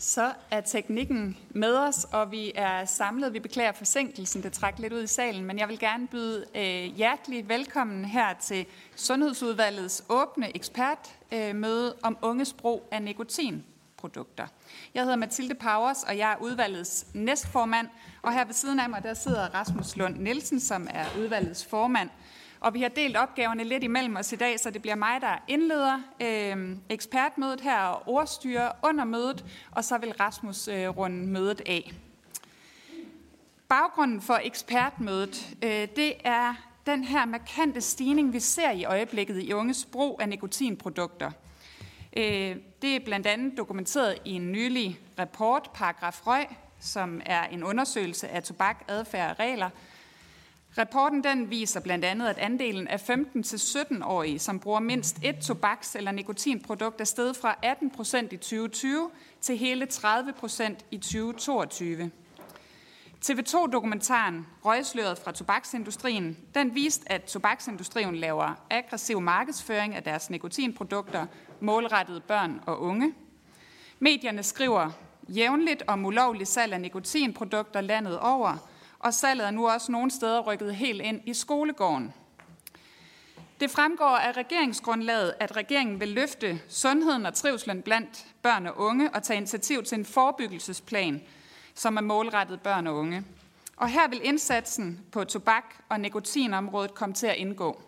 [0.00, 3.32] Så er teknikken med os, og vi er samlet.
[3.32, 6.96] Vi beklager forsinkelsen, det træk lidt ud i salen, men jeg vil gerne byde øh,
[6.96, 8.66] hjertelig velkommen her til
[8.96, 14.46] Sundhedsudvalgets åbne ekspertmøde øh, om unges brug af nikotinprodukter.
[14.94, 17.88] Jeg hedder Mathilde Powers, og jeg er udvalgets næstformand,
[18.22, 22.10] og her ved siden af mig der sidder Rasmus Lund Nielsen, som er udvalgets formand.
[22.60, 25.42] Og vi har delt opgaverne lidt imellem os i dag, så det bliver mig, der
[25.48, 31.62] indleder øh, ekspertmødet her og ordstyrer under mødet, og så vil Rasmus øh, runde mødet
[31.66, 31.92] af.
[33.68, 36.54] Baggrunden for ekspertmødet, øh, det er
[36.86, 41.30] den her markante stigning, vi ser i øjeblikket i unges brug af nikotinprodukter.
[42.16, 46.46] Øh, det er blandt andet dokumenteret i en nylig rapport, Paragraf Røg,
[46.80, 49.70] som er en undersøgelse af tobak, adfærd og regler,
[50.78, 56.12] Rapporten den viser blandt andet, at andelen af 15-17-årige, som bruger mindst et tobaks- eller
[56.12, 59.10] nikotinprodukt, er steget fra 18 procent i 2020
[59.40, 62.10] til hele 30 procent i 2022.
[63.24, 71.26] TV2-dokumentaren Røgsløret fra tobaksindustrien, den viste, at tobaksindustrien laver aggressiv markedsføring af deres nikotinprodukter
[71.60, 73.14] målrettet børn og unge.
[73.98, 74.90] Medierne skriver
[75.28, 78.56] jævnligt om ulovlig salg af nikotinprodukter landet over–
[78.98, 82.14] og salget er nu også nogle steder rykket helt ind i skolegården.
[83.60, 89.10] Det fremgår af regeringsgrundlaget, at regeringen vil løfte sundheden og trivslen blandt børn og unge
[89.14, 91.22] og tage initiativ til en forebyggelsesplan,
[91.74, 93.24] som er målrettet børn og unge.
[93.76, 97.82] Og her vil indsatsen på tobak- og nikotinområdet komme til at indgå.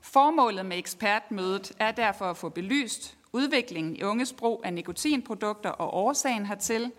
[0.00, 5.94] Formålet med ekspertmødet er derfor at få belyst udviklingen i unges brug af nikotinprodukter og
[5.94, 6.92] årsagen hertil,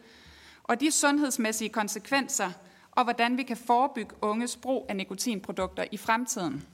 [0.64, 2.52] og de sundhedsmæssige konsekvenser,
[2.92, 6.68] og hvordan vi kan forebygge unges brug af nikotinprodukter i fremtiden.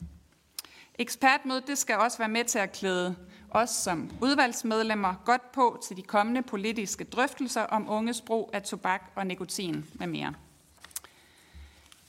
[0.98, 3.16] Ekspertmødet det skal også være med til at klæde
[3.50, 9.02] os som udvalgsmedlemmer godt på til de kommende politiske drøftelser om unges brug af tobak
[9.14, 10.34] og nikotin med mere.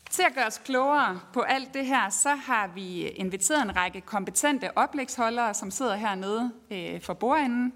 [0.10, 4.02] Til at gøre os klogere på alt det her, så har vi inviteret en række
[4.02, 7.74] kompetente oplægsholdere, som sidder hernede øh, for bordenden.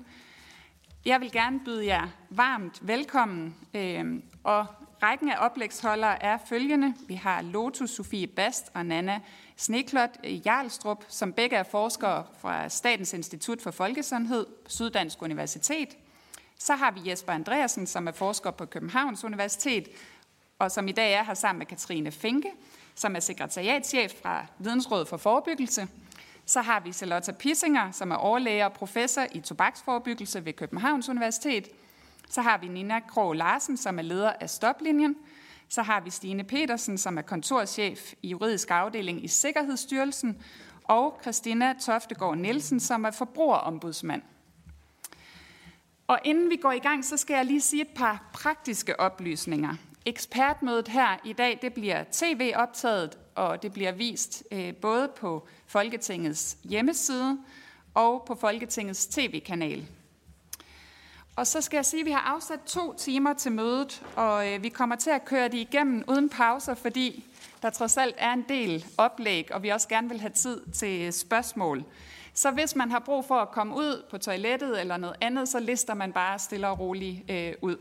[1.05, 4.65] Jeg vil gerne byde jer varmt velkommen, øh, og
[5.03, 6.93] Rækken af oplægsholdere er følgende.
[7.07, 9.19] Vi har Lotus Sofie Bast og Nana
[9.57, 10.09] Sneklot
[10.45, 15.89] Jarlstrup, som begge er forskere fra Statens Institut for Folkesundhed Syddansk Universitet.
[16.59, 19.87] Så har vi Jesper Andreasen, som er forsker på Københavns Universitet,
[20.59, 22.51] og som i dag er her sammen med Katrine Finke,
[22.95, 25.87] som er sekretariatschef fra Vidensrådet for Forebyggelse.
[26.45, 31.67] Så har vi Charlotte Pissinger, som er overlæger og professor i tobaksforebyggelse ved Københavns Universitet–
[32.33, 35.15] så har vi Nina Krog Larsen, som er leder af Stoplinjen.
[35.69, 40.43] Så har vi Stine Petersen, som er kontorchef i juridisk afdeling i Sikkerhedsstyrelsen.
[40.83, 44.21] Og Christina Toftegård Nielsen, som er forbrugerombudsmand.
[46.07, 49.75] Og inden vi går i gang, så skal jeg lige sige et par praktiske oplysninger.
[50.05, 56.57] Ekspertmødet her i dag, det bliver tv-optaget, og det bliver vist øh, både på Folketingets
[56.63, 57.37] hjemmeside
[57.93, 59.87] og på Folketingets tv-kanal.
[61.35, 64.63] Og så skal jeg sige, at vi har afsat to timer til mødet, og øh,
[64.63, 67.25] vi kommer til at køre det igennem uden pauser, fordi
[67.61, 71.01] der trods alt er en del oplæg, og vi også gerne vil have tid til
[71.01, 71.83] øh, spørgsmål.
[72.33, 75.59] Så hvis man har brug for at komme ud på toilettet eller noget andet, så
[75.59, 77.77] lister man bare stille og roligt øh, ud.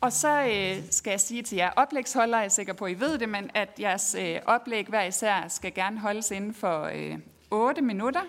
[0.00, 3.00] Og så øh, skal jeg sige til jer oplægsholdere, jeg er sikker på, at I
[3.00, 7.18] ved det, men at jeres øh, oplæg hver især skal gerne holdes inden for øh,
[7.50, 8.22] 8 minutter,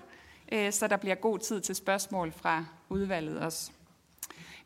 [0.51, 3.71] Øh, så der bliver god tid til spørgsmål fra udvalget også.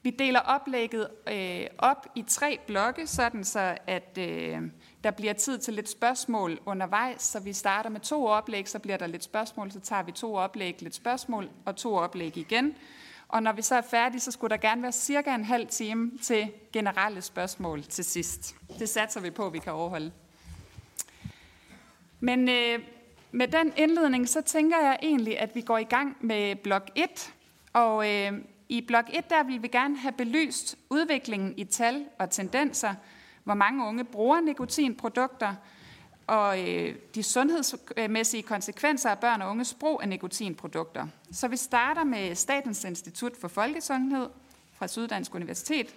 [0.03, 4.61] Vi deler oplægget øh, op i tre blokke, sådan så at øh,
[5.03, 7.22] der bliver tid til lidt spørgsmål undervejs.
[7.22, 10.35] Så vi starter med to oplæg, så bliver der lidt spørgsmål, så tager vi to
[10.35, 12.75] oplæg, lidt spørgsmål og to oplæg igen.
[13.28, 16.11] Og når vi så er færdige, så skulle der gerne være cirka en halv time
[16.22, 18.55] til generelle spørgsmål til sidst.
[18.79, 20.11] Det satser vi på, at vi kan overholde.
[22.19, 22.79] Men øh,
[23.34, 27.34] med den indledning, så tænker jeg egentlig, at vi går i gang med blok 1,
[27.74, 28.32] og øh,
[28.70, 32.94] i blok 1, der vil vi gerne have belyst udviklingen i tal og tendenser,
[33.44, 35.56] hvor mange unge bruger nikotinprodukter,
[36.28, 41.08] og øh, de sundhedsmæssige konsekvenser af børn og unges brug af nikotinprodukter.
[41.32, 44.30] Så vi starter med Statens Institut for Folkesundhed
[44.74, 45.96] fra Syddansk Universitet.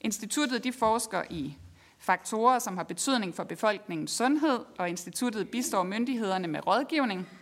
[0.00, 1.56] Instituttet de forsker i
[2.02, 7.28] faktorer, som har betydning for befolkningens sundhed, og instituttet bistår myndighederne med rådgivning–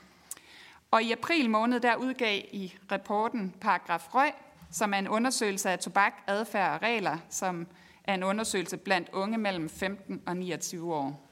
[0.90, 4.32] og i april måned der udgav i rapporten Paragraf Røg,
[4.70, 7.66] som er en undersøgelse af tobak, adfærd og regler, som
[8.04, 11.26] er en undersøgelse blandt unge mellem 15 og 29 år.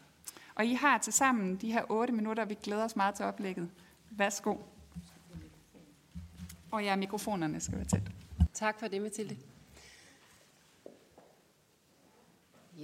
[0.54, 3.70] Og I har til sammen de her 8 minutter, vi glæder os meget til oplægget.
[4.10, 4.56] Værsgo.
[6.70, 8.02] Og ja, mikrofonerne skal være tæt.
[8.54, 9.36] Tak for det, Mathilde.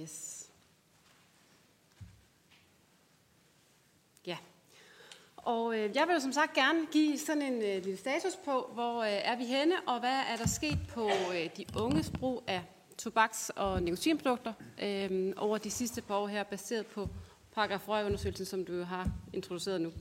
[0.01, 0.49] Yes.
[4.25, 4.37] Ja.
[5.37, 8.69] Og øh, jeg vil jo som sagt gerne give sådan en øh, lille status på,
[8.73, 12.43] hvor øh, er vi henne, og hvad er der sket på øh, de unges brug
[12.47, 12.63] af
[12.97, 17.09] tobaks- og nikotinprodukter øh, over de sidste par år her, baseret på
[17.51, 19.91] paragraf undersøgelsen som du har introduceret nu.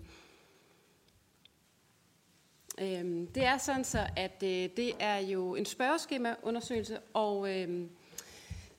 [2.79, 7.87] Øh, det er sådan så, at øh, det er jo en spørgeskema-undersøgelse, og øh,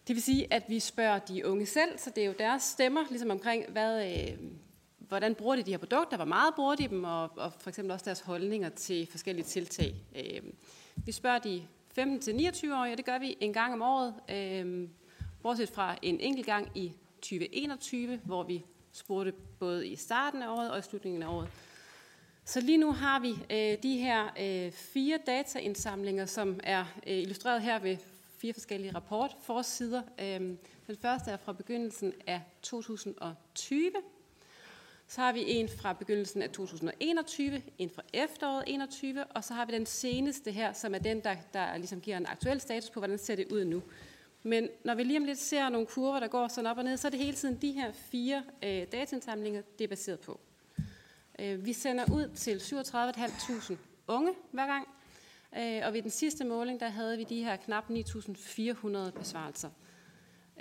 [0.08, 3.04] det vil sige, at vi spørger de unge selv, så det er jo deres stemmer,
[3.10, 4.38] ligesom omkring, hvad, øh,
[4.98, 7.92] hvordan bruger de de her produkter, hvor meget bruger de dem, og, og for eksempel
[7.92, 9.96] også deres holdninger til forskellige tiltag.
[10.16, 10.42] Øh,
[10.96, 11.64] vi spørger de
[12.00, 14.90] 15-29-årige, og det gør vi en gang om året, øh,
[15.42, 20.72] bortset fra en enkelt gang i 2021, hvor vi spurgte både i starten af året
[20.72, 21.50] og i slutningen af året.
[22.46, 27.62] Så lige nu har vi øh, de her øh, fire dataindsamlinger, som er øh, illustreret
[27.62, 27.98] her ved
[28.46, 30.02] fire forskellige rapportforsider.
[30.20, 30.40] Øh,
[30.88, 33.92] den første er fra begyndelsen af 2020.
[35.08, 39.66] Så har vi en fra begyndelsen af 2021, en fra efteråret 21, og så har
[39.66, 43.00] vi den seneste her, som er den, der, der ligesom giver en aktuel status på,
[43.00, 43.84] hvordan ser det ud nu.
[44.44, 46.98] Men når vi lige om lidt ser nogle kurver, der går sådan op og ned,
[46.98, 50.40] så er det hele tiden de her fire øh, dataindsamlinger, det er baseret på.
[51.40, 53.76] Øh, vi sender ud til 37.500
[54.08, 54.88] unge hver gang,
[55.58, 59.70] øh, og ved den sidste måling, der havde vi de her knap 9.400 besvarelser.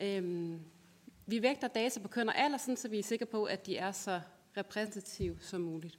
[0.03, 0.53] Øh,
[1.27, 3.77] vi vægter data på køn og alder, sådan, så vi er sikre på, at de
[3.77, 4.21] er så
[4.57, 5.99] repræsentative som muligt.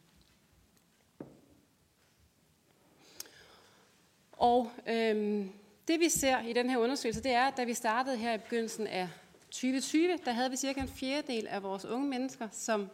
[4.31, 5.51] Og øhm,
[5.87, 8.37] det vi ser i den her undersøgelse, det er, at da vi startede her i
[8.37, 9.09] begyndelsen af
[9.51, 12.89] 2020, der havde vi cirka en fjerdedel af vores unge mennesker, som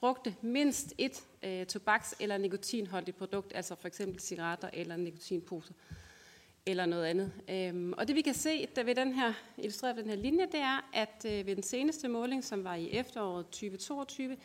[0.00, 5.72] brugte mindst et øh, tobaks- eller nikotinholdigt produkt, altså for eksempel cigaretter eller nikotinposer
[6.66, 7.32] eller noget andet.
[7.50, 10.46] Øhm, og det vi kan se der ved den her, illustreret ved den her linje,
[10.46, 14.36] det er, at øh, ved den seneste måling, som var i efteråret 2022,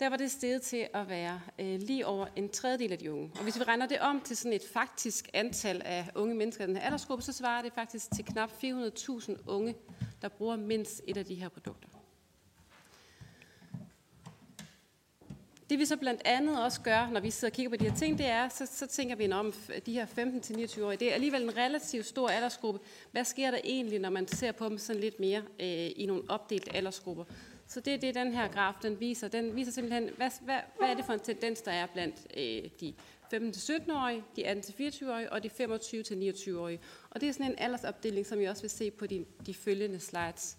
[0.00, 3.30] der var det steget til at være øh, lige over en tredjedel af de unge.
[3.36, 6.66] Og hvis vi regner det om til sådan et faktisk antal af unge mennesker i
[6.66, 9.74] den her aldersgruppe, så svarer det faktisk til knap 400.000 unge,
[10.22, 11.89] der bruger mindst et af de her produkter.
[15.70, 17.96] Det vi så blandt andet også gør, når vi sidder og kigger på de her
[17.96, 19.52] ting, det er, så, så tænker vi om
[19.86, 20.98] de her 15-29-årige.
[20.98, 22.80] Det er alligevel en relativt stor aldersgruppe.
[23.12, 26.22] Hvad sker der egentlig, når man ser på dem sådan lidt mere øh, i nogle
[26.28, 27.24] opdelte aldersgrupper?
[27.66, 29.28] Så det er det, den her graf den viser.
[29.28, 32.70] Den viser simpelthen, hvad, hvad, hvad er det for en tendens, der er blandt øh,
[32.80, 32.94] de
[33.34, 36.80] 15-17-årige, de 18-24-årige og de 25-29-årige.
[37.10, 40.00] Og det er sådan en aldersopdeling, som vi også vil se på de, de følgende
[40.00, 40.56] slides.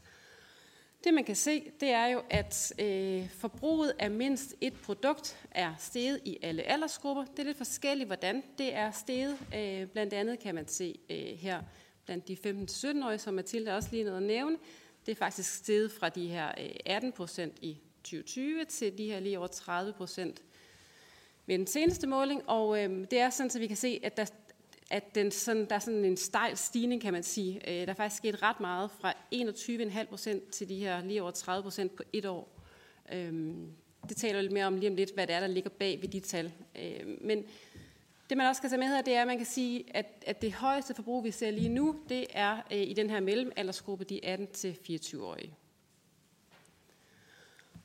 [1.03, 5.73] Det man kan se, det er jo, at øh, forbruget af mindst et produkt er
[5.79, 7.25] steget i alle aldersgrupper.
[7.25, 9.37] Det er lidt forskelligt, hvordan det er steget.
[9.55, 11.61] Øh, blandt andet kan man se øh, her
[12.05, 14.57] blandt de 15-17-årige, som Mathilde også lige nåede at nævne.
[15.05, 19.19] Det er faktisk steget fra de her øh, 18 procent i 2020 til de her
[19.19, 20.41] lige over 30 procent
[21.45, 22.49] ved den seneste måling.
[22.49, 24.25] Og øh, det er sådan, at vi kan se, at der,
[24.91, 27.69] at den sådan, der er sådan en stejl stigning, kan man sige.
[27.69, 31.31] Øh, der er faktisk sket ret meget fra 21,5 procent til de her lige over
[31.31, 32.59] 30 procent på et år.
[33.13, 33.53] Øh,
[34.09, 36.09] det taler lidt mere om lige om lidt, hvad det er, der ligger bag ved
[36.09, 36.53] de tal.
[36.79, 37.43] Øh, men
[38.29, 40.41] det man også skal tage med her, det er, at man kan sige, at, at
[40.41, 44.19] det højeste forbrug, vi ser lige nu, det er øh, i den her mellemaldersgruppe, de
[44.25, 45.55] 18-24-årige.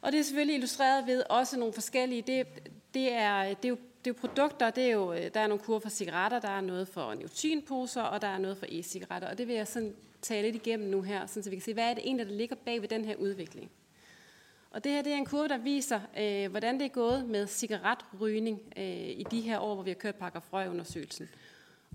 [0.01, 2.47] Og det er selvfølgelig illustreret ved også nogle forskellige, det,
[2.95, 5.47] det, er, det er jo det er jo produkter, det er jo, øh, der er
[5.47, 9.29] nogle kurver for cigaretter, der er noget for nikotinposer, og der er noget for e-cigaretter.
[9.29, 11.91] Og det vil jeg sådan tage lidt igennem nu her, så vi kan se, hvad
[11.91, 13.71] er det egentlig, der ligger bag ved den her udvikling.
[14.71, 17.47] Og det her det er en kurve, der viser, øh, hvordan det er gået med
[17.47, 21.29] cigaretrygning øh, i de her år, hvor vi har kørt paragraf undersøgelsen.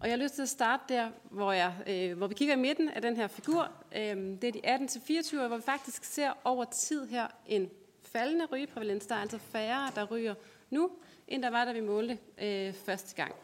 [0.01, 2.59] Og jeg har lyst til at starte der, hvor, jeg, øh, hvor vi kigger i
[2.59, 3.71] midten af den her figur.
[3.95, 4.01] Øh,
[4.41, 7.69] det er de 18-24 år, hvor vi faktisk ser over tid her en
[8.01, 9.05] faldende rygeprævalens.
[9.05, 10.35] Der er altså færre, der ryger
[10.69, 10.89] nu,
[11.31, 13.35] end der var, da vi målte øh, første gang.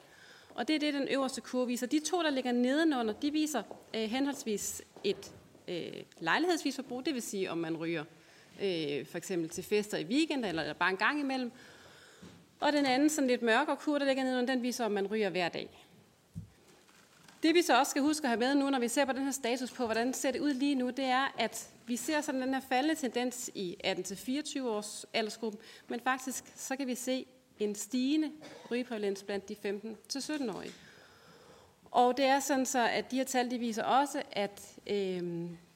[0.56, 1.88] Og det er det, den øverste kurve viser.
[1.88, 3.64] De to, der ligger nedenunder, de viser
[3.96, 5.32] øh, henholdsvis et
[5.68, 8.04] øh, lejlighedsvis forbrug, det vil sige, om man ryger
[8.62, 11.52] øh, for eksempel til fester i weekend eller bare en gang imellem.
[12.60, 15.30] Og den anden, sådan lidt mørkere kurve, der ligger nedenunder, den viser, om man ryger
[15.30, 15.88] hver dag.
[17.44, 19.24] Det vi så også skal huske at have med nu, når vi ser på den
[19.24, 22.42] her status på, hvordan ser det ud lige nu, det er, at vi ser sådan
[22.42, 27.26] den her faldende tendens i 18-24 års aldersgruppen, men faktisk så kan vi se
[27.60, 28.32] en stigende
[28.72, 29.56] rygeprævalens blandt de
[30.14, 30.74] 15-17-årige.
[31.92, 35.18] Og det er sådan så, at de her tal de viser også, at øh,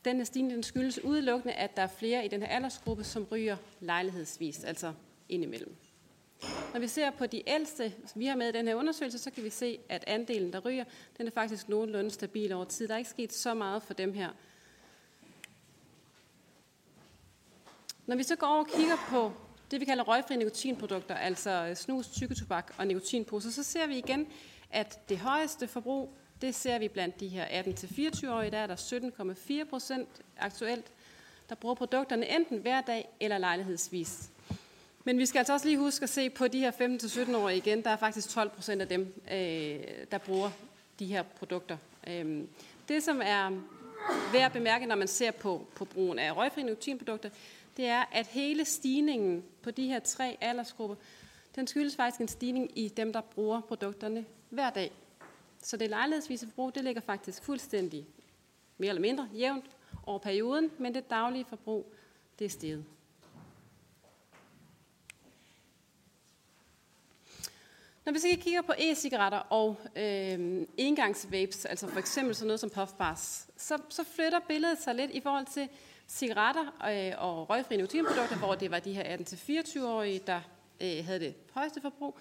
[0.06, 3.24] den her stigning den skyldes udelukkende, at der er flere i den her aldersgruppe, som
[3.24, 4.94] ryger lejlighedsvis, altså
[5.30, 5.76] indimellem.
[6.74, 9.44] Når vi ser på de ældste, vi har med i den her undersøgelse, så kan
[9.44, 10.84] vi se, at andelen, der ryger,
[11.18, 12.88] den er faktisk nogenlunde stabil over tid.
[12.88, 14.30] Der er ikke sket så meget for dem her.
[18.06, 19.32] Når vi så går over og kigger på
[19.72, 24.28] det, vi kalder røgfri nikotinprodukter, altså øh, snus, tykketobak og nikotinposer, så ser vi igen,
[24.72, 28.75] at det højeste forbrug, det ser vi blandt de her 18-24-årige, der er der
[29.63, 30.08] 17,4 procent
[30.40, 30.86] aktuelt,
[31.50, 34.30] der bruger produkterne enten hver dag eller lejlighedsvis.
[35.04, 37.84] Men vi skal altså også lige huske at se på de her 15-17-årige igen.
[37.84, 39.80] Der er faktisk 12 procent af dem, øh,
[40.12, 40.50] der bruger
[41.00, 41.78] de her produkter.
[42.08, 42.48] Øhm,
[42.88, 43.50] det, som er
[44.34, 47.30] værd at bemærke, når man ser på, på brugen af røgfri nikotinprodukter,
[47.78, 50.96] det er, at hele stigningen på de her tre aldersgrupper,
[51.56, 54.92] den skyldes faktisk en stigning i dem, der bruger produkterne hver dag.
[55.62, 58.06] Så det lejlighedsvise forbrug, det ligger faktisk fuldstændig
[58.78, 59.66] mere eller mindre jævnt
[60.06, 61.94] over perioden, men det daglige forbrug,
[62.40, 62.86] det er steget.
[68.06, 72.70] Når vi så kigger på e-cigaretter og øh, engangsvapes, altså for eksempel sådan noget som
[72.70, 75.70] puffbars, så, så flytter billedet sig lidt i forhold til
[76.12, 80.41] cigaretter øh, og røgfri nikotinprodukter, hvor det var de her 18-24-årige, der
[80.82, 82.18] øh, havde det højeste forbrug.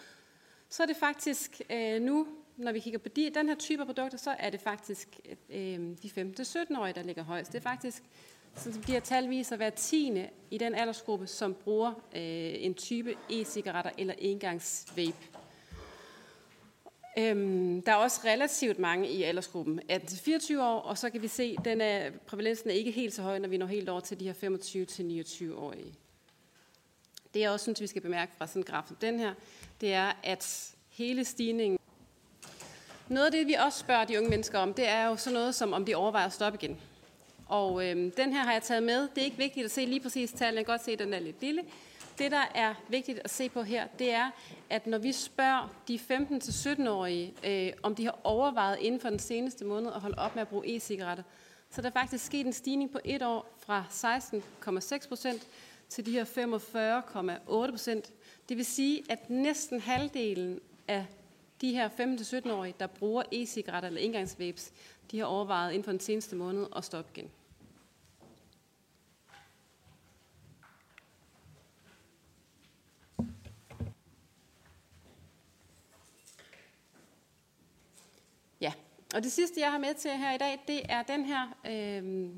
[0.68, 3.86] Så er det faktisk øh, nu, når vi kigger på de, den her type af
[3.86, 5.08] produkter, så er det faktisk
[5.50, 7.52] øh, de 15-17-årige, der ligger højst.
[7.52, 8.02] Det er faktisk,
[8.54, 12.74] sådan som de her tal viser, hver tiende i den aldersgruppe, som bruger øh, en
[12.74, 15.38] type e-cigaretter eller engangs-vape.
[17.18, 21.54] Øhm, der er også relativt mange i aldersgruppen 18-24 år, og så kan vi se,
[21.58, 24.20] at den er, prævalensen er ikke helt så høj, når vi når helt over til
[24.20, 25.94] de her 25-29-årige.
[27.34, 29.34] Det jeg også synes, vi skal bemærke fra sådan en graf som den her,
[29.80, 31.78] det er, at hele stigningen...
[33.08, 35.54] Noget af det, vi også spørger de unge mennesker om, det er jo sådan noget
[35.54, 36.80] som, om de overvejer at stoppe igen.
[37.46, 39.08] Og øhm, den her har jeg taget med.
[39.14, 40.56] Det er ikke vigtigt at se lige præcis tallet.
[40.56, 41.62] Jeg kan godt se, at den er lidt lille.
[42.20, 44.30] Det, der er vigtigt at se på her, det er,
[44.70, 49.64] at når vi spørger de 15-17-årige, øh, om de har overvejet inden for den seneste
[49.64, 51.22] måned at holde op med at bruge e-cigaretter,
[51.70, 55.46] så der faktisk sket en stigning på et år fra 16,6 procent
[55.88, 58.12] til de her 45,8 procent.
[58.48, 61.06] Det vil sige, at næsten halvdelen af
[61.60, 64.72] de her 15-17-årige, der bruger e-cigaretter eller engangsvæbs,
[65.10, 67.30] de har overvejet inden for den seneste måned at stoppe igen.
[78.60, 78.72] Ja,
[79.14, 82.28] og det sidste, jeg har med til her i dag, det er den her øh,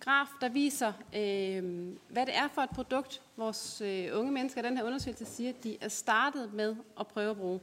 [0.00, 1.62] graf, der viser, øh,
[2.08, 5.52] hvad det er for et produkt, vores øh, unge mennesker i den her undersøgelse siger,
[5.62, 7.60] de er startet med at prøve at bruge.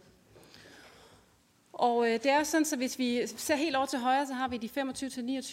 [1.74, 4.48] Og øh, det er sådan, så hvis vi ser helt over til højre, så har
[4.48, 4.70] vi de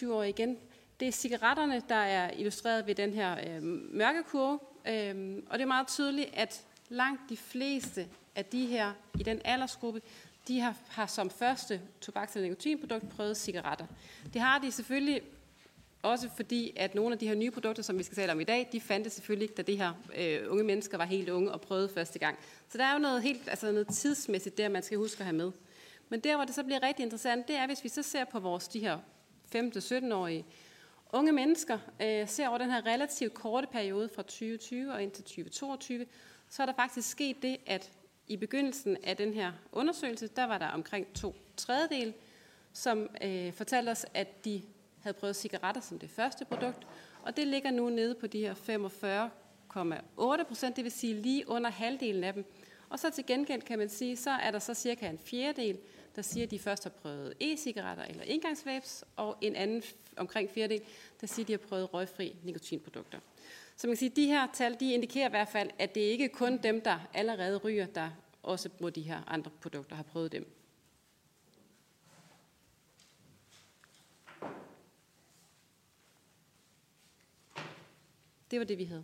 [0.07, 0.57] 25-29 år igen.
[0.99, 4.59] Det er cigaretterne, der er illustreret ved den her øh, mørke kurve.
[4.87, 9.41] Øh, og det er meget tydeligt, at langt de fleste af de her i den
[9.45, 10.01] aldersgruppe,
[10.47, 13.85] de har, har som første tobaks- eller nikotinprodukt prøvet cigaretter.
[14.33, 15.21] Det har de selvfølgelig
[16.03, 18.43] også fordi, at nogle af de her nye produkter, som vi skal tale om i
[18.43, 21.61] dag, de fandtes selvfølgelig ikke, da de her øh, unge mennesker var helt unge og
[21.61, 22.37] prøvede første gang.
[22.69, 25.37] Så der er jo noget, helt, altså noget tidsmæssigt der, man skal huske at have
[25.37, 25.51] med.
[26.09, 28.39] Men der, hvor det så bliver rigtig interessant, det er, hvis vi så ser på
[28.39, 28.97] vores de her
[29.55, 30.45] 5-17-årige
[31.13, 36.05] unge mennesker, øh, ser over den her relativt korte periode fra 2020 og indtil 2022,
[36.49, 37.91] så er der faktisk sket det, at
[38.27, 42.13] i begyndelsen af den her undersøgelse, der var der omkring to tredjedel,
[42.73, 44.61] som øh, fortalte os, at de
[45.01, 46.87] havde prøvet cigaretter som det første produkt,
[47.23, 48.53] og det ligger nu nede på de her
[50.39, 52.45] 45,8 procent, det vil sige lige under halvdelen af dem.
[52.89, 55.77] Og så til gengæld kan man sige, så er der så cirka en fjerdedel,
[56.15, 59.83] der siger, at de først har prøvet e-cigaretter eller engangsvapes, og en anden
[60.17, 60.81] omkring fjerdedel,
[61.21, 63.19] der siger, at de har prøvet røgfri nikotinprodukter.
[63.81, 66.01] Så man kan sige, at de her tal, de indikerer i hvert fald, at det
[66.01, 68.09] ikke kun dem, der allerede ryger, der
[68.43, 70.55] også bruger de her andre produkter, har prøvet dem.
[78.51, 79.03] Det var det, vi havde.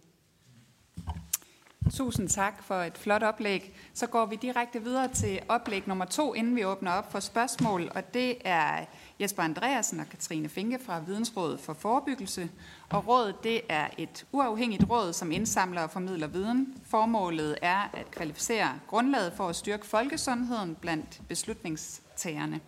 [1.92, 3.76] Tusind tak for et flot oplæg.
[3.94, 7.92] Så går vi direkte videre til oplæg nummer to, inden vi åbner op for spørgsmål.
[7.96, 8.86] Og det er
[9.20, 12.50] Jesper Andreasen og Katrine Finke fra Vidensrådet for Forebyggelse.
[12.90, 16.82] Og rådet det er et uafhængigt råd, som indsamler og formidler viden.
[16.86, 22.62] Formålet er at kvalificere grundlaget for at styrke folkesundheden blandt beslutningstagerne.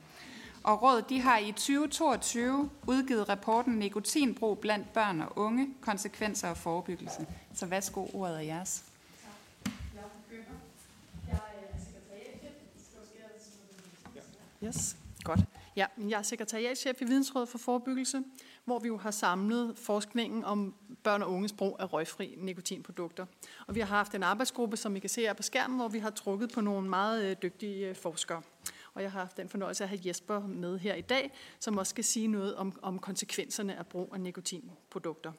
[0.63, 6.57] Og rådet de har i 2022 udgivet rapporten Nikotinbrug blandt børn og unge, konsekvenser og
[6.57, 7.27] forebyggelse.
[7.53, 8.83] Så værsgo, ordet er jeres.
[14.63, 15.39] Yes, godt.
[15.75, 18.23] Ja, jeg er sekretariatchef i Vidensrådet for Forebyggelse,
[18.65, 23.25] hvor vi jo har samlet forskningen om børn og unges brug af røgfri nikotinprodukter.
[23.67, 25.99] Og vi har haft en arbejdsgruppe, som I kan se her på skærmen, hvor vi
[25.99, 28.41] har trukket på nogle meget øh, dygtige øh, forskere.
[28.93, 31.89] Og jeg har haft den fornøjelse at have Jesper med her i dag, som også
[31.89, 35.31] skal sige noget om, om konsekvenserne af brug af nikotinprodukter.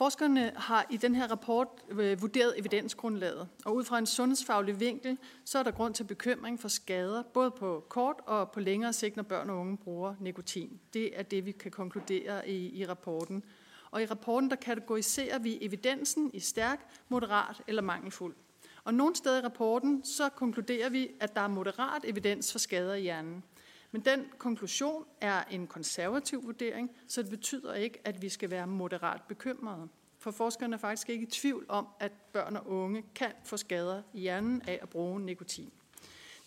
[0.00, 5.18] Forskerne har i den her rapport øh, vurderet evidensgrundlaget, og ud fra en sundhedsfaglig vinkel,
[5.44, 9.16] så er der grund til bekymring for skader, både på kort og på længere sigt,
[9.16, 10.80] når børn og unge bruger nikotin.
[10.94, 13.44] Det er det, vi kan konkludere i, i rapporten.
[13.90, 18.34] Og i rapporten, der kategoriserer vi evidensen i stærk, moderat eller mangelfuld.
[18.84, 22.94] Og nogle steder i rapporten, så konkluderer vi, at der er moderat evidens for skader
[22.94, 23.44] i hjernen.
[23.92, 28.66] Men den konklusion er en konservativ vurdering, så det betyder ikke, at vi skal være
[28.66, 29.88] moderat bekymrede.
[30.18, 34.02] For forskerne er faktisk ikke i tvivl om, at børn og unge kan få skader
[34.14, 35.72] i hjernen af at bruge nikotin.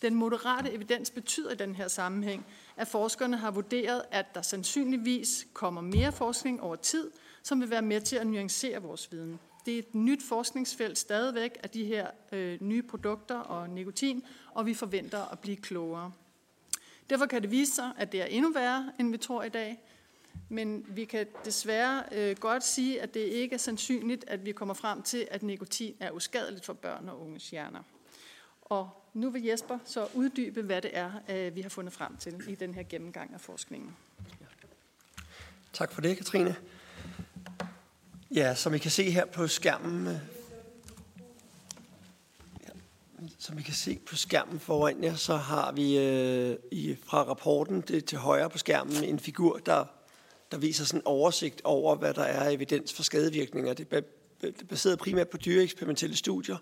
[0.01, 2.45] Den moderate evidens betyder i den her sammenhæng,
[2.77, 7.11] at forskerne har vurderet, at der sandsynligvis kommer mere forskning over tid,
[7.43, 9.39] som vil være med til at nuancere vores viden.
[9.65, 14.23] Det er et nyt forskningsfelt stadigvæk af de her øh, nye produkter og nikotin,
[14.53, 16.11] og vi forventer at blive klogere.
[17.13, 19.79] Derfor kan det vise sig, at det er endnu værre, end vi tror i dag.
[20.49, 24.73] Men vi kan desværre øh, godt sige, at det ikke er sandsynligt, at vi kommer
[24.73, 27.79] frem til, at nikotin er uskadeligt for børn og unges hjerner.
[28.61, 32.41] Og nu vil Jesper så uddybe, hvad det er, øh, vi har fundet frem til
[32.47, 33.95] i den her gennemgang af forskningen.
[35.73, 36.55] Tak for det, Katrine.
[38.31, 40.15] Ja, som I kan se her på skærmen, øh,
[43.39, 47.81] som I kan se på skærmen foran jer, så har vi øh, i, fra rapporten
[47.81, 49.85] det, til højre på skærmen en figur, der,
[50.51, 53.73] der viser sådan en oversigt over, hvad der er evidens for skadevirkninger.
[53.73, 56.57] Det er baseret primært på dyreeksperimentelle studier,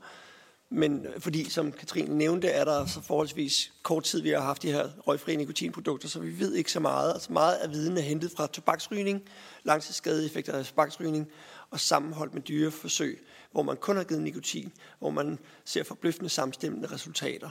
[0.73, 4.61] men øh, fordi, som Katrine nævnte, er der så forholdsvis kort tid, vi har haft
[4.61, 7.13] de her røgfri nikotinprodukter, så vi ved ikke så meget.
[7.13, 9.21] Altså meget af viden er hentet fra tobaksrygning,
[9.63, 11.27] langtidsskadeeffekter af tobaksrygning
[11.69, 16.91] og sammenholdt med dyreforsøg, hvor man kun har givet nikotin, hvor man ser forbløffende samstemmende
[16.91, 17.49] resultater.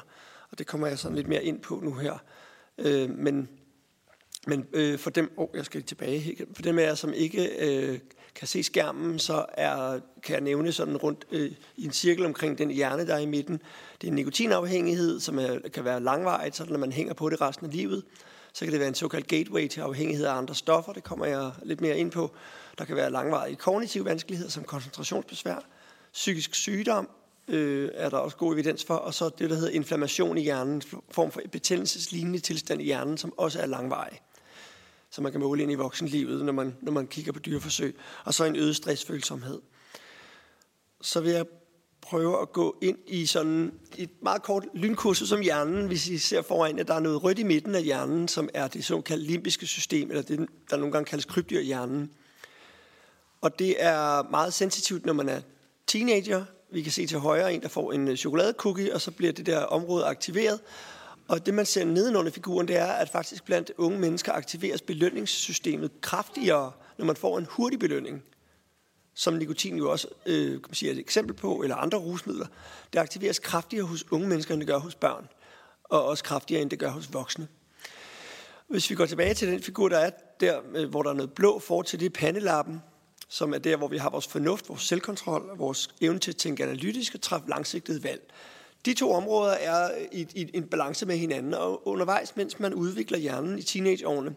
[0.51, 2.19] Og det kommer jeg sådan lidt mere ind på nu her.
[2.79, 3.49] Øh, men
[4.47, 7.67] men øh, for dem, oh, jeg skal lige tilbage, for dem af jer, som ikke
[7.67, 7.99] øh,
[8.35, 12.59] kan se skærmen, så er, kan jeg nævne sådan rundt øh, i en cirkel omkring
[12.59, 13.63] den hjerne, der er i midten.
[14.01, 17.41] Det er en nikotinafhængighed, som er, kan være langvarigt, så når man hænger på det
[17.41, 18.05] resten af livet.
[18.53, 21.51] Så kan det være en såkaldt gateway til afhængighed af andre stoffer, det kommer jeg
[21.63, 22.31] lidt mere ind på.
[22.79, 25.65] Der kan være langvarige kognitive vanskeligheder som koncentrationsbesvær,
[26.13, 27.09] psykisk sygdom,
[27.49, 30.75] øh, er der også god evidens for, og så det, der hedder inflammation i hjernen,
[30.75, 34.21] en form for betændelseslignende tilstand i hjernen, som også er langvarig
[35.11, 38.35] som man kan måle ind i voksenlivet, når man, når man kigger på dyreforsøg, og
[38.35, 39.61] så en øget stressfølsomhed.
[41.01, 41.47] Så vil jeg
[42.01, 46.43] prøve at gå ind i sådan et meget kort lynkursus som hjernen, hvis I ser
[46.43, 49.67] foran, at der er noget rødt i midten af hjernen, som er det såkaldte limbiske
[49.67, 52.11] system, eller det, der nogle gange kaldes krybdyrhjernen.
[53.41, 55.41] Og det er meget sensitivt, når man er
[55.91, 56.45] teenager.
[56.73, 59.47] Vi kan se til højre en, der får en øh, chokoladecookie, og så bliver det
[59.47, 60.61] der område aktiveret,
[61.29, 66.01] og det, man ser nedenunder figuren, det er, at faktisk blandt unge mennesker aktiveres belønningssystemet
[66.01, 68.23] kraftigere, når man får en hurtig belønning.
[69.15, 72.47] Som nikotin jo også øh, kan man sige, er et eksempel på, eller andre rusmidler.
[72.93, 75.29] Det aktiveres kraftigere hos unge mennesker, end det gør hos børn.
[75.85, 77.49] Og også kraftigere, end det gør hos voksne.
[78.69, 81.33] Hvis vi går tilbage til den figur, der er der, øh, hvor der er noget
[81.33, 82.83] blå for til det pandelappen,
[83.31, 86.63] som er der, hvor vi har vores fornuft, vores selvkontrol, vores evne til at tænke
[86.63, 88.31] analytisk og træffe langsigtede valg.
[88.85, 93.19] De to områder er i, i en balance med hinanden, og undervejs, mens man udvikler
[93.19, 94.35] hjernen i teenageårene,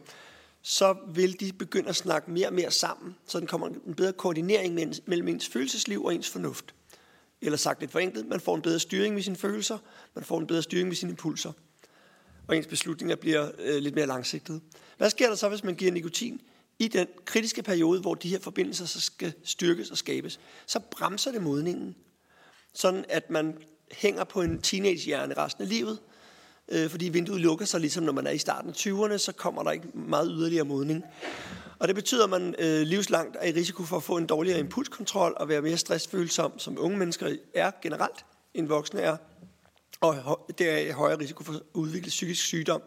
[0.61, 4.13] så vil de begynde at snakke mere og mere sammen, så den kommer en bedre
[4.13, 4.75] koordinering
[5.05, 6.75] mellem ens følelsesliv og ens fornuft.
[7.41, 9.77] Eller sagt lidt forenklet, man får en bedre styring med sine følelser,
[10.15, 11.51] man får en bedre styring med sine impulser,
[12.47, 14.61] og ens beslutninger bliver øh, lidt mere langsigtede.
[14.97, 16.41] Hvad sker der så, hvis man giver nikotin
[16.79, 20.39] i den kritiske periode, hvor de her forbindelser så skal styrkes og skabes?
[20.65, 21.95] Så bremser det modningen,
[22.73, 23.57] sådan at man
[23.91, 25.99] hænger på en teenagehjerne resten af livet,
[26.69, 29.63] øh, fordi vinduet lukker sig, ligesom når man er i starten af 20'erne, så kommer
[29.63, 31.03] der ikke meget yderligere modning.
[31.79, 34.59] Og det betyder, at man øh, livslangt er i risiko for at få en dårligere
[34.59, 39.17] impulskontrol og være mere stressfølsom, som unge mennesker er generelt, end voksne er.
[40.01, 42.81] Og der er højere risiko for at udvikle psykisk sygdom.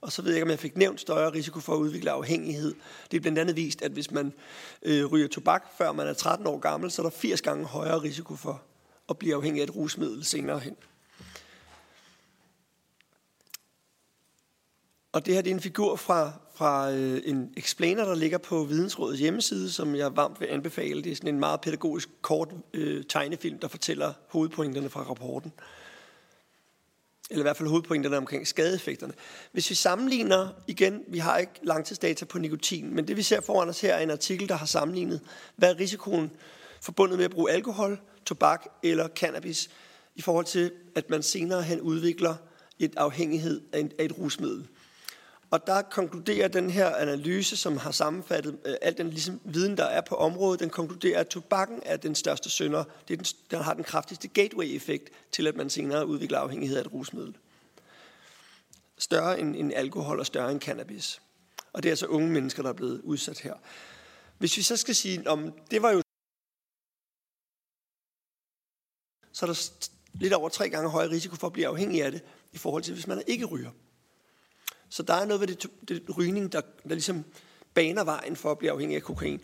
[0.00, 2.74] Og så ved jeg ikke, om jeg fik nævnt større risiko for at udvikle afhængighed.
[3.10, 4.32] Det er blandt andet vist, at hvis man
[4.82, 8.02] øh, ryger tobak, før man er 13 år gammel, så er der 80 gange højere
[8.02, 8.62] risiko for
[9.08, 10.76] at blive afhængig af et rusmiddel senere hen.
[15.12, 18.64] Og det her det er en figur fra, fra øh, en explainer, der ligger på
[18.64, 21.02] Vidensrådets hjemmeside, som jeg varmt vil anbefale.
[21.02, 25.52] Det er sådan en meget pædagogisk kort øh, tegnefilm, der fortæller hovedpointerne fra rapporten
[27.30, 29.12] eller i hvert fald hovedpointerne omkring skadeeffekterne.
[29.52, 33.68] Hvis vi sammenligner, igen, vi har ikke langtidsdata på nikotin, men det vi ser foran
[33.68, 35.20] os her er en artikel, der har sammenlignet,
[35.56, 36.30] hvad er risikoen
[36.82, 39.70] forbundet med at bruge alkohol, tobak eller cannabis,
[40.14, 42.34] i forhold til, at man senere hen udvikler
[42.78, 44.68] et afhængighed af et rusmiddel.
[45.50, 49.84] Og der konkluderer den her analyse, som har sammenfattet øh, al den ligesom, viden, der
[49.84, 52.84] er på området, den konkluderer, at tobakken er den største synder.
[53.08, 56.80] Det er den, den har den kraftigste gateway-effekt til, at man senere udvikler afhængighed af
[56.80, 57.36] et rusmiddel.
[58.98, 61.22] Større end, end alkohol og større end cannabis.
[61.72, 63.54] Og det er altså unge mennesker, der er blevet udsat her.
[64.38, 66.02] Hvis vi så skal sige, om det var jo
[69.32, 72.24] så er der lidt over tre gange højere risiko for at blive afhængig af det,
[72.52, 73.70] i forhold til hvis man ikke ryger.
[74.96, 77.24] Så der er noget ved det, det rygning, der, der ligesom
[77.74, 79.40] baner vejen for at blive afhængig af kokain.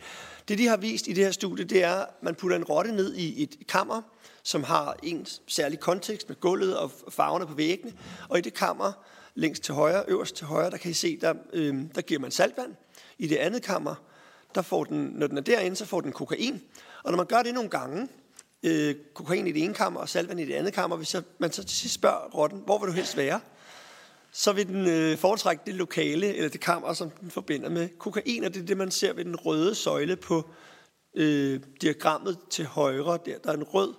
[0.48, 2.92] Det, de har vist i det her studie, det er, at man putter en rotte
[2.92, 4.02] ned i et kammer,
[4.42, 7.92] som har en særlig kontekst med gulvet og farverne på væggene.
[8.28, 8.92] Og i det kammer,
[9.34, 12.30] længst til højre, øverst til højre, der kan I se, der, øh, der giver man
[12.30, 12.74] saltvand.
[13.18, 13.94] I det andet kammer,
[14.54, 16.62] der får den, når den er derinde, så får den kokain.
[17.02, 18.08] Og når man gør det nogle gange,
[18.62, 21.64] øh, kokain i det ene kammer og saltvand i det andet kammer, hvis man så
[21.64, 23.40] til sidst spørger rotten, hvor vil du helst være?
[24.32, 28.44] Så vil den øh, foretrække det lokale, eller det kammer, som den forbinder med kokain,
[28.44, 30.50] og det er det, man ser ved den røde søjle på
[31.14, 33.18] øh, diagrammet til højre.
[33.26, 33.94] Der, der er en rød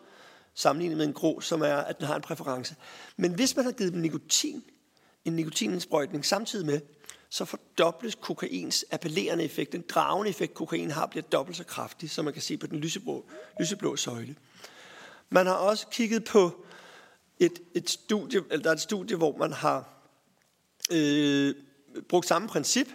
[0.56, 2.76] sammenlignet med en grå, som er, at den har en præference.
[3.18, 4.64] Men hvis man har givet dem nikotin,
[5.26, 6.82] en nikotinindsprøjtning samtidig med,
[7.30, 9.72] så fordobles kokains appellerende effekt.
[9.72, 12.80] Den dragende effekt, kokain har, bliver dobbelt så kraftig, som man kan se på den
[12.80, 13.26] lyseblå,
[13.60, 14.36] lyseblå søjle.
[15.30, 16.66] Man har også kigget på
[17.40, 19.93] et, et studie, eller der er et studie, hvor man har
[20.92, 21.56] øh,
[22.10, 22.88] brugt samme princip.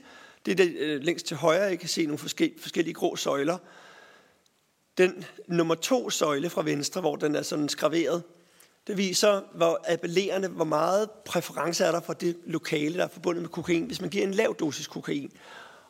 [0.46, 3.59] Det er det øh, længst til højre, I kan se nogle forskellige, forskellige grå søjler.
[4.98, 8.22] Den nummer to søjle fra venstre, hvor den er sådan skraveret,
[8.87, 13.42] det viser, hvor appellerende, hvor meget præference er der for det lokale, der er forbundet
[13.42, 15.33] med kokain, hvis man giver en lav dosis kokain.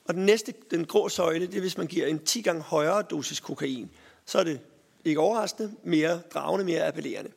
[0.04, 3.02] Og den næste, den grå søjle, det er, hvis man giver en 10 gange højere
[3.02, 3.90] dosis kokain.
[4.26, 4.60] Så er det
[5.04, 7.30] ikke overraskende, mere dragende, mere appellerende.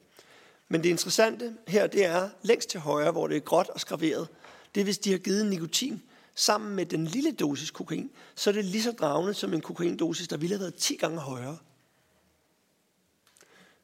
[0.70, 4.28] Men det interessante her, det er længst til højre, hvor det er gråt og skraveret,
[4.76, 6.02] det er, hvis de har givet nikotin
[6.36, 10.28] sammen med den lille dosis kokain, så er det lige så dragende som en kokaindosis,
[10.28, 11.58] der ville have været 10 gange højere.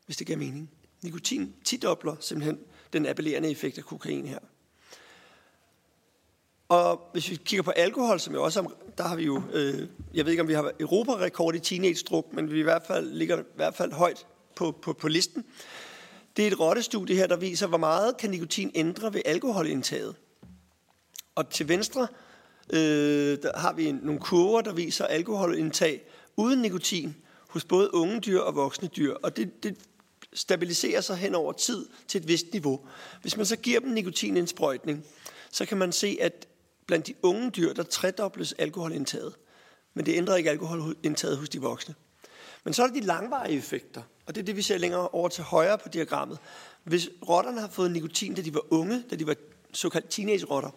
[0.05, 0.69] Hvis det giver mening.
[1.01, 2.59] Nikotin tidobler simpelthen
[2.93, 4.39] den appellerende effekt af kokain her.
[6.69, 10.25] Og hvis vi kigger på alkohol, som jo også der har vi jo, øh, jeg
[10.25, 13.43] ved ikke om vi har Europarekord i teenage-druk, men vi i hvert fald ligger i
[13.55, 15.45] hvert fald højt på, på, på listen.
[16.37, 20.15] Det er et rottestudie her, der viser, hvor meget kan nikotin ændre ved alkoholindtaget.
[21.37, 22.07] Og til venstre
[22.73, 26.01] øh, der har vi nogle kurver, der viser alkoholindtag
[26.37, 27.15] uden nikotin
[27.47, 29.13] hos både unge dyr og voksne dyr.
[29.13, 29.77] Og det, det
[30.33, 32.79] stabiliserer sig hen over tid til et vist niveau.
[33.21, 35.05] Hvis man så giver dem nikotinindsprøjtning,
[35.51, 36.47] så kan man se, at
[36.87, 39.33] blandt de unge dyr, der tredobles alkoholindtaget.
[39.93, 41.95] Men det ændrer ikke alkoholindtaget hos de voksne.
[42.63, 45.29] Men så er der de langvarige effekter, og det er det, vi ser længere over
[45.29, 46.37] til højre på diagrammet.
[46.83, 49.35] Hvis rotterne har fået nikotin, da de var unge, da de var
[49.73, 50.69] såkaldt teenage-rotter,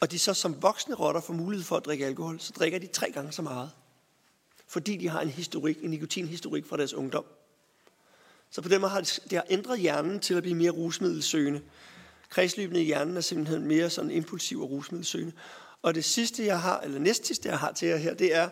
[0.00, 2.86] og de så som voksne rotter får mulighed for at drikke alkohol, så drikker de
[2.86, 3.70] tre gange så meget.
[4.66, 7.24] Fordi de har en historik, en nikotinhistorik fra deres ungdom.
[8.50, 11.60] Så på den måde har det, det har ændret hjernen til at blive mere rusmiddelsøgende.
[12.28, 15.32] Kredsløbene i hjernen er simpelthen mere sådan impulsiv og rusmiddelsøgende.
[15.82, 18.48] Og det sidste, jeg har, eller næst sidste, jeg har til jer her, det er,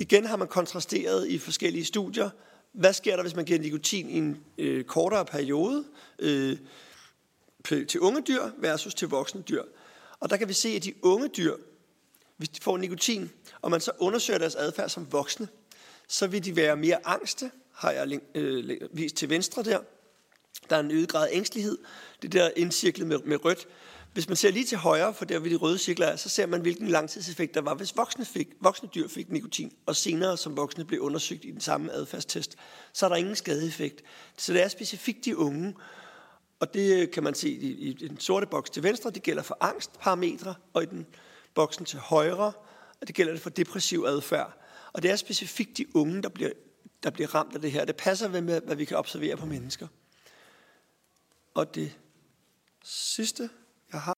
[0.00, 2.30] igen har man kontrasteret i forskellige studier,
[2.72, 5.84] hvad sker der, hvis man giver nikotin i en øh, kortere periode
[6.18, 6.58] øh,
[7.88, 9.62] til unge dyr versus til voksne dyr.
[10.20, 11.56] Og der kan vi se, at de unge dyr,
[12.36, 13.30] hvis de får nikotin,
[13.62, 15.48] og man så undersøger deres adfærd som voksne,
[16.08, 19.78] så vil de være mere angste, har jeg øh, vist til venstre der.
[20.70, 21.78] Der er en øget grad af ængstelighed.
[22.22, 23.68] Det der indcirklet med, med rødt.
[24.12, 26.46] Hvis man ser lige til højre, for der ved de røde cirkler er, så ser
[26.46, 30.56] man, hvilken langtidseffekt der var, hvis voksne, fik, voksne dyr fik nikotin, og senere som
[30.56, 32.56] voksne blev undersøgt i den samme adfærdstest,
[32.92, 34.02] så er der ingen skadeeffekt.
[34.36, 35.74] Så det er specifikt de unge,
[36.60, 39.42] og det øh, kan man se i, i den sorte boks til venstre, det gælder
[39.42, 41.06] for angstparametre, og i den
[41.54, 42.52] boksen til højre,
[43.00, 44.62] og det gælder det for depressiv adfærd.
[44.92, 46.50] Og det er specifikt de unge, der bliver,
[47.02, 47.84] der bliver ramt af det her.
[47.84, 49.88] Det passer med, hvad vi kan observere på mennesker.
[51.54, 51.98] Og det
[52.84, 53.50] sidste,
[53.92, 54.16] jeg har,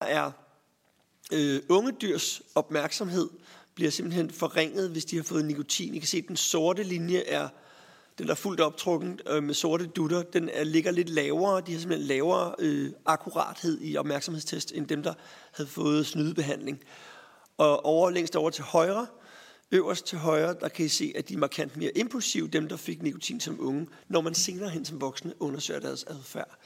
[0.00, 0.32] er
[1.32, 3.30] øh, unge dyrs opmærksomhed
[3.78, 5.94] bliver simpelthen forringet, hvis de har fået nikotin.
[5.94, 7.48] I kan se, at den sorte linje er
[8.18, 11.62] den der er fuldt optrukken øh, med sorte dutter, den er, ligger lidt lavere.
[11.66, 15.14] De har simpelthen lavere øh, akkurathed i opmærksomhedstest, end dem, der
[15.52, 16.80] havde fået snydebehandling.
[17.58, 19.06] Og over, længst over til højre,
[19.72, 22.76] Øverst til højre, der kan I se, at de er markant mere impulsive, dem der
[22.76, 26.58] fik nikotin som unge, når man senere hen som voksne undersøger deres adfærd.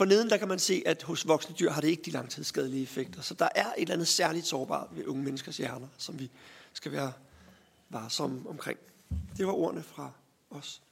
[0.00, 2.82] For neden der kan man se, at hos voksne dyr har det ikke de langtidsskadelige
[2.82, 3.22] effekter.
[3.22, 6.30] Så der er et eller andet særligt sårbart ved unge menneskers hjerner, som vi
[6.72, 7.12] skal være
[7.90, 8.78] varsomme omkring.
[9.36, 10.10] Det var ordene fra
[10.50, 10.82] os.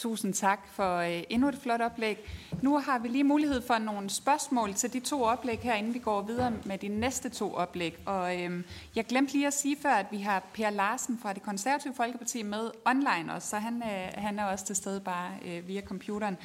[0.00, 2.18] Tusind tak for øh, endnu et flot oplæg.
[2.62, 5.98] Nu har vi lige mulighed for nogle spørgsmål til de to oplæg her, inden vi
[5.98, 7.96] går videre med de næste to oplæg.
[8.06, 8.64] Og øhm,
[8.96, 12.42] jeg glemte lige at sige før, at vi har Per Larsen fra det konservative Folkeparti
[12.42, 16.36] med online også, så han, øh, han er også til stede bare øh, via computeren.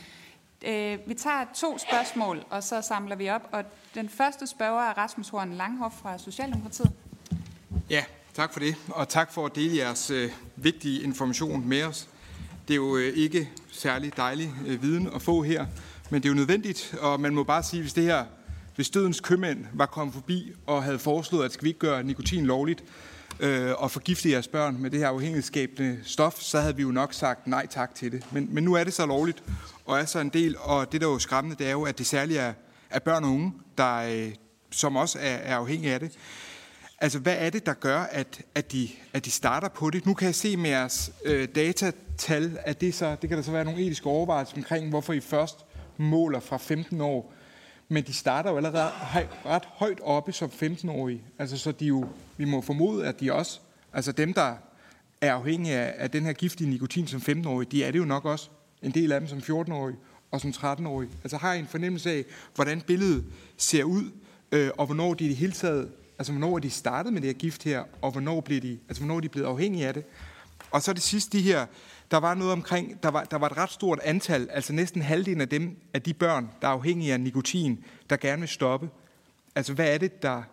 [0.65, 3.49] Øh, vi tager to spørgsmål, og så samler vi op.
[3.51, 3.63] Og
[3.95, 6.91] den første spørger er Rasmus Horn Langhoff fra Socialdemokratiet.
[7.89, 12.09] Ja, tak for det, og tak for at dele jeres øh, vigtige information med os.
[12.67, 15.65] Det er jo øh, ikke særlig dejlig øh, viden at få her,
[16.09, 18.25] men det er jo nødvendigt, og man må bare sige, hvis det her,
[18.75, 22.45] hvis dødens købmænd var kommet forbi og havde foreslået, at skal vi ikke gøre nikotin
[22.45, 22.83] lovligt
[23.39, 27.13] øh, og forgifte jeres børn med det her afhængighedsskabende stof, så havde vi jo nok
[27.13, 28.23] sagt nej tak til det.
[28.31, 29.43] Men, men nu er det så lovligt,
[29.85, 31.97] og er så en del, og det der er jo skræmmende, det er jo, at
[31.97, 32.53] det særligt er,
[32.89, 34.33] er børn og unge, der, øh,
[34.71, 36.11] som også er, er afhængige af det.
[37.01, 40.05] Altså, hvad er det, der gør, at, at, de, at de starter på det?
[40.05, 43.51] Nu kan jeg se med jeres øh, datatal, at det, så, det kan der så
[43.51, 45.65] være nogle etiske overvejelser omkring, hvorfor I først
[45.97, 47.33] måler fra 15 år.
[47.87, 48.89] Men de starter jo allerede
[49.45, 51.21] ret højt oppe som 15-årige.
[51.39, 52.05] Altså, så de jo,
[52.37, 53.59] vi må formode, at de også,
[53.93, 54.55] altså dem, der
[55.21, 58.25] er afhængige af, af den her giftige nikotin som 15-årige, de er det jo nok
[58.25, 58.49] også.
[58.81, 59.97] En del af dem som 14-årige
[60.31, 61.09] og som 13-årige.
[61.23, 63.25] Altså har I en fornemmelse af, hvordan billedet
[63.57, 64.11] ser ud,
[64.51, 67.27] øh, og hvornår de i det hele taget Altså, hvornår er de startet med det
[67.27, 70.03] her gift her, og hvornår, bliver de, altså, hvornår er de blevet afhængige af det?
[70.71, 71.65] Og så det sidste, de her,
[72.11, 75.41] der var noget omkring, der var, der var et ret stort antal, altså næsten halvdelen
[75.41, 78.89] af dem, af de børn, der er afhængige af nikotin, der gerne vil stoppe.
[79.55, 80.43] Altså, hvad er det, der,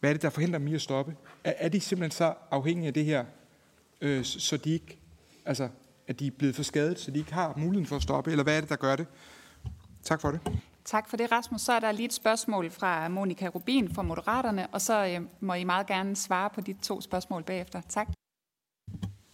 [0.00, 1.16] hvad er det, der forhindrer dem i at stoppe?
[1.44, 3.24] Er, er de simpelthen så afhængige af det her,
[4.00, 4.98] øh, så de ikke,
[5.44, 5.68] altså,
[6.08, 8.44] at de er blevet for skadet, så de ikke har muligheden for at stoppe, eller
[8.44, 9.06] hvad er det, der gør det?
[10.02, 10.40] Tak for det.
[10.90, 11.60] Tak for det, Rasmus.
[11.60, 15.54] Så er der lige et spørgsmål fra Monika Rubin fra Moderaterne, og så øh, må
[15.54, 17.80] I meget gerne svare på de to spørgsmål bagefter.
[17.88, 18.08] Tak.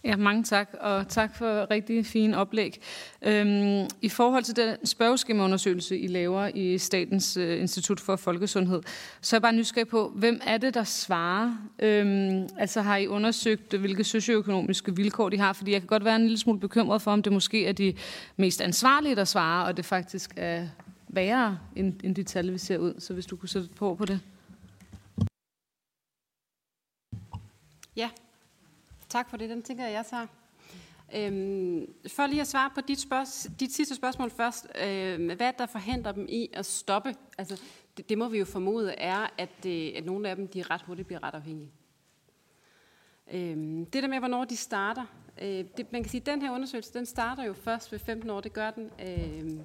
[0.03, 2.81] Ja, mange tak, og tak for rigtig fine oplæg.
[3.21, 8.81] Øhm, I forhold til den spørgeskemaundersøgelse, I laver i Statens øh, Institut for Folkesundhed,
[9.21, 11.57] så er jeg bare nysgerrig på, hvem er det, der svarer?
[11.79, 15.53] Øhm, altså har I undersøgt, hvilke socioøkonomiske vilkår de har?
[15.53, 17.93] Fordi jeg kan godt være en lille smule bekymret for, om det måske er de
[18.37, 20.67] mest ansvarlige, der svarer, og det faktisk er
[21.15, 22.99] værre end, end de tal, vi ser ud.
[22.99, 24.21] Så hvis du kunne sætte på på det.
[27.95, 28.09] Ja,
[29.09, 29.49] tak for det.
[29.49, 30.27] Den tænker jeg, jeg tager.
[31.15, 34.67] Øhm, for lige at svare på dit, spørg- dit sidste spørgsmål først.
[34.85, 37.15] Øhm, hvad der forhindrer dem i at stoppe?
[37.37, 37.61] Altså,
[37.97, 40.81] det, det må vi jo formode er, at, øh, at nogle af dem de ret
[40.81, 41.71] hurtigt bliver ret afhængige.
[43.33, 45.05] Øhm, det der med, hvornår de starter.
[45.41, 48.29] Øh, det, man kan sige, at den her undersøgelse, den starter jo først ved 15
[48.29, 48.41] år.
[48.41, 49.59] Det gør den øh,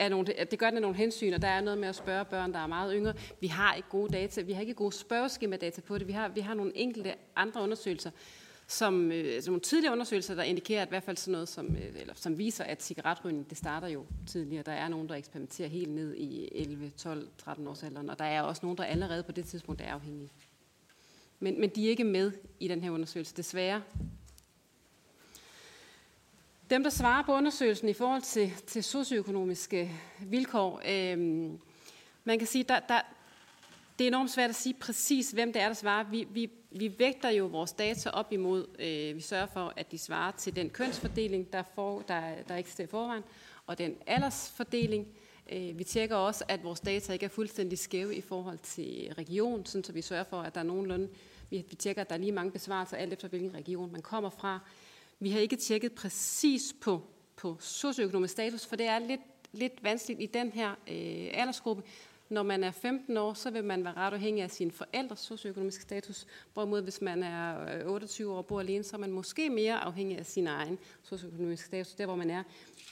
[0.00, 2.24] er nogle, det gør det af nogle hensyn, og der er noget med at spørge
[2.24, 3.14] børn, der er meget yngre.
[3.40, 6.06] Vi har ikke gode data, vi har ikke gode spørgeskema-data på det.
[6.06, 8.10] Vi har, vi har nogle enkelte andre undersøgelser,
[8.66, 11.76] som, øh, som nogle tidligere undersøgelser, der indikerer at i hvert fald sådan noget, som,
[11.76, 14.62] øh, eller, som viser, at cigaretrygning, det starter jo tidligere.
[14.62, 18.24] Der er nogen, der eksperimenterer helt ned i 11, 12, 13 års alderen, og der
[18.24, 20.30] er også nogen, der allerede på det tidspunkt er afhængige.
[21.40, 23.82] Men, men de er ikke med i den her undersøgelse, desværre.
[26.70, 31.18] Dem, der svarer på undersøgelsen i forhold til, til socioøkonomiske vilkår, øh,
[32.24, 33.00] man kan sige, der, der,
[33.98, 36.04] det er enormt svært at sige præcis, hvem det er, der svarer.
[36.10, 39.98] Vi, vi, vi vægter jo vores data op imod, øh, vi sørger for, at de
[39.98, 43.22] svarer til den kønsfordeling, der, for, der, der eksisterer i forvejen,
[43.66, 45.06] og den aldersfordeling.
[45.52, 49.66] Øh, vi tjekker også, at vores data ikke er fuldstændig skæve i forhold til region,
[49.66, 51.08] sådan så vi sørger for, at der er nogenlunde,
[51.50, 54.30] vi, vi tjekker, at der er lige mange besvarelser, alt efter hvilken region man kommer
[54.30, 54.60] fra.
[55.22, 57.02] Vi har ikke tjekket præcis på,
[57.36, 59.20] på socioøkonomisk status, for det er lidt,
[59.52, 61.82] lidt vanskeligt i den her øh, aldersgruppe.
[62.28, 65.82] Når man er 15 år, så vil man være ret afhængig af sine forældres socioøkonomiske
[65.82, 66.26] status.
[66.54, 69.78] Hvorimod hvis man er øh, 28 år og bor alene, så er man måske mere
[69.78, 72.42] afhængig af sin egen socioøkonomiske status, der hvor man er.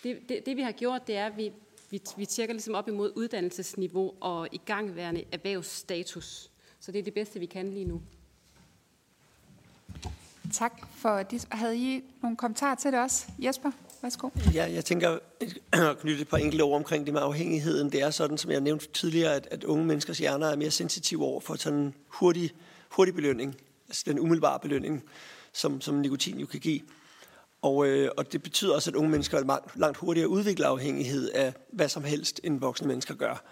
[0.02, 1.52] Det, det, det vi har gjort, det er, at vi,
[1.90, 6.50] vi, vi tjekker ligesom op imod uddannelsesniveau og igangværende erhvervsstatus.
[6.80, 8.02] Så det er det bedste, vi kan lige nu.
[10.52, 11.46] Tak for det.
[11.50, 13.26] Havde I nogle kommentarer til det også?
[13.38, 13.70] Jesper,
[14.02, 14.28] værsgo.
[14.54, 17.92] Ja, jeg tænker at knytte et par enkelte ord omkring det med afhængigheden.
[17.92, 21.24] Det er sådan, som jeg nævnte tidligere, at, at unge menneskers hjerner er mere sensitive
[21.24, 22.50] over for sådan en hurtig,
[22.90, 23.56] hurtig belønning.
[23.88, 25.04] Altså den umiddelbare belønning,
[25.52, 26.80] som, som nikotin jo kan give.
[27.62, 31.54] Og, øh, og det betyder også, at unge mennesker langt, langt hurtigere udvikler afhængighed af
[31.72, 33.42] hvad som helst, end voksne mennesker gør.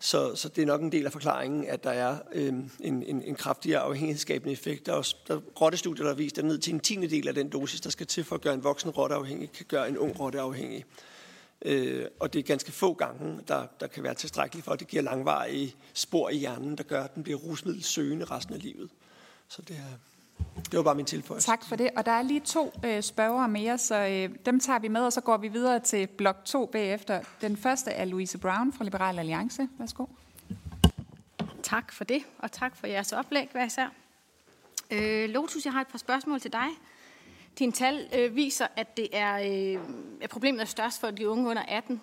[0.00, 3.22] Så, så det er nok en del af forklaringen, at der er øh, en, en,
[3.22, 4.86] en kraftigere afhængighedsskabende effekt.
[4.86, 7.28] Der er, også, der er rottestudier, der har vist, at ned til en tiende del
[7.28, 9.88] af den dosis, der skal til for at gøre en voksen rotte afhængig, kan gøre
[9.88, 10.84] en ung rotte afhængig.
[11.62, 14.88] Øh, og det er ganske få gange, der, der kan være tilstrækkeligt for, at det
[14.88, 18.90] giver langvarige spor i hjernen, der gør, at den bliver rusmiddelsøgende resten af livet.
[19.48, 19.98] Så det er,
[20.70, 21.46] det var bare min tilføjelse.
[21.46, 21.90] Tak for det.
[21.96, 25.12] Og der er lige to øh, spørgere mere, så øh, dem tager vi med, og
[25.12, 27.20] så går vi videre til blok 2 bagefter.
[27.40, 29.68] Den første er Louise Brown fra Liberal Alliance.
[29.78, 30.06] Værsgo.
[31.62, 33.86] Tak for det, og tak for jeres oplæg hver især.
[34.90, 36.68] Øh, Lotus, jeg har et par spørgsmål til dig.
[37.58, 39.80] Din tal øh, viser, at det er, øh,
[40.20, 42.00] at problemet er størst for de unge under 18.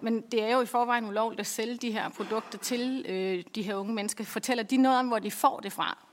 [0.00, 3.62] Men det er jo i forvejen ulovligt at sælge de her produkter til øh, de
[3.62, 4.24] her unge mennesker.
[4.24, 6.05] Fortæller de noget om, hvor de får det fra?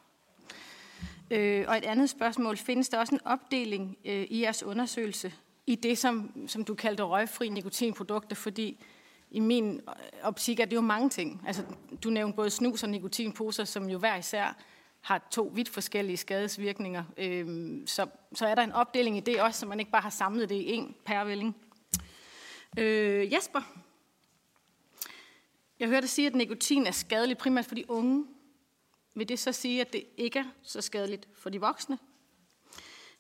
[1.34, 5.34] Øh, og et andet spørgsmål, findes der også en opdeling øh, i jeres undersøgelse
[5.68, 8.84] i det, som, som du kaldte røgfri nikotinprodukter, fordi
[9.32, 9.94] i min øh,
[10.24, 11.44] optik er det jo mange ting.
[11.48, 11.64] Altså,
[12.04, 14.58] du nævnte både snus og nikotinposer, som jo hver især
[15.02, 17.04] har to vidt forskellige skadesvirkninger.
[17.18, 20.10] Øh, så, så er der en opdeling i det også, så man ikke bare har
[20.10, 21.56] samlet det i én pærevælling.
[22.78, 23.62] Øh, Jesper,
[25.80, 28.26] jeg hørte dig sige, at nikotin er skadeligt primært for de unge.
[29.16, 31.98] Vil det så sige, at det ikke er så skadeligt for de voksne?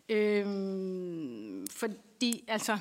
[0.10, 2.80] Øhm, fordi, altså,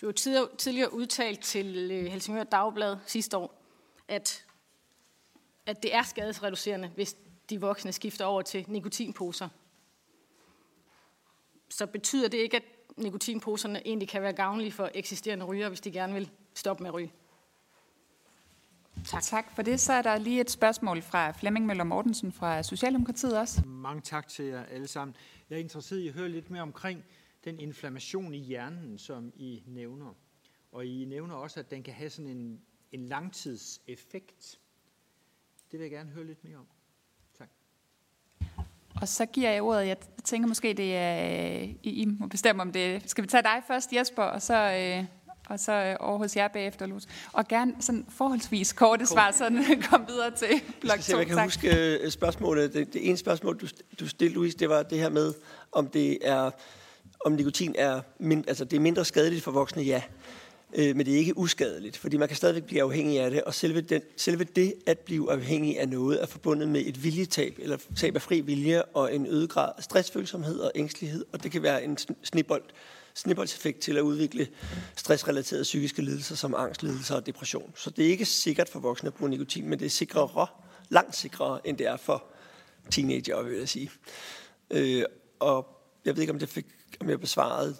[0.00, 0.12] du har
[0.58, 3.62] tidligere, udtalt til øh, Helsingør Dagblad sidste år,
[4.08, 4.44] at,
[5.66, 7.16] at det er skadesreducerende, hvis
[7.50, 9.48] de voksne skifter over til nikotinposer.
[11.68, 12.64] Så betyder det ikke, at
[12.96, 16.94] nikotinposerne egentlig kan være gavnlige for eksisterende ryger, hvis de gerne vil stoppe med at
[16.94, 17.12] ryge?
[19.04, 19.22] Tak.
[19.22, 19.80] tak for det.
[19.80, 23.62] Så er der lige et spørgsmål fra Flemming Møller Mortensen fra Socialdemokratiet også.
[23.66, 25.16] Mange tak til jer alle sammen.
[25.50, 27.04] Jeg er interesseret i at høre lidt mere omkring
[27.44, 30.14] den inflammation i hjernen, som I nævner.
[30.72, 32.60] Og I nævner også, at den kan have sådan en,
[32.92, 34.58] en langtidseffekt.
[35.70, 36.66] Det vil jeg gerne høre lidt mere om.
[37.38, 37.48] Tak.
[39.00, 39.86] Og så giver jeg ordet.
[39.86, 43.10] Jeg tænker måske, det er, I, I må bestemme om det.
[43.10, 45.04] Skal vi tage dig først, Jesper, og så øh,
[45.52, 47.02] og så øh, over hos jer bagefter, Luz.
[47.32, 49.50] Og gerne sådan forholdsvis korte svar, så
[49.90, 51.18] kom videre til blok 2.
[51.18, 51.44] Jeg kan tak.
[51.44, 52.74] huske øh, spørgsmålet.
[52.74, 53.66] Det, det ene spørgsmål, du,
[54.00, 55.34] du stillede, Louise, det var det her med,
[55.72, 56.50] om det er
[57.24, 60.02] om nikotin er, mind, altså det er mindre skadeligt for voksne, ja.
[60.74, 63.54] Øh, men det er ikke uskadeligt, fordi man kan stadigvæk blive afhængig af det, og
[63.54, 67.78] selve, den, selve det at blive afhængig af noget er forbundet med et viljetab, eller
[67.96, 71.62] tab af fri vilje, og en øget grad af stressfølsomhed og ængstelighed, og det kan
[71.62, 72.62] være en snibbold
[73.14, 74.48] snibboldseffekt til at udvikle
[74.96, 77.72] stressrelaterede psykiske lidelser som angstlidelser og depression.
[77.76, 80.46] Så det er ikke sikkert for voksne at bruge nikotin, men det er sikrere,
[80.88, 82.24] langt sikrere, end det er for
[82.90, 83.90] teenager, vil jeg sige.
[84.70, 85.04] Øh,
[85.40, 85.66] og
[86.04, 86.66] jeg ved ikke, om, det fik,
[87.00, 87.76] om jeg besvarede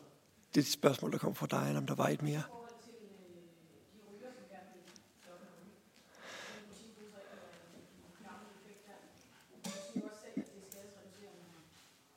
[0.55, 2.42] det spørgsmål, der kom fra dig, eller om der var et mere.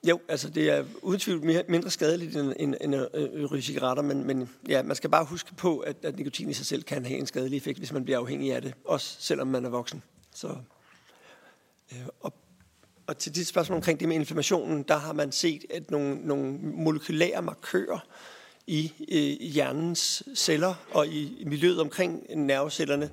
[0.05, 4.03] Jo, altså det er uden mindre skadeligt end, end, end at øh, øh, ryge cigaretter,
[4.03, 7.05] men, men ja, man skal bare huske på, at, at nikotin i sig selv kan
[7.05, 10.03] have en skadelig effekt, hvis man bliver afhængig af det, også selvom man er voksen.
[10.33, 10.47] Så,
[11.91, 12.33] øh, og,
[13.07, 16.57] og til dit spørgsmål omkring det med inflammationen, der har man set, at nogle, nogle
[16.61, 17.99] molekylære markører
[18.67, 23.09] i, øh, hjernens celler og i, i miljøet omkring nervecellerne,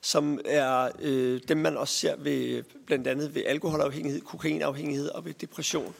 [0.00, 5.34] som er øh, dem, man også ser ved, blandt andet ved alkoholafhængighed, kokainafhængighed og ved
[5.34, 5.94] depression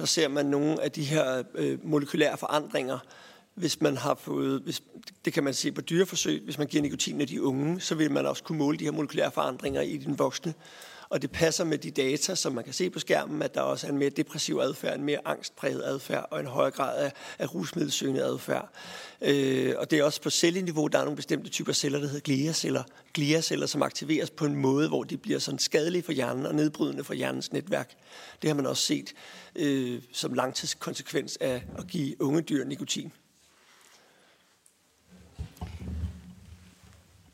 [0.00, 2.98] der ser man nogle af de her øh, molekylære forandringer,
[3.54, 4.82] hvis man har fået, hvis,
[5.24, 8.10] det kan man se på dyreforsøg, hvis man giver nikotin af de unge, så vil
[8.10, 10.54] man også kunne måle de her molekylære forandringer i den voksne.
[11.10, 13.86] Og det passer med de data, som man kan se på skærmen, at der også
[13.86, 17.54] er en mere depressiv adfærd, en mere angstpræget adfærd og en højere grad af, af
[17.54, 18.68] rusmiddelsøgende adfærd.
[19.20, 22.20] Øh, og det er også på celleniveau, der er nogle bestemte typer celler, der hedder
[22.20, 22.82] gliaceller.
[23.14, 27.04] Gliaceller, som aktiveres på en måde, hvor de bliver sådan skadelige for hjernen og nedbrydende
[27.04, 27.94] for hjernens netværk.
[28.42, 29.12] Det har man også set
[29.56, 33.12] øh, som langtidskonsekvens af at give unge dyr nikotin.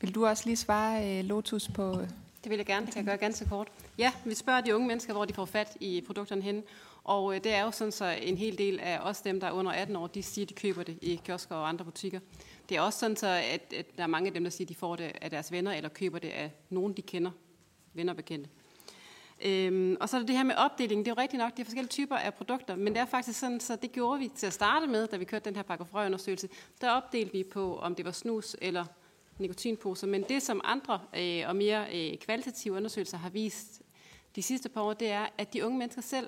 [0.01, 2.05] Vil du også lige svare, øh, Lotus, på
[2.47, 2.85] det vil jeg gerne.
[2.85, 3.67] Det kan jeg gøre ganske kort.
[3.97, 6.63] Ja, vi spørger de unge mennesker, hvor de får fat i produkterne hen.
[7.03, 9.51] Og øh, det er jo sådan, så en hel del af os dem, der er
[9.51, 12.19] under 18 år, de siger, at de køber det i kiosker og andre butikker.
[12.69, 14.69] Det er også sådan, så at, at der er mange af dem, der siger, at
[14.69, 17.31] de får det af deres venner, eller køber det af nogen, de kender,
[17.93, 18.49] venner og bekendte.
[19.45, 21.05] Øhm, og så er det det her med opdeling.
[21.05, 23.39] Det er jo rigtigt nok, de er forskellige typer af produkter, men det er faktisk
[23.39, 25.85] sådan, så det gjorde vi til at starte med, da vi kørte den her pakke
[25.93, 26.49] undersøgelse.
[26.81, 28.85] Der opdelte vi på, om det var snus eller
[29.39, 30.07] nikotinposer.
[30.07, 33.81] Men det, som andre øh, og mere øh, kvalitative undersøgelser har vist
[34.35, 36.27] de sidste par år, det er, at de unge mennesker selv,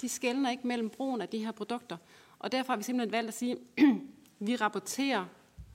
[0.00, 1.96] de skældner ikke mellem brugen af de her produkter.
[2.38, 3.84] Og derfor har vi simpelthen valgt at sige, at
[4.46, 5.24] vi rapporterer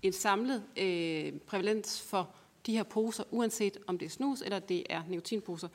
[0.01, 2.29] en samlet øh, prævalens for
[2.65, 5.67] de her poser, uanset om det er snus eller det er nikotinposer.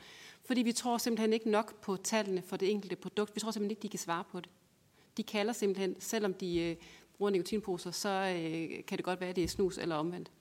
[0.45, 3.35] Fordi vi tror simpelthen ikke nok på tallene for det enkelte produkt.
[3.35, 4.49] Vi tror simpelthen ikke, de kan svare på det.
[5.17, 6.75] De kalder simpelthen, selvom de øh,
[7.17, 10.31] bruger nikotinposer, så øh, kan det godt være, at det er snus eller omvendt.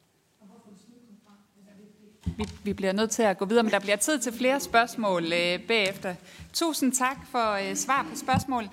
[2.27, 5.25] Vi, vi bliver nødt til at gå videre, men der bliver tid til flere spørgsmål
[5.25, 6.15] øh, bagefter.
[6.53, 8.69] Tusind tak for øh, svar på spørgsmål.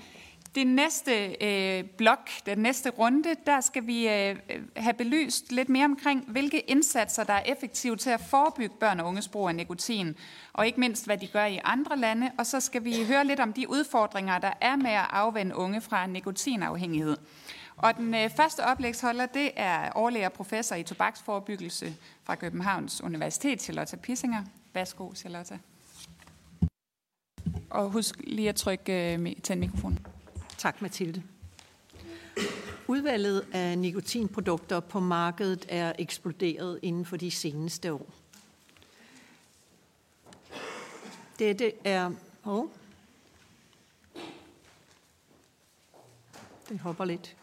[0.55, 5.69] Det næste øh, blok, den næste runde, der skal vi øh, øh, have belyst lidt
[5.69, 9.55] mere omkring, hvilke indsatser, der er effektive til at forebygge børn og unges brug af
[9.55, 10.15] nikotin,
[10.53, 12.31] og ikke mindst, hvad de gør i andre lande.
[12.37, 15.81] Og så skal vi høre lidt om de udfordringer, der er med at afvende unge
[15.81, 17.17] fra nikotinafhængighed.
[17.77, 23.97] Og den øh, første oplægsholder, det er overlæger professor i tobaksforebyggelse fra Københavns Universitet, Charlotte
[23.97, 24.43] Pissinger.
[24.73, 25.59] Værsgo, Charlotte.
[27.69, 29.99] Og husk lige at trykke øh, til mikrofon.
[30.57, 31.23] Tak, Mathilde.
[32.87, 38.05] Udvalget af nikotinprodukter på markedet er eksploderet inden for de seneste år.
[41.39, 42.11] Dette er...
[42.45, 42.67] Oh.
[46.69, 47.35] Det hopper lidt.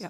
[0.00, 0.08] Ja.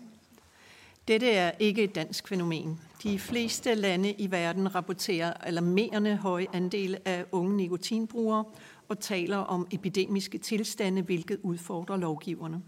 [1.08, 2.80] Dette er ikke et dansk fænomen.
[3.02, 8.44] De fleste lande i verden rapporterer alarmerende høje andele af unge nikotinbrugere
[8.88, 12.62] og taler om epidemiske tilstande, hvilket udfordrer lovgiverne.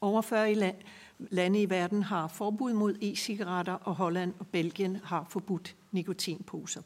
[0.00, 0.72] Over 40
[1.18, 6.82] lande i verden har forbud mod e-cigaretter, og Holland og Belgien har forbudt nikotinposer.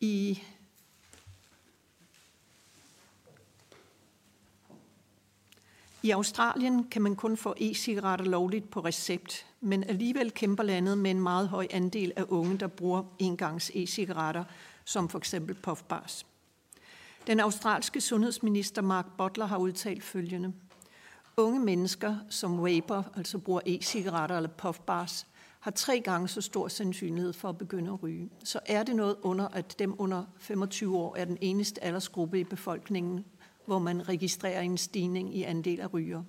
[0.00, 0.42] I
[6.02, 11.10] I Australien kan man kun få e-cigaretter lovligt på recept, men alligevel kæmper landet med
[11.10, 14.44] en meget høj andel af unge, der bruger engangs e-cigaretter,
[14.84, 16.26] som for eksempel puffbars.
[17.26, 20.52] Den australske sundhedsminister Mark Butler har udtalt følgende.
[21.36, 25.26] Unge mennesker, som vaper, altså bruger e-cigaretter eller puffbars,
[25.60, 28.30] har tre gange så stor sandsynlighed for at begynde at ryge.
[28.44, 32.44] Så er det noget under, at dem under 25 år er den eneste aldersgruppe i
[32.44, 33.24] befolkningen,
[33.70, 36.22] hvor man registrerer en stigning i andel af ryger.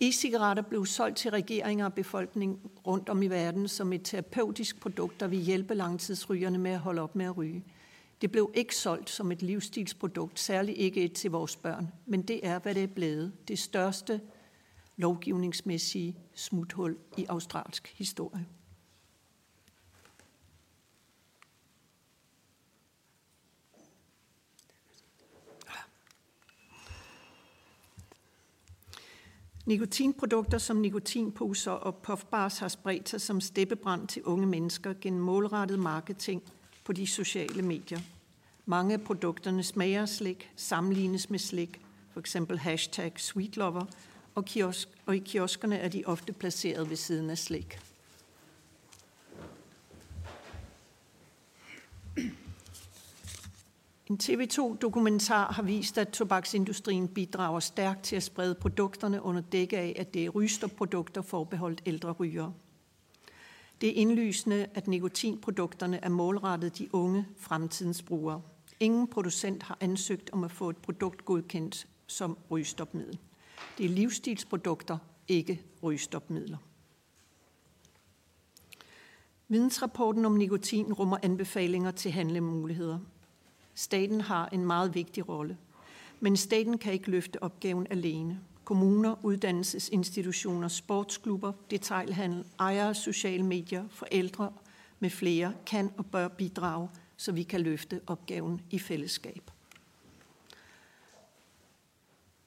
[0.00, 5.20] E-cigaretter blev solgt til regeringer og befolkning rundt om i verden som et terapeutisk produkt,
[5.20, 7.64] der vil hjælpe langtidsrygerne med at holde op med at ryge.
[8.20, 12.46] Det blev ikke solgt som et livsstilsprodukt, særligt ikke et til vores børn, men det
[12.46, 13.32] er, hvad det er blevet.
[13.48, 14.20] Det største
[14.96, 18.46] lovgivningsmæssige smuthul i australsk historie.
[29.66, 35.78] Nikotinprodukter som nikotinposer og puffbars har spredt sig som steppebrand til unge mennesker gennem målrettet
[35.78, 36.42] marketing
[36.84, 38.00] på de sociale medier.
[38.66, 41.80] Mange af produkterne smager slik, sammenlignes med slik,
[42.12, 43.84] for eksempel hashtag sweetlover,
[44.34, 47.78] og, kiosk, og i kioskerne er de ofte placeret ved siden af slik.
[54.10, 59.96] En TV2-dokumentar har vist, at tobaksindustrien bidrager stærkt til at sprede produkterne under dække af,
[59.98, 62.52] at det er rygstopprodukter forbeholdt ældre rygere.
[63.80, 68.42] Det er indlysende, at nikotinprodukterne er målrettet de unge fremtidens brugere.
[68.80, 73.18] Ingen producent har ansøgt om at få et produkt godkendt som rygestopmiddel.
[73.78, 74.98] Det er livsstilsprodukter,
[75.28, 76.56] ikke rygestopmidler.
[79.48, 82.98] Vidensrapporten om nikotin rummer anbefalinger til handlemuligheder.
[83.74, 85.56] Staten har en meget vigtig rolle,
[86.20, 88.40] men staten kan ikke løfte opgaven alene.
[88.64, 94.52] Kommuner, uddannelsesinstitutioner, sportsklubber, detailhandel, ejere af sociale medier, forældre
[95.00, 99.50] med flere kan og bør bidrage, så vi kan løfte opgaven i fællesskab.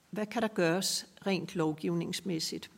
[0.09, 2.71] Hvad kan der gøres rent lovgivningsmæssigt?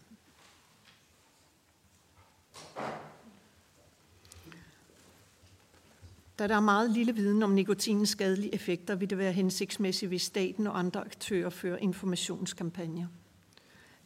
[6.39, 10.21] Da der er meget lille viden om nikotinens skadelige effekter, vil det være hensigtsmæssigt, hvis
[10.21, 13.07] staten og andre aktører fører informationskampagner.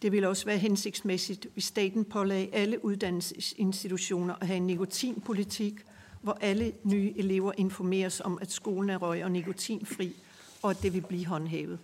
[0.02, 5.74] Det vil også være hensigtsmæssigt, hvis staten pålagde alle uddannelsesinstitutioner at have en nikotinpolitik,
[6.22, 10.16] hvor alle nye elever informeres om, at skolen er røg- og nikotinfri,
[10.62, 11.80] og at det vil blive håndhævet.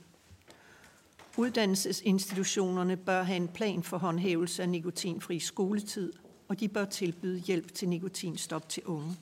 [1.37, 6.13] Uddannelsesinstitutionerne bør have en plan for håndhævelse af nikotinfri skoletid,
[6.47, 9.17] og de bør tilbyde hjælp til nikotinstop til unge.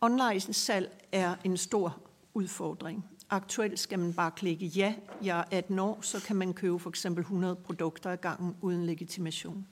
[0.00, 2.00] Online salg er en stor
[2.34, 3.06] udfordring.
[3.30, 6.90] Aktuelt skal man bare klikke ja, jeg er 18 år, så kan man købe for
[6.90, 9.66] eksempel 100 produkter ad gangen uden legitimation.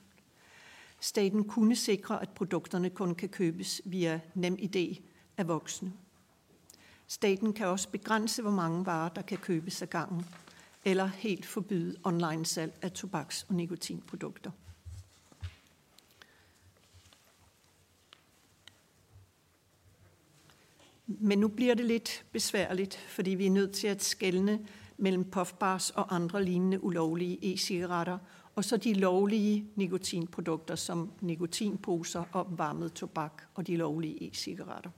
[1.01, 5.01] Staten kunne sikre, at produkterne kun kan købes via nem idé
[5.37, 5.93] af voksne.
[7.07, 10.27] Staten kan også begrænse, hvor mange varer, der kan købes ad gangen,
[10.85, 14.51] eller helt forbyde online salg af tobaks- og nikotinprodukter.
[21.07, 25.91] Men nu bliver det lidt besværligt, fordi vi er nødt til at skelne mellem puffbars
[25.91, 28.19] og andre lignende ulovlige e-cigaretter,
[28.55, 34.91] og så de lovlige nikotinprodukter som nikotinposer, opvarmet tobak og de lovlige e-cigaretter.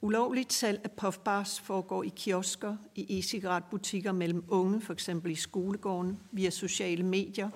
[0.00, 5.08] Ulovligt salg af puffbars foregår i kiosker, i e-cigaretbutikker mellem unge, f.eks.
[5.08, 7.50] i skolegården, via sociale medier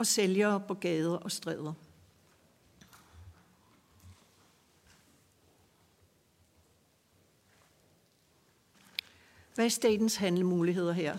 [0.00, 1.72] og sælgere på gader og stræder.
[9.54, 11.16] Hvad er statens handlemuligheder her?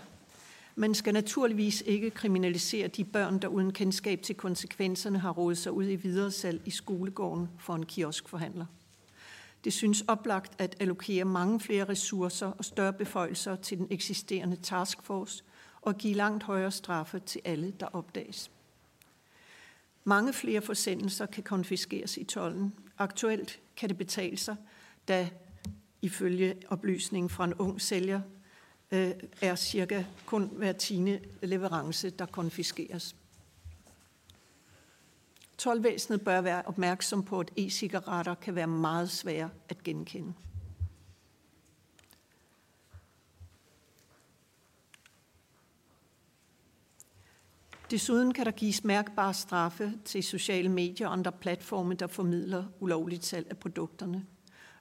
[0.74, 5.72] Man skal naturligvis ikke kriminalisere de børn, der uden kendskab til konsekvenserne har rådet sig
[5.72, 8.66] ud i videresalg i skolegården for en kioskforhandler.
[9.64, 15.44] Det synes oplagt at allokere mange flere ressourcer og større beføjelser til den eksisterende taskforce
[15.82, 18.50] og give langt højere straffe til alle, der opdages.
[20.04, 22.74] Mange flere forsendelser kan konfiskeres i tollen.
[22.98, 24.56] Aktuelt kan det betale sig,
[25.08, 25.30] da
[26.02, 28.20] ifølge oplysningen fra en ung sælger
[28.90, 33.16] øh, er cirka kun hver tiende leverance, der konfiskeres.
[35.58, 40.34] Tolvæsenet bør være opmærksom på, at e-cigaretter kan være meget svære at genkende.
[47.92, 53.24] Desuden kan der gives mærkbare straffe til sociale medier og andre platforme, der formidler ulovligt
[53.24, 54.26] salg af produkterne.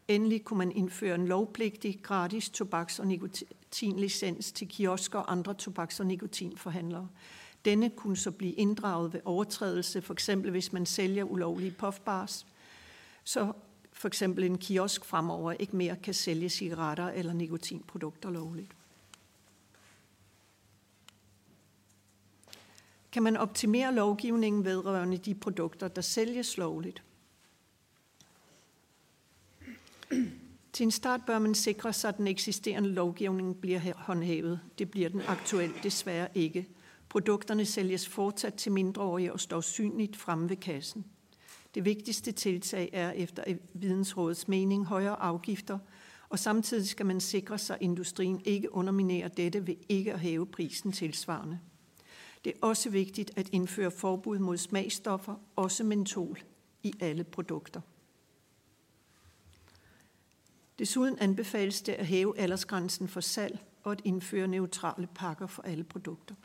[0.08, 6.00] Endelig kunne man indføre en lovpligtig gratis tobaks- og nikotinlicens til kiosker og andre tobaks-
[6.00, 7.08] og nikotinforhandlere.
[7.66, 12.46] Denne kunne så blive inddraget ved overtrædelse, for eksempel hvis man sælger ulovlige puffbars,
[13.24, 13.54] så
[13.94, 18.72] for eksempel en kiosk fremover ikke mere kan sælge cigaretter eller nikotinprodukter lovligt.
[23.12, 27.04] Kan man optimere lovgivningen vedrørende de produkter, der sælges lovligt?
[30.74, 34.60] Til en start bør man sikre sig, at den eksisterende lovgivning bliver håndhævet.
[34.80, 36.68] Det bliver den aktuelt desværre ikke.
[37.10, 41.06] Produkterne sælges fortsat til mindreårige og står synligt fremme ved kassen.
[41.76, 43.44] Det vigtigste tiltag er efter
[43.74, 45.80] vidensrådets mening højere afgifter,
[46.30, 50.46] og samtidig skal man sikre sig, at industrien ikke underminerer dette ved ikke at hæve
[50.46, 51.60] prisen tilsvarende.
[52.44, 56.40] Det er også vigtigt at indføre forbud mod smagstoffer, også mentol,
[56.84, 57.82] i alle produkter.
[60.80, 65.84] Desuden anbefales det at hæve aldersgrænsen for salg og at indføre neutrale pakker for alle
[65.84, 66.36] produkter.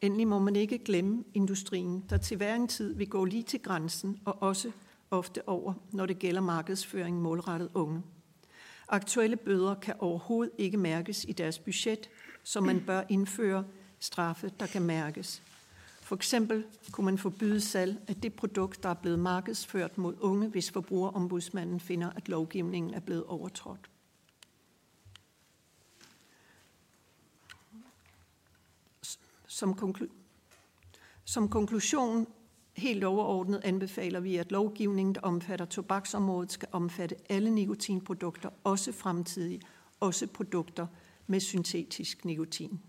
[0.00, 3.62] Endelig må man ikke glemme industrien, der til hver en tid vil gå lige til
[3.62, 4.70] grænsen og også
[5.10, 8.02] ofte over, når det gælder markedsføring målrettet unge.
[8.88, 12.10] Aktuelle bøder kan overhovedet ikke mærkes i deres budget,
[12.42, 13.64] så man bør indføre
[14.00, 15.42] straffe, der kan mærkes.
[16.02, 20.48] For eksempel kunne man forbyde salg af det produkt, der er blevet markedsført mod unge,
[20.48, 23.90] hvis forbrugerombudsmanden finder, at lovgivningen er blevet overtrådt.
[29.46, 30.12] Som, konklu-
[31.24, 32.26] som konklusion
[32.76, 39.60] helt overordnet anbefaler vi, at lovgivningen, der omfatter tobaksområdet, skal omfatte alle nikotinprodukter, også fremtidige,
[40.00, 40.86] også produkter
[41.26, 42.80] med syntetisk nikotin.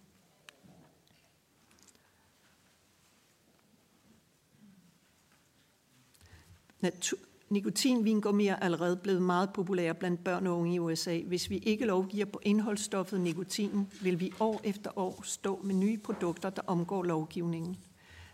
[6.82, 7.20] Natur-
[7.50, 11.20] Nikotinvingummi er allerede blevet meget populære blandt børn og unge i USA.
[11.20, 15.98] Hvis vi ikke lovgiver på indholdsstoffet nikotin, vil vi år efter år stå med nye
[15.98, 17.78] produkter, der omgår lovgivningen.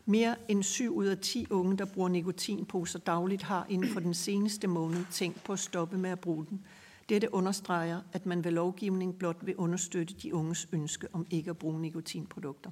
[0.06, 4.14] Mere end 7 ud af 10 unge, der bruger nikotinposer dagligt, har inden for den
[4.14, 6.66] seneste måned tænkt på at stoppe med at bruge den.
[7.10, 11.58] Dette understreger, at man ved lovgivning blot vil understøtte de unges ønske om ikke at
[11.58, 12.72] bruge nikotinprodukter.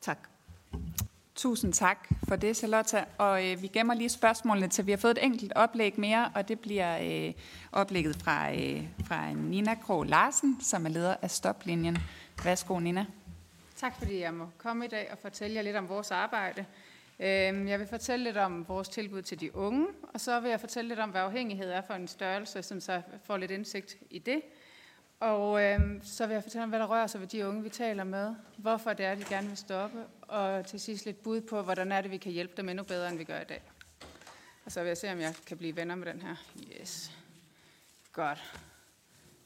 [0.00, 0.28] Tak.
[1.38, 3.04] Tusind tak for det, Charlotte.
[3.18, 6.48] Og øh, vi gemmer lige spørgsmålene til, vi har fået et enkelt oplæg mere, og
[6.48, 7.34] det bliver øh,
[7.72, 11.98] oplægget fra, øh, fra Nina Krog Larsen, som er leder af Stoplinjen.
[12.44, 13.06] Værsgo, Nina.
[13.76, 16.64] Tak fordi jeg må komme i dag og fortælle jer lidt om vores arbejde.
[17.20, 20.60] Øhm, jeg vil fortælle lidt om vores tilbud til de unge, og så vil jeg
[20.60, 24.18] fortælle lidt om, hvad afhængighed er for en størrelse, som så får lidt indsigt i
[24.18, 24.42] det.
[25.20, 27.68] Og øh, så vil jeg fortælle om, hvad der rører sig ved de unge, vi
[27.68, 28.34] taler med.
[28.56, 30.04] Hvorfor det er, de gerne vil stoppe.
[30.22, 33.08] Og til sidst lidt bud på, hvordan er det, vi kan hjælpe dem endnu bedre,
[33.08, 33.62] end vi gør i dag.
[34.64, 36.36] Og så vil jeg se, om jeg kan blive venner med den her.
[36.80, 37.12] Yes.
[38.12, 38.60] Godt.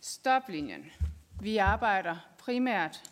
[0.00, 0.92] Stoplinjen.
[1.40, 3.02] Vi arbejder primært.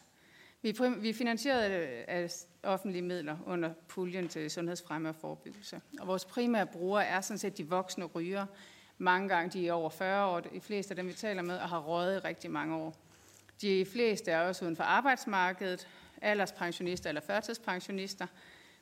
[0.62, 1.61] Vi, prim, vi er finansieret
[2.08, 2.30] af
[2.62, 5.80] offentlige midler under puljen til sundhedsfremme og forebyggelse.
[6.00, 8.46] Og vores primære brugere er sådan set de voksne rygere,
[9.01, 11.68] mange gange de er over 40 år, de fleste af dem, vi taler med, og
[11.68, 12.94] har røget i rigtig mange år.
[13.61, 15.88] De fleste er også uden for arbejdsmarkedet,
[16.22, 18.26] alderspensionister eller førtidspensionister.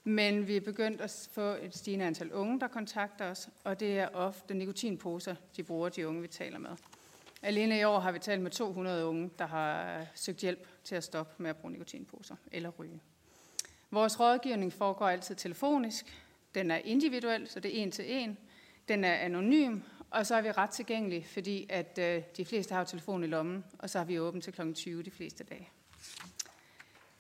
[0.05, 3.99] Men vi er begyndt at få et stigende antal unge, der kontakter os, og det
[3.99, 6.71] er ofte nikotinposer, de bruger, de unge, vi taler med.
[7.43, 10.95] Alene i år har vi talt med 200 unge, der har øh, søgt hjælp til
[10.95, 13.01] at stoppe med at bruge nikotinposer eller ryge.
[13.91, 16.23] Vores rådgivning foregår altid telefonisk.
[16.55, 18.39] Den er individuel, så det er en til en.
[18.89, 19.81] Den er anonym,
[20.11, 23.65] og så er vi ret tilgængelige, fordi at øh, de fleste har telefon i lommen,
[23.79, 24.73] og så har vi åbent til kl.
[24.73, 25.69] 20 de fleste dage.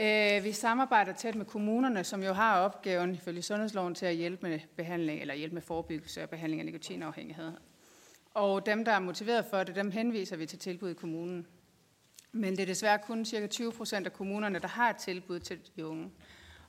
[0.00, 4.48] Øh, vi samarbejder tæt med kommunerne, som jo har opgaven ifølge sundhedsloven til at hjælpe
[4.48, 7.52] med behandling eller hjælpe med forebyggelse og behandling af nikotinafhængighed.
[8.34, 11.46] Og dem, der er motiveret for det, dem henviser vi til tilbud i kommunen.
[12.32, 13.46] Men det er desværre kun ca.
[13.46, 16.10] 20 procent af kommunerne, der har et tilbud til de unge.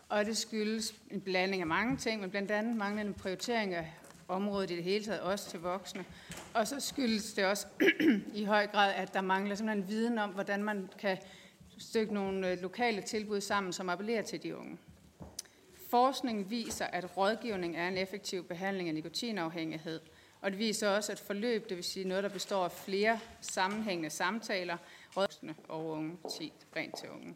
[0.09, 3.93] Og det skyldes en blanding af mange ting, men blandt andet manglende prioritering af
[4.29, 6.05] området i det hele taget, også til voksne.
[6.53, 7.67] Og så skyldes det også
[8.33, 11.17] i høj grad, at der mangler simpelthen viden om, hvordan man kan
[11.77, 14.77] stykke nogle øh, lokale tilbud sammen, som appellerer til de unge.
[15.89, 19.99] Forskningen viser, at rådgivning er en effektiv behandling af nikotinafhængighed,
[20.41, 24.09] og det viser også, at forløb, det vil sige noget, der består af flere sammenhængende
[24.09, 24.77] samtaler,
[25.17, 26.17] rådgivende og unge,
[26.75, 27.35] rent til unge.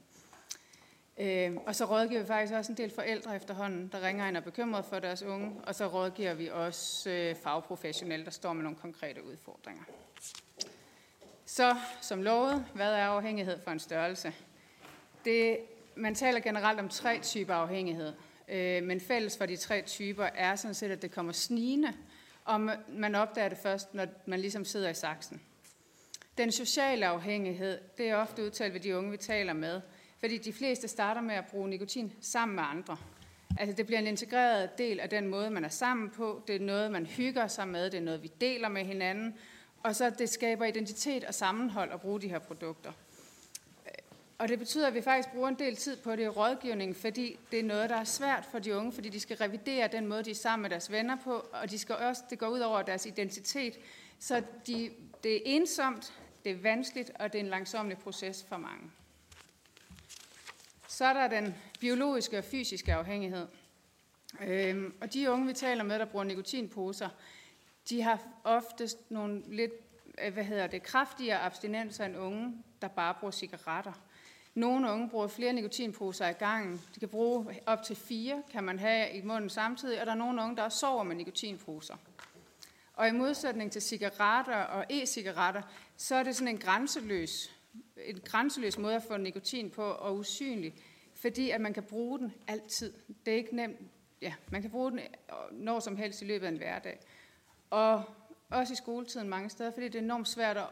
[1.18, 4.42] Øh, og så rådgiver vi faktisk også en del forældre efterhånden, der ringer ind og
[4.42, 8.64] er bekymret for deres unge, og så rådgiver vi også øh, fagprofessionelle, der står med
[8.64, 9.84] nogle konkrete udfordringer.
[11.46, 14.34] Så, som lovet, hvad er afhængighed for en størrelse?
[15.26, 15.58] Det,
[15.96, 18.14] man taler generelt om tre typer afhængighed,
[18.48, 21.94] øh, men fælles for de tre typer er sådan set, at det kommer snigende,
[22.46, 25.42] og man opdager det først, når man ligesom sidder i saksen.
[26.38, 29.82] Den sociale afhængighed, det er ofte udtalt ved de unge, vi taler med,
[30.24, 32.98] fordi de fleste starter med at bruge nikotin sammen med andre.
[33.58, 36.44] Altså det bliver en integreret del af den måde, man er sammen på.
[36.48, 37.90] Det er noget, man hygger sig med.
[37.90, 39.36] Det er noget, vi deler med hinanden.
[39.84, 42.92] Og så det skaber identitet og sammenhold at bruge de her produkter.
[44.38, 47.40] Og det betyder, at vi faktisk bruger en del tid på det i rådgivningen, fordi
[47.52, 50.24] det er noget, der er svært for de unge, fordi de skal revidere den måde,
[50.24, 52.82] de er sammen med deres venner på, og de skal også, det går ud over
[52.82, 53.80] deres identitet.
[54.20, 54.92] Så de,
[55.24, 56.14] det er ensomt,
[56.44, 58.92] det er vanskeligt, og det er en langsomlig proces for mange.
[60.94, 63.48] Så er der den biologiske og fysiske afhængighed.
[64.42, 67.10] Øhm, og de unge, vi taler med, der bruger nikotinposer,
[67.90, 69.72] de har oftest nogle lidt
[70.26, 73.94] øh, hvad hedder det, kraftigere abstinenser end unge, der bare bruger cigaretter.
[74.56, 76.82] Nogle unge bruger flere nikotinposer i gangen.
[76.96, 80.18] De kan bruge op til fire, kan man have i munden samtidig, og der er
[80.18, 81.96] nogle unge, der også sover med nikotinposer.
[82.94, 85.62] Og i modsætning til cigaretter og e-cigaretter,
[85.98, 87.52] så er det sådan en grænseløs,
[87.98, 90.76] en grænseløs måde at få nikotin på og usynlig,
[91.16, 92.94] fordi at man kan bruge den altid.
[93.26, 93.80] Det er ikke nemt.
[94.22, 95.06] Ja, man kan bruge den øh,
[95.52, 97.00] når som helst i løbet af en hverdag.
[97.70, 98.04] Og
[98.50, 100.68] også i skoletiden mange steder, fordi det er enormt svært at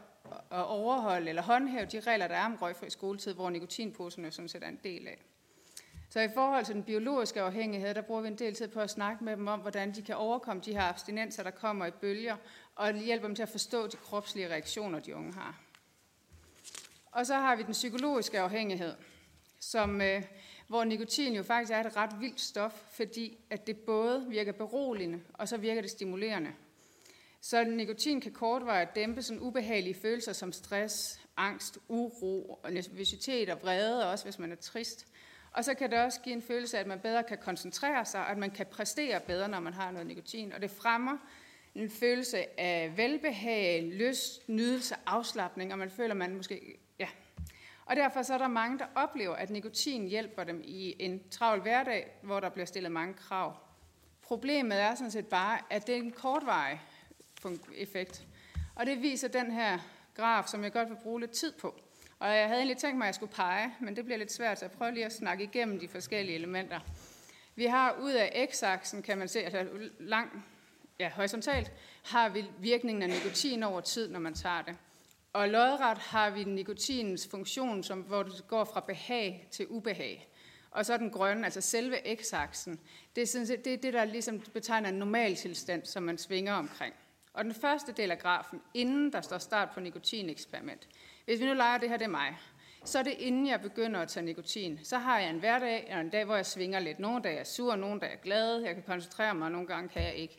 [0.50, 4.68] overholde eller håndhæve de regler, der er om røgfri skoletid, hvor nikotinposerne sådan set er
[4.68, 5.18] en del af.
[6.08, 8.90] Så i forhold til den biologiske afhængighed, der bruger vi en del tid på at
[8.90, 12.36] snakke med dem om, hvordan de kan overkomme de her abstinenser, der kommer i bølger,
[12.74, 15.60] og hjælpe dem til at forstå de kropslige reaktioner, de unge har.
[17.12, 18.94] Og så har vi den psykologiske afhængighed,
[19.60, 20.22] som, øh,
[20.68, 25.20] hvor nikotin jo faktisk er et ret vildt stof, fordi at det både virker beroligende,
[25.32, 26.52] og så virker det stimulerende.
[27.40, 34.10] Så nikotin kan kortvarigt dæmpe sådan ubehagelige følelser som stress, angst, uro, nervøsitet og vrede,
[34.10, 35.06] også hvis man er trist.
[35.52, 38.20] Og så kan det også give en følelse af, at man bedre kan koncentrere sig,
[38.20, 40.52] og at man kan præstere bedre, når man har noget nikotin.
[40.52, 41.18] Og det fremmer
[41.74, 46.78] en følelse af velbehag, lyst, nydelse, afslappning, og man føler, at man måske...
[47.92, 51.60] Og derfor så er der mange, der oplever, at nikotin hjælper dem i en travl
[51.60, 53.56] hverdag, hvor der bliver stillet mange krav.
[54.22, 56.80] Problemet er sådan set bare, at det er en kortvarig
[57.76, 58.22] effekt.
[58.74, 59.78] Og det viser den her
[60.14, 61.80] graf, som jeg godt vil bruge lidt tid på.
[62.18, 64.58] Og jeg havde egentlig tænkt mig, at jeg skulle pege, men det bliver lidt svært,
[64.58, 66.80] så jeg prøver lige at snakke igennem de forskellige elementer.
[67.54, 69.66] Vi har ud af x-aksen, kan man se, altså
[69.98, 70.44] lang,
[70.98, 71.72] ja, horisontalt,
[72.04, 74.76] har vi virkningen af nikotin over tid, når man tager det.
[75.32, 80.28] Og lodret har vi nikotinens funktion, som, hvor det går fra behag til ubehag.
[80.70, 82.80] Og så den grønne, altså selve x-aksen,
[83.16, 86.54] det er, sådan set, det, er det, der ligesom betegner en normaltilstand, som man svinger
[86.54, 86.94] omkring.
[87.32, 90.88] Og den første del af grafen, inden der står start på nikotineksperiment.
[91.24, 92.38] Hvis vi nu leger, det her det er mig,
[92.84, 94.80] så er det inden jeg begynder at tage nikotin.
[94.82, 96.98] Så har jeg en hverdag, eller en dag, hvor jeg svinger lidt.
[96.98, 99.52] Nogle dage er jeg sur, nogle dage er jeg glad, jeg kan koncentrere mig, og
[99.52, 100.38] nogle gange kan jeg ikke.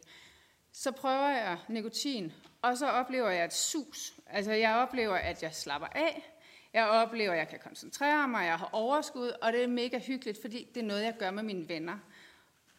[0.72, 4.14] Så prøver jeg nikotin, og så oplever jeg et sus.
[4.34, 6.34] Altså jeg oplever, at jeg slapper af,
[6.74, 10.42] jeg oplever, at jeg kan koncentrere mig, jeg har overskud, og det er mega hyggeligt,
[10.42, 11.98] fordi det er noget, jeg gør med mine venner.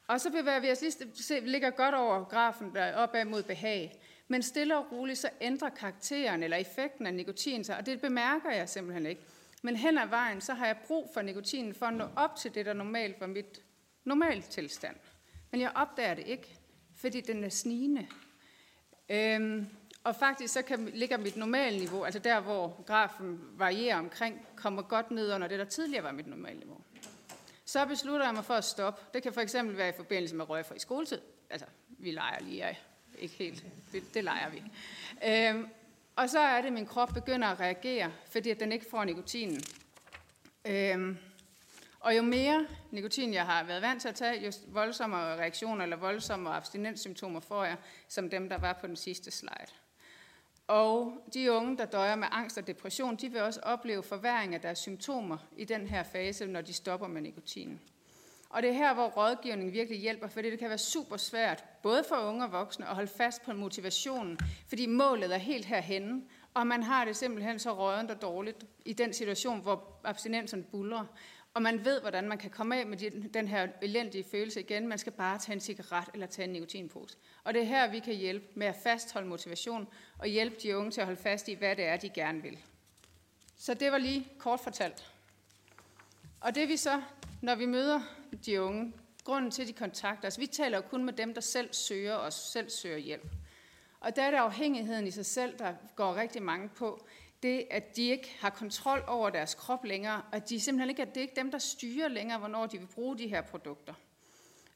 [0.06, 4.00] Og så bevæger vi os lige, se, ligger godt over grafen der opad mod behag.
[4.28, 8.50] Men stille og roligt, så ændrer karakteren eller effekten af nikotin sig, og det bemærker
[8.50, 9.22] jeg simpelthen ikke.
[9.62, 12.54] Men hen ad vejen, så har jeg brug for nikotinen for at nå op til
[12.54, 13.62] det, der normalt var mit
[14.04, 14.96] normalt tilstand.
[15.50, 16.58] Men jeg opdager det ikke,
[16.96, 18.06] fordi den er snigende.
[19.08, 19.66] Øhm,
[20.04, 24.82] og faktisk så kan, ligger mit normale niveau, altså der, hvor grafen varierer omkring, kommer
[24.82, 26.80] godt ned under det, der tidligere var mit normale niveau.
[27.64, 29.02] Så beslutter jeg mig for at stoppe.
[29.14, 31.20] Det kan for eksempel være i forbindelse med røgfri skoletid.
[31.50, 32.82] Altså, vi leger lige, af.
[33.18, 33.64] ikke helt.
[33.92, 34.62] Det, det leger vi.
[35.26, 35.68] Øhm,
[36.16, 39.04] og så er det, at min krop begynder at reagere, fordi at den ikke får
[39.04, 39.60] nikotinen.
[40.64, 41.18] Øhm,
[42.00, 45.96] og jo mere nikotin jeg har været vant til at tage, jo voldsommere reaktioner eller
[45.96, 47.76] voldsommere abstinenssymptomer får jeg,
[48.08, 49.83] som dem, der var på den sidste slide.
[50.66, 54.60] Og de unge, der døjer med angst og depression, de vil også opleve forværing af
[54.60, 57.80] deres symptomer i den her fase, når de stopper med nikotinen.
[58.50, 62.04] Og det er her, hvor rådgivning virkelig hjælper, fordi det kan være super svært, både
[62.08, 64.38] for unge og voksne, at holde fast på motivationen,
[64.68, 66.22] fordi målet er helt herhenne,
[66.54, 71.04] og man har det simpelthen så rådent og dårligt i den situation, hvor abstinenserne buller.
[71.54, 74.88] Og man ved, hvordan man kan komme af med den her elendige følelse igen.
[74.88, 77.16] Man skal bare tage en cigaret eller tage en nikotinpose.
[77.44, 79.88] Og det er her, vi kan hjælpe med at fastholde motivation
[80.18, 82.58] og hjælpe de unge til at holde fast i, hvad det er, de gerne vil.
[83.56, 85.10] Så det var lige kort fortalt.
[86.40, 87.02] Og det vi så,
[87.42, 88.00] når vi møder
[88.46, 88.92] de unge,
[89.24, 92.14] grunden til, at de kontakter os, vi taler jo kun med dem, der selv søger
[92.14, 93.26] os, selv søger hjælp.
[94.00, 97.06] Og der er det afhængigheden i sig selv, der går rigtig mange på
[97.44, 101.02] det, at de ikke har kontrol over deres krop længere, og at de simpelthen ikke,
[101.02, 103.94] at det er ikke dem, der styrer længere, hvornår de vil bruge de her produkter.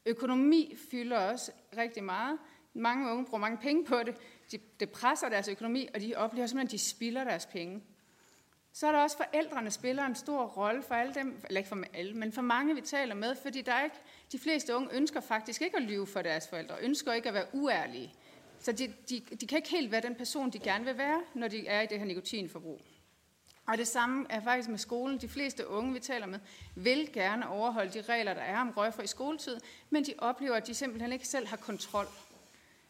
[0.05, 2.39] Økonomi fylder også rigtig meget.
[2.73, 4.15] Mange unge bruger mange penge på det.
[4.51, 7.81] De, det presser deres økonomi, og de oplever simpelthen, at de spilder deres penge.
[8.73, 11.83] Så er der også forældrene spiller en stor rolle for alle dem, eller ikke for
[11.93, 13.95] alle, men for mange vi taler med, fordi der er ikke,
[14.31, 17.45] de fleste unge ønsker faktisk ikke at lyve for deres forældre, ønsker ikke at være
[17.53, 18.13] uærlige.
[18.59, 21.47] Så de, de, de kan ikke helt være den person, de gerne vil være, når
[21.47, 22.81] de er i det her nikotinforbrug.
[23.67, 25.17] Og det samme er faktisk med skolen.
[25.17, 26.39] De fleste unge, vi taler med,
[26.75, 29.57] vil gerne overholde de regler, der er om røgfri skoletid,
[29.89, 32.05] men de oplever, at de simpelthen ikke selv har kontrol.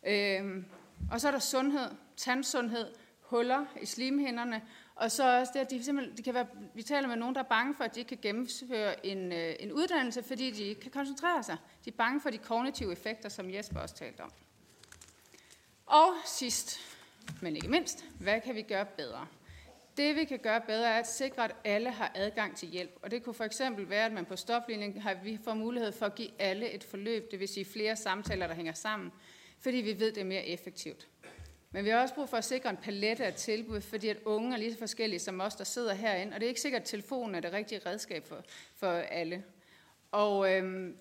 [0.08, 0.66] Øhm,
[1.12, 2.88] og så er der sundhed, tandsundhed,
[3.22, 4.62] huller i slimhinderne,
[4.96, 7.42] og så også det, at de simpelthen, de kan være, vi taler med nogen, der
[7.42, 10.82] er bange for, at de ikke kan gennemføre en, øh, en uddannelse, fordi de ikke
[10.82, 11.58] kan koncentrere sig.
[11.86, 14.32] De er bange for de kognitive effekter, som Jesper også talte om.
[15.90, 16.80] Og sidst,
[17.42, 19.28] men ikke mindst, hvad kan vi gøre bedre?
[19.98, 22.92] Det vi kan gøre bedre er at sikre, at alle har adgang til hjælp.
[23.02, 26.06] Og det kunne for eksempel være, at man på stoflinjen har vi får mulighed for
[26.06, 29.12] at give alle et forløb, det vil sige flere samtaler, der hænger sammen,
[29.60, 31.08] fordi vi ved, det er mere effektivt.
[31.72, 34.54] Men vi har også brug for at sikre en palette af tilbud, fordi at unge
[34.54, 36.88] er lige så forskellige som os, der sidder herinde, og det er ikke sikkert, at
[36.88, 38.44] telefonen er det rigtige redskab for,
[38.76, 39.44] for alle.
[40.12, 40.98] Og øhm,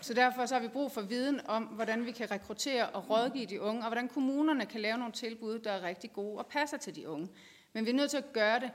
[0.00, 3.46] så derfor så har vi brug for viden om, hvordan vi kan rekruttere og rådgive
[3.46, 6.76] de unge, og hvordan kommunerne kan lave nogle tilbud, der er rigtig gode og passer
[6.76, 7.28] til de unge.
[7.72, 8.70] Men vi er nødt til at gøre det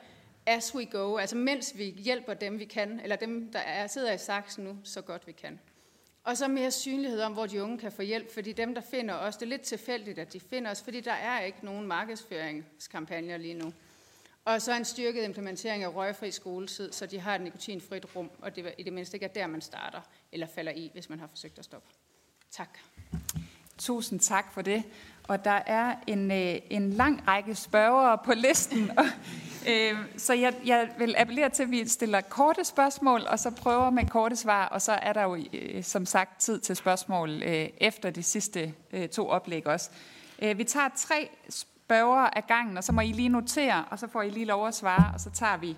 [0.45, 4.13] as we go, altså mens vi hjælper dem, vi kan, eller dem, der er, sidder
[4.13, 5.59] i saksen nu, så godt vi kan.
[6.23, 9.13] Og så mere synlighed om, hvor de unge kan få hjælp, fordi dem, der finder
[9.13, 13.37] os, det er lidt tilfældigt, at de finder os, fordi der er ikke nogen markedsføringskampagner
[13.37, 13.73] lige nu.
[14.49, 18.55] Og så en styrket implementering af røgfri skoletid, så de har et nikotinfrit rum, og
[18.55, 21.27] det i det mindste ikke er der, man starter eller falder i, hvis man har
[21.27, 21.87] forsøgt at stoppe.
[22.51, 22.69] Tak.
[23.77, 24.83] Tusind tak for det.
[25.27, 29.05] Og der er en, øh, en lang række spørgere på listen, og,
[29.71, 33.89] øh, så jeg, jeg vil appellere til, at vi stiller korte spørgsmål, og så prøver
[33.89, 37.69] med korte svar, og så er der jo øh, som sagt tid til spørgsmål øh,
[37.77, 39.89] efter de sidste øh, to oplæg også.
[40.41, 41.29] Øh, vi tager tre
[41.89, 44.67] spørgere af gangen, og så må I lige notere, og så får I lige lov
[44.67, 45.75] at svare, og så tager vi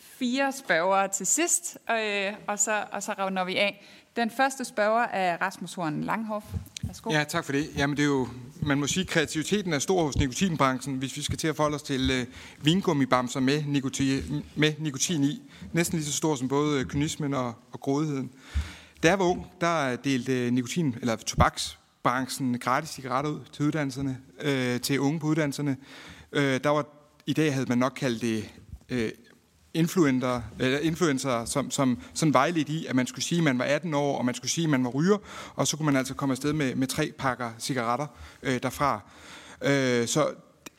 [0.00, 3.84] fire spørgere til sidst, øh, og, så, og så runder vi af.
[4.16, 6.46] Den første spørger er Rasmus Horn Langhoff.
[6.82, 7.10] Værsgo.
[7.10, 7.70] Ja, tak for det.
[7.76, 8.28] Jamen, det er jo,
[8.62, 11.74] man må sige, at kreativiteten er stor hos nikotinbranchen, hvis vi skal til at forholde
[11.74, 12.26] os til øh,
[12.64, 15.42] vingummibamser med nikotin, med nikotin i.
[15.72, 18.30] Næsten lige så stor som både kynismen og, og grådigheden.
[19.02, 23.64] Da jeg var ung, der delte øh, nikotin, eller tobaks, branchen gratis cigaretter ud til
[23.64, 25.76] uddannelserne, øh, til unge på uddannelserne.
[26.32, 26.86] Øh, der var,
[27.26, 28.50] I dag havde man nok kaldt det
[28.88, 29.10] øh,
[29.74, 33.64] influencer, eller influencer som, som sådan vejledt i, at man skulle sige, at man var
[33.64, 35.18] 18 år, og man skulle sige, at man var ryger,
[35.54, 38.06] og så kunne man altså komme afsted med, med tre pakker cigaretter
[38.42, 39.00] øh, derfra.
[39.62, 40.34] Øh, så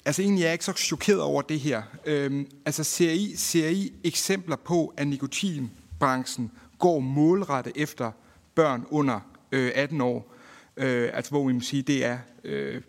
[0.06, 1.82] altså egentlig er jeg ikke så chokeret over det her.
[2.06, 8.12] Øh, altså ser I, ser I eksempler på, at nikotinbranchen går målrettet efter
[8.56, 9.20] børn under
[9.52, 10.34] øh, 18 år,
[10.80, 12.82] øh, altså hvor vi må sige, det er øh,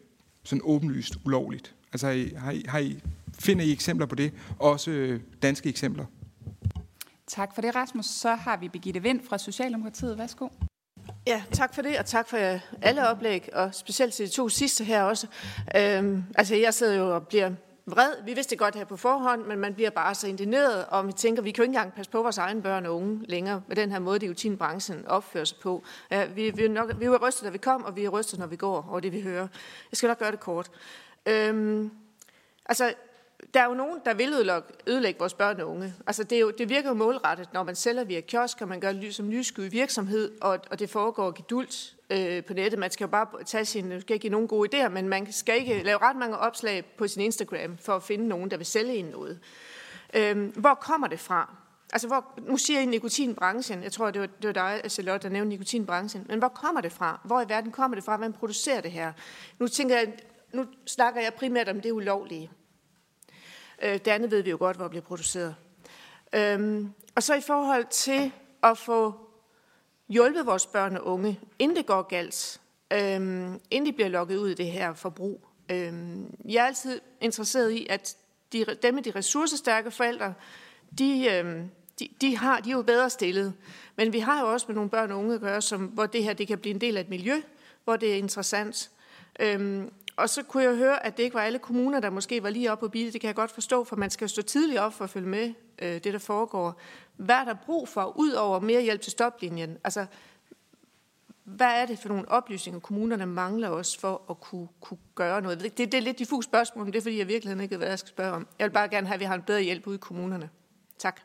[0.45, 1.75] sådan åbenlyst ulovligt?
[1.93, 3.01] Altså har I, har I, har I
[3.41, 4.33] Finder I eksempler på det?
[4.59, 6.05] Også øh, danske eksempler?
[7.27, 8.07] Tak for det, Rasmus.
[8.07, 10.19] Så har vi Begitte Vind fra Socialdemokratiet.
[10.19, 10.49] Værsgo.
[11.27, 12.37] Ja, tak for det, og tak for
[12.83, 15.27] alle oplæg, og specielt til de to sidste her også.
[15.77, 17.51] Øhm, altså, jeg sidder jo og bliver
[17.91, 18.13] vred.
[18.25, 21.13] Vi vidste det godt her på forhånd, men man bliver bare så indigneret, og vi
[21.13, 23.77] tænker, vi kan jo ikke engang passe på vores egne børn og unge længere med
[23.77, 25.83] den her måde, diotinbranchen opfører sig på.
[26.11, 28.47] Ja, vi, vi, nok, vi var rystet, da vi kom, og vi er rystet, når
[28.47, 29.49] vi går over det, vi hører.
[29.91, 30.71] Jeg skal nok gøre det kort.
[31.27, 31.91] Øhm,
[32.67, 32.95] altså,
[33.55, 34.51] der er jo nogen, der vil
[34.87, 35.95] ødelægge vores børn og unge.
[36.07, 38.81] Altså, det, er jo, det virker jo målrettet, når man sælger via kiosk, og man
[38.81, 42.79] gør det som nysky virksomhed, og, og det foregår gedult øh, på nettet.
[42.81, 45.59] Man skal jo bare tage sin, skal ikke give nogen gode idéer, men man skal
[45.61, 48.95] ikke lave ret mange opslag på sin Instagram for at finde nogen, der vil sælge
[48.95, 49.39] en noget.
[50.15, 51.55] Øh, hvor kommer det fra?
[51.93, 53.83] Altså, hvor, nu siger I nikotinbranchen.
[53.83, 56.27] Jeg tror, det var, det var dig, Charlotte, der nævnte nikotinbranchen.
[56.29, 57.21] Men hvor kommer det fra?
[57.25, 58.17] Hvor i verden kommer det fra?
[58.17, 59.13] Hvem producerer det her?
[59.59, 60.13] Nu tænker jeg,
[60.53, 62.51] nu snakker jeg primært om det ulovlige.
[63.83, 65.55] Øh, det andet ved vi jo godt, hvor det bliver produceret.
[66.33, 69.15] Øhm, og så i forhold til at få
[70.09, 72.61] hjulpet vores børn og unge, inden det går galt,
[72.93, 75.49] øhm, inden de bliver lukket ud i det her forbrug.
[75.71, 78.17] Øhm, jeg er altid interesseret i, at
[78.53, 80.35] de, dem med de ressourcestærke forældre,
[80.99, 83.55] de, øhm, de, de, har, de er jo bedre stillet.
[83.97, 86.25] Men vi har jo også med nogle børn og unge at gøre, som, hvor det
[86.25, 87.43] her det kan blive en del af et miljø,
[87.85, 88.91] hvor det er interessant.
[89.41, 92.51] Øhm, og så kunne jeg høre, at det ikke var alle kommuner, der måske var
[92.51, 93.13] lige oppe på bide.
[93.13, 95.29] Det kan jeg godt forstå, for man skal jo stå tidligt op for at følge
[95.29, 96.81] med øh, det, der foregår.
[97.17, 99.79] Hvad er der brug for, ud over mere hjælp til stoplinjen?
[99.85, 100.07] Altså,
[101.45, 105.61] hvad er det for nogle oplysninger, kommunerne mangler også for at kunne, kunne gøre noget?
[105.61, 107.89] Det, det er lidt diffus spørgsmål, men det er fordi, jeg virkelig ikke ved, hvad
[107.89, 108.47] jeg skal spørge om.
[108.59, 110.51] Jeg vil bare gerne have, at vi har en bedre hjælp ude i kommunerne.
[110.99, 111.21] Tak.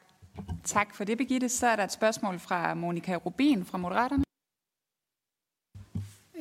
[0.63, 1.49] Tak for det, Begitte.
[1.49, 4.23] Så er der et spørgsmål fra Monika Rubin fra Moderaterne.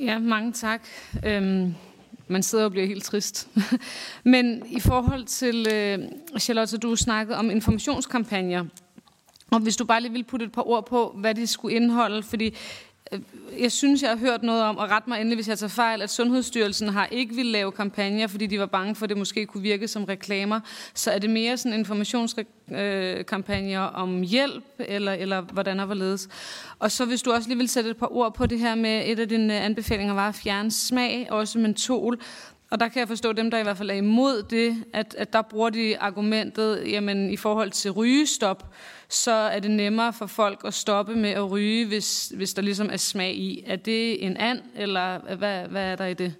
[0.01, 0.83] Ja, mange tak.
[1.27, 1.75] Øhm,
[2.29, 3.49] man sidder og bliver helt trist.
[4.25, 5.99] Men i forhold til, øh,
[6.39, 8.65] Charlotte, du snakkede om informationskampagner,
[9.51, 12.23] og hvis du bare lige vil putte et par ord på, hvad det skulle indeholde,
[12.23, 12.55] fordi
[13.13, 13.21] Øh,
[13.61, 16.03] jeg synes, jeg har hørt noget om, og ret mig endelig, hvis jeg tager fejl,
[16.03, 19.47] at Sundhedsstyrelsen har ikke vil lave kampagner, fordi de var bange for, at det måske
[19.47, 20.61] kunne virke som reklamer.
[20.95, 26.29] Så er det mere sådan informationskampagner øh, om hjælp, eller, eller hvordan og hvorledes?
[26.79, 29.03] Og så hvis du også lige vil sætte et par ord på det her med,
[29.07, 32.21] et af dine anbefalinger var at fjerne smag, også mentol.
[32.75, 35.33] Og der kan jeg forstå dem, der i hvert fald er imod det, at, at
[35.33, 38.75] der bruger de argumentet, jamen i forhold til rygestop,
[39.09, 42.89] så er det nemmere for folk at stoppe med at ryge, hvis, hvis der ligesom
[42.93, 43.63] er smag i.
[43.67, 46.35] Er det en and, eller hvad, hvad er der i det?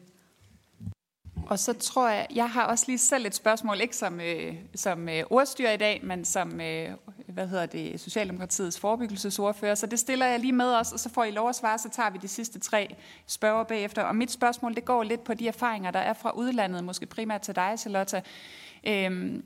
[1.47, 5.09] Og så tror jeg, jeg har også lige selv et spørgsmål, ikke som, øh, som
[5.09, 6.91] øh, ordstyr i dag, men som, øh,
[7.35, 9.75] hvad hedder det, Socialdemokratiets forebyggelsesordfører.
[9.75, 11.89] Så det stiller jeg lige med os, og så får I lov at svare, så
[11.89, 14.03] tager vi de sidste tre spørger bagefter.
[14.03, 17.41] Og mit spørgsmål, det går lidt på de erfaringer, der er fra udlandet, måske primært
[17.41, 18.23] til dig, Charlotte.
[18.87, 19.45] Øhm,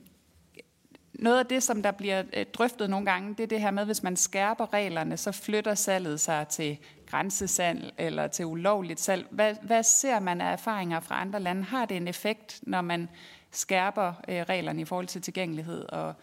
[1.14, 3.84] noget af det, som der bliver øh, drøftet nogle gange, det er det her med,
[3.84, 9.26] hvis man skærper reglerne, så flytter salget sig til grænsesalg eller til ulovligt salg.
[9.30, 11.62] Hvad, hvad ser man af erfaringer fra andre lande?
[11.64, 13.08] Har det en effekt, når man
[13.50, 16.14] skærper øh, reglerne i forhold til tilgængelighed og,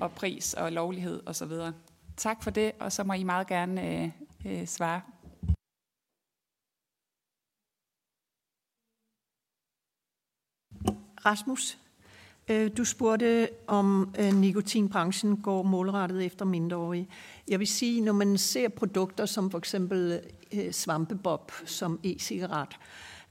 [0.00, 1.52] og pris og lovlighed osv.?
[2.16, 4.10] Tak for det, og så må I meget gerne øh,
[4.46, 5.00] øh, svare.
[11.26, 11.78] Rasmus,
[12.48, 17.08] Øh, du spurgte, om øh, nikotinbranchen går målrettet efter mindreårige.
[17.48, 20.20] Jeg vil sige, når man ser produkter som for eksempel
[20.52, 22.78] øh, svampebob som e-cigaret,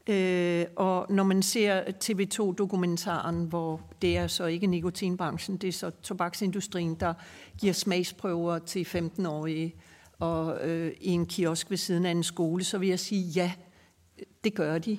[0.08, 5.90] Øh, og når man ser TV2-dokumentaren, hvor det er så ikke nikotinbranchen, det er så
[5.90, 7.14] tobaksindustrien, der
[7.60, 9.76] giver smagsprøver til 15-årige
[10.20, 13.52] og øh, i en kiosk ved siden af en skole, så vil jeg sige, ja,
[14.44, 14.98] det gør de.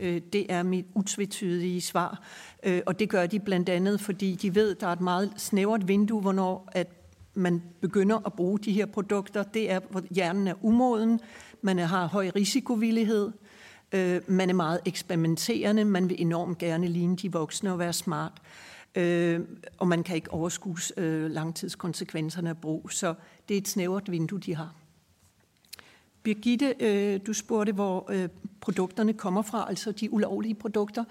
[0.00, 2.22] Øh, det er mit utvetydige svar.
[2.62, 5.88] Øh, og det gør de blandt andet, fordi de ved, der er et meget snævert
[5.88, 6.88] vindue, hvornår at
[7.34, 9.42] man begynder at bruge de her produkter.
[9.42, 11.20] Det er, hvor hjernen er umoden,
[11.62, 13.32] man har høj risikovillighed,
[13.92, 18.32] øh, man er meget eksperimenterende, man vil enormt gerne ligne de voksne og være smart.
[18.94, 19.40] øh,
[19.78, 22.90] og man kan ikke overskue øh, langtidskonsekvenserne af brug.
[22.90, 23.14] Så
[23.48, 24.74] det er et snævert vindue, de har.
[26.22, 28.28] Birgitte, øh, du spurgte, hvor øh,
[28.60, 31.04] produkterne kommer fra, altså de ulovlige produkter.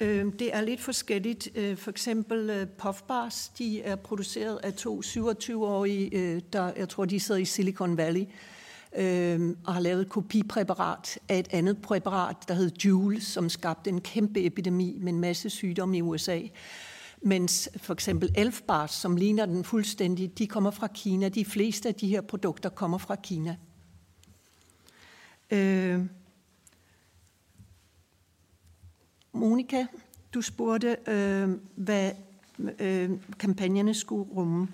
[0.00, 1.48] Øh, det er lidt forskelligt.
[1.54, 7.04] Øh, for eksempel øh, Puffbars, de er produceret af to 27-årige, øh, der jeg tror,
[7.04, 8.26] de sidder i Silicon Valley, øh,
[8.96, 13.90] Øhm, og har lavet et kopipræparat af et andet præparat, der hed Juul, som skabte
[13.90, 16.40] en kæmpe epidemi med en masse sygdomme i USA.
[17.22, 21.28] Mens for eksempel Elfbars, som ligner den fuldstændig, de kommer fra Kina.
[21.28, 23.56] De fleste af de her produkter kommer fra Kina.
[25.50, 26.00] Øh,
[29.32, 29.86] Monika,
[30.34, 32.12] du spurgte, øh, hvad
[32.78, 34.68] øh, kampagnerne skulle rumme.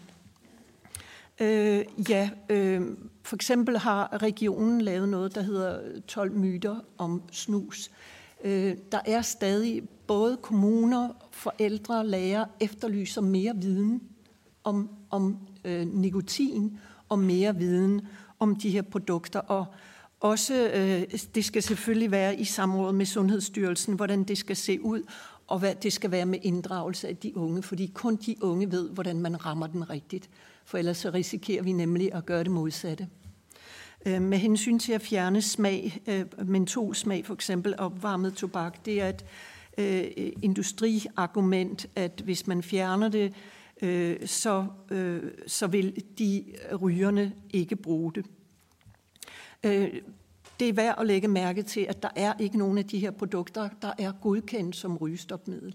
[1.40, 2.82] Øh, ja, øh,
[3.22, 7.90] for eksempel har regionen lavet noget, der hedder 12 myter om snus.
[8.44, 14.02] Øh, der er stadig både kommuner, forældre og lærere efterlyser mere viden
[14.64, 18.00] om, om øh, nikotin og mere viden
[18.38, 19.40] om de her produkter.
[19.40, 19.66] Og
[20.20, 25.02] også, øh, det skal selvfølgelig være i samråd med Sundhedsstyrelsen, hvordan det skal se ud,
[25.46, 28.90] og hvad det skal være med inddragelse af de unge, fordi kun de unge ved,
[28.90, 30.30] hvordan man rammer den rigtigt.
[30.68, 33.08] For ellers så risikerer vi nemlig at gøre det modsatte.
[34.06, 39.00] Øh, med hensyn til at fjerne smag, øh, mentolsmag for eksempel, og varmet tobak, det
[39.00, 39.24] er et
[39.78, 43.34] øh, industriargument, at hvis man fjerner det,
[43.82, 44.66] øh, så,
[45.46, 46.44] så vil de
[46.82, 48.26] rygerne ikke bruge det.
[50.60, 53.10] Det er værd at lægge mærke til, at der er ikke nogen af de her
[53.10, 55.74] produkter, der er godkendt som rygestopmiddel.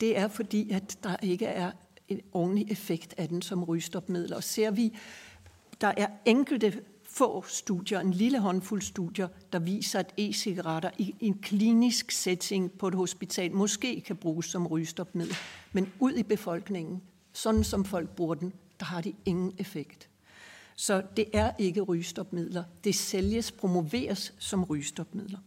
[0.00, 1.70] Det er fordi, at der ikke er
[2.08, 4.34] en ordentlig effekt af den som rygestopmiddel.
[4.34, 4.92] Og ser vi,
[5.80, 11.38] der er enkelte få studier, en lille håndfuld studier, der viser, at e-cigaretter i en
[11.38, 15.36] klinisk setting på et hospital måske kan bruges som rygestopmiddel.
[15.72, 17.02] Men ud i befolkningen,
[17.32, 20.08] sådan som folk bruger den, der har de ingen effekt.
[20.76, 22.64] Så det er ikke rygestopmidler.
[22.84, 25.38] Det sælges, promoveres som rygestopmidler.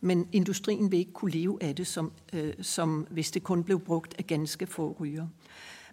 [0.00, 3.80] Men industrien vil ikke kunne leve af det, som, øh, som hvis det kun blev
[3.80, 5.26] brugt af ganske få ryger.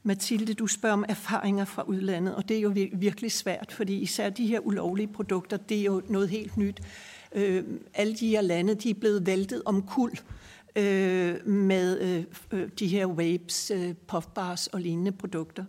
[0.03, 4.29] Mathilde, du spørger om erfaringer fra udlandet, og det er jo virkelig svært, fordi især
[4.29, 6.81] de her ulovlige produkter, det er jo noget helt nyt.
[7.35, 10.11] Øh, alle de her lande, de er blevet væltet om kul
[10.75, 15.63] øh, med øh, øh, de her vapes, øh, puffbars og lignende produkter.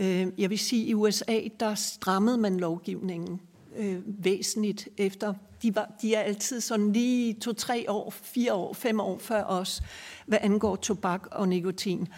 [0.00, 3.40] Øh, jeg vil sige, at i USA, der strammede man lovgivningen
[3.76, 5.34] øh, væsentligt efter.
[5.62, 9.82] De, var, de er altid sådan lige to-tre år, fire år, fem år før os,
[10.26, 12.08] hvad angår tobak og nikotin.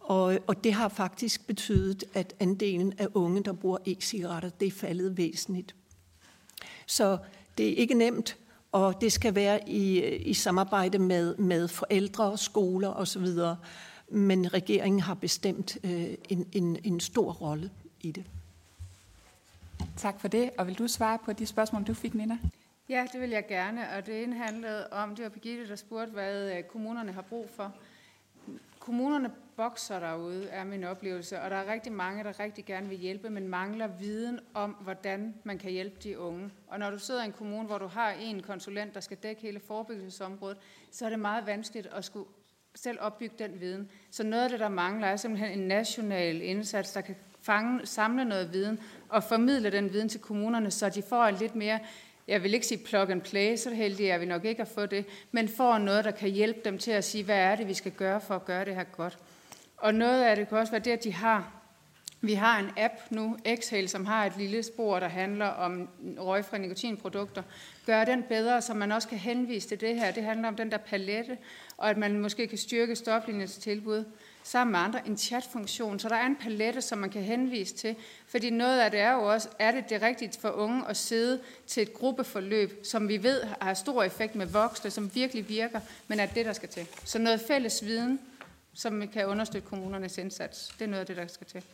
[0.00, 4.72] Og, og det har faktisk betydet, at andelen af unge, der bruger e-cigaretter, det er
[4.72, 5.74] faldet væsentligt.
[6.86, 7.18] Så
[7.58, 8.36] det er ikke nemt,
[8.72, 13.26] og det skal være i, i samarbejde med, med forældre, skoler osv.,
[14.12, 17.70] men regeringen har bestemt øh, en, en, en stor rolle
[18.00, 18.24] i det.
[19.96, 20.50] Tak for det.
[20.58, 22.38] Og vil du svare på de spørgsmål, du fik, Nina?
[22.88, 23.80] Ja, det vil jeg gerne.
[23.96, 27.72] Og det indhandlede om, det var Birgitte, der spurgte, hvad øh, kommunerne har brug for.
[28.78, 32.98] Kommunerne bokser derude, er min oplevelse, og der er rigtig mange, der rigtig gerne vil
[32.98, 36.50] hjælpe, men mangler viden om, hvordan man kan hjælpe de unge.
[36.66, 39.42] Og når du sidder i en kommune, hvor du har en konsulent, der skal dække
[39.42, 40.58] hele forebyggelsesområdet,
[40.90, 42.28] så er det meget vanskeligt at skulle
[42.74, 43.90] selv opbygge den viden.
[44.10, 48.24] Så noget af det, der mangler, er simpelthen en national indsats, der kan fange, samle
[48.24, 51.78] noget viden og formidle den viden til kommunerne, så de får lidt mere
[52.30, 54.86] jeg vil ikke sige plug and play, så heldig er vi nok ikke at få
[54.86, 57.74] det, men får noget, der kan hjælpe dem til at sige, hvad er det, vi
[57.74, 59.18] skal gøre for at gøre det her godt.
[59.80, 61.60] Og noget af det kan også være det, at de har
[62.22, 66.58] vi har en app nu, Exhale, som har et lille spor, der handler om røgfri
[66.58, 67.42] nikotinprodukter.
[67.86, 70.12] Gør den bedre, så man også kan henvise til det her.
[70.12, 71.38] Det handler om den der palette,
[71.76, 74.04] og at man måske kan styrke stoflinjens tilbud
[74.42, 77.96] sammen med andre, en chatfunktion, så der er en palette, som man kan henvise til.
[78.26, 81.40] Fordi noget af det er jo også, er det det rigtigt for unge at sidde
[81.66, 86.20] til et gruppeforløb, som vi ved har stor effekt med voksne, som virkelig virker, men
[86.20, 86.86] er det, der skal til.
[87.04, 88.20] Så noget fælles viden,
[88.74, 91.64] som kan understøtte kommunernes indsats, det er noget af det, der skal til.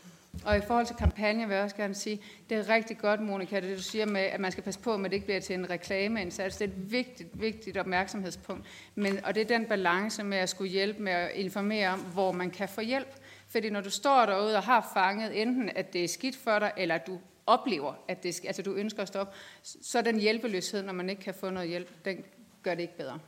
[0.44, 2.20] Og i forhold til kampagner vil jeg også gerne sige,
[2.50, 5.04] det er rigtig godt, Monika, det du siger med, at man skal passe på, at
[5.04, 6.56] det ikke bliver til en reklameindsats.
[6.56, 8.66] Det er et vigtigt, vigtigt opmærksomhedspunkt.
[8.94, 12.32] Men, og det er den balance med at skulle hjælpe med at informere om, hvor
[12.32, 13.08] man kan få hjælp.
[13.48, 16.72] Fordi når du står derude og har fanget enten, at det er skidt for dig,
[16.76, 20.92] eller at du oplever, at det, altså du ønsker at stoppe, så den hjælpeløshed, når
[20.92, 22.24] man ikke kan få noget hjælp, den
[22.62, 23.18] gør det ikke bedre.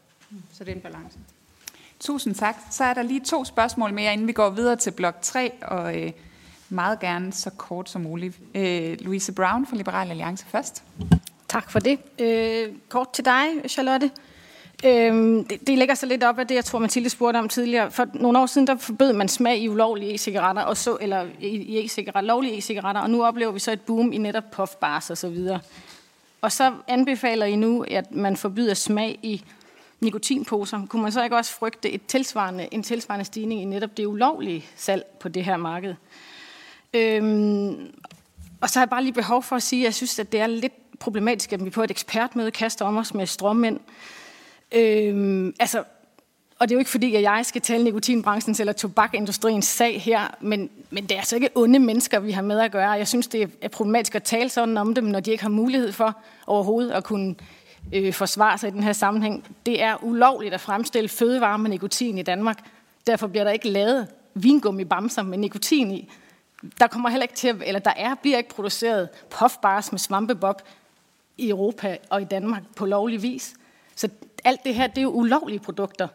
[0.53, 1.19] Så det er en balance.
[2.01, 2.57] Tusind tak.
[2.70, 5.96] Så er der lige to spørgsmål mere, inden vi går videre til blok 3, og
[5.96, 6.12] øh,
[6.68, 8.38] meget gerne så kort som muligt.
[8.55, 10.82] Øh, Louise Brown fra Liberal Alliance først.
[11.49, 11.99] Tak for det.
[12.18, 14.11] Øh, kort til dig, Charlotte.
[14.84, 15.14] Øh,
[15.51, 17.90] det, det lægger sig lidt op af det, jeg tror, Mathilde spurgte om tidligere.
[17.90, 21.84] For nogle år siden, der forbød man smag i ulovlige e-cigaretter, og så, eller i
[21.84, 25.28] e-cigaretter, lovlige e-cigaretter, og nu oplever vi så et boom i netop puffbars og så
[25.28, 25.61] videre.
[26.40, 29.44] Og så anbefaler I nu, at man forbyder smag i
[30.01, 30.86] nikotinposer.
[30.86, 34.64] Kunne man så ikke også frygte et tilsvarende, en tilsvarende stigning i netop det ulovlige
[34.76, 35.94] salg på det her marked?
[36.94, 37.94] Øhm,
[38.61, 40.40] og så har jeg bare lige behov for at sige, at jeg synes, at det
[40.40, 43.80] er lidt problematisk, at vi på et ekspertmøde kaster om os med strømmænd.
[44.72, 45.84] Øhm, altså,
[46.59, 50.34] og det er jo ikke fordi, at jeg skal tale nikotinbranchens eller tobakindustriens sag her,
[50.40, 52.90] men, men det er altså ikke onde mennesker, vi har med at gøre.
[52.90, 55.92] Jeg synes, det er problematisk at tale sådan om dem, når de ikke har mulighed
[55.92, 57.34] for overhovedet at kunne
[57.93, 59.57] øh, forsvare sig i den her sammenhæng.
[59.66, 62.59] Det er ulovligt at fremstille fødevarer med nikotin i Danmark.
[63.07, 66.12] Derfor bliver der ikke lavet vingummibamser med nikotin i.
[66.80, 69.09] Der kommer heller ikke til, at, eller der er, bliver ikke produceret
[69.39, 70.62] puffbars med svampebob
[71.39, 73.55] i Europa og i Danmark på lovlig vis.
[73.95, 74.09] Så
[74.45, 76.09] alt det her, det er jo ulovlige produkter.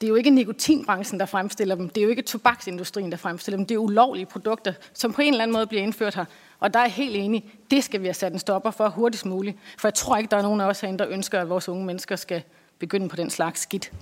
[0.00, 1.88] Det er jo ikke nikotinbranchen, der fremstiller dem.
[1.88, 3.66] Det er jo ikke tobaksindustrien, der fremstiller dem.
[3.66, 6.24] Det er ulovlige produkter, som på en eller anden måde bliver indført her.
[6.60, 7.50] Og der er jeg helt enig.
[7.70, 9.56] Det skal vi have sat en stopper for hurtigst muligt.
[9.78, 11.84] For jeg tror ikke, der er nogen af os herinde, der ønsker, at vores unge
[11.84, 12.42] mennesker skal
[12.78, 13.92] begynde på den slags skidt.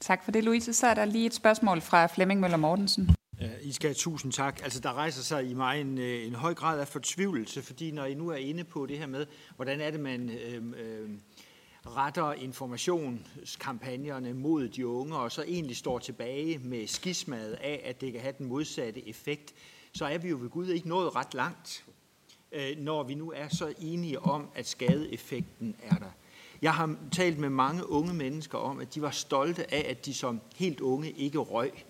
[0.00, 0.72] Tak for det, Louise.
[0.72, 3.16] Så er der lige et spørgsmål fra Flemming Møller Mortensen.
[3.62, 4.60] I skal have tusind tak.
[4.62, 8.04] Altså, der rejser sig i mig en, øh, en høj grad af fortvivlelse, fordi når
[8.04, 9.26] I nu er inde på det her med,
[9.56, 11.10] hvordan er det, man øh, øh,
[11.86, 18.12] retter informationskampagnerne mod de unge, og så egentlig står tilbage med skismadet af, at det
[18.12, 19.54] kan have den modsatte effekt,
[19.98, 21.84] så er vi jo ved Gud ikke nået ret langt,
[22.52, 26.10] øh, når vi nu er så enige om, at skadeeffekten er der.
[26.62, 30.14] Jeg har talt med mange unge mennesker om, at de var stolte af, at de
[30.14, 31.84] som helt unge ikke røg.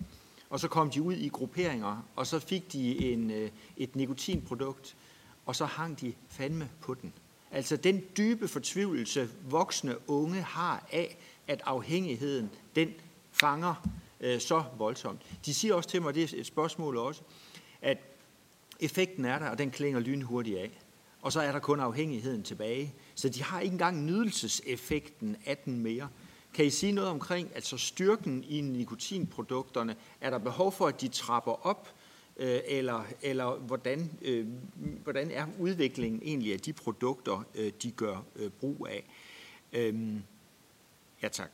[0.49, 4.95] Og så kom de ud i grupperinger, og så fik de en, øh, et nikotinprodukt,
[5.45, 7.13] og så hang de fandme på den.
[7.51, 12.93] Altså den dybe fortvivlelse, voksne unge har af, at afhængigheden, den
[13.31, 13.87] fanger
[14.19, 15.21] øh, så voldsomt.
[15.45, 17.21] De siger også til mig, det er et spørgsmål også,
[17.81, 17.97] at
[18.79, 20.71] effekten er der, og den klinger lynhurtigt af.
[21.21, 22.93] Og så er der kun afhængigheden tilbage.
[23.15, 26.09] Så de har ikke engang nydelseseffekten af den mere.
[26.53, 29.95] Kan I sige noget omkring altså styrken i nikotinprodukterne?
[30.21, 31.93] Er der behov for, at de trapper op,
[32.37, 34.47] øh, eller, eller hvordan, øh,
[35.03, 39.03] hvordan er udviklingen egentlig af de produkter, øh, de gør øh, brug af?
[39.73, 40.23] Øhm,
[41.23, 41.49] ja, tak.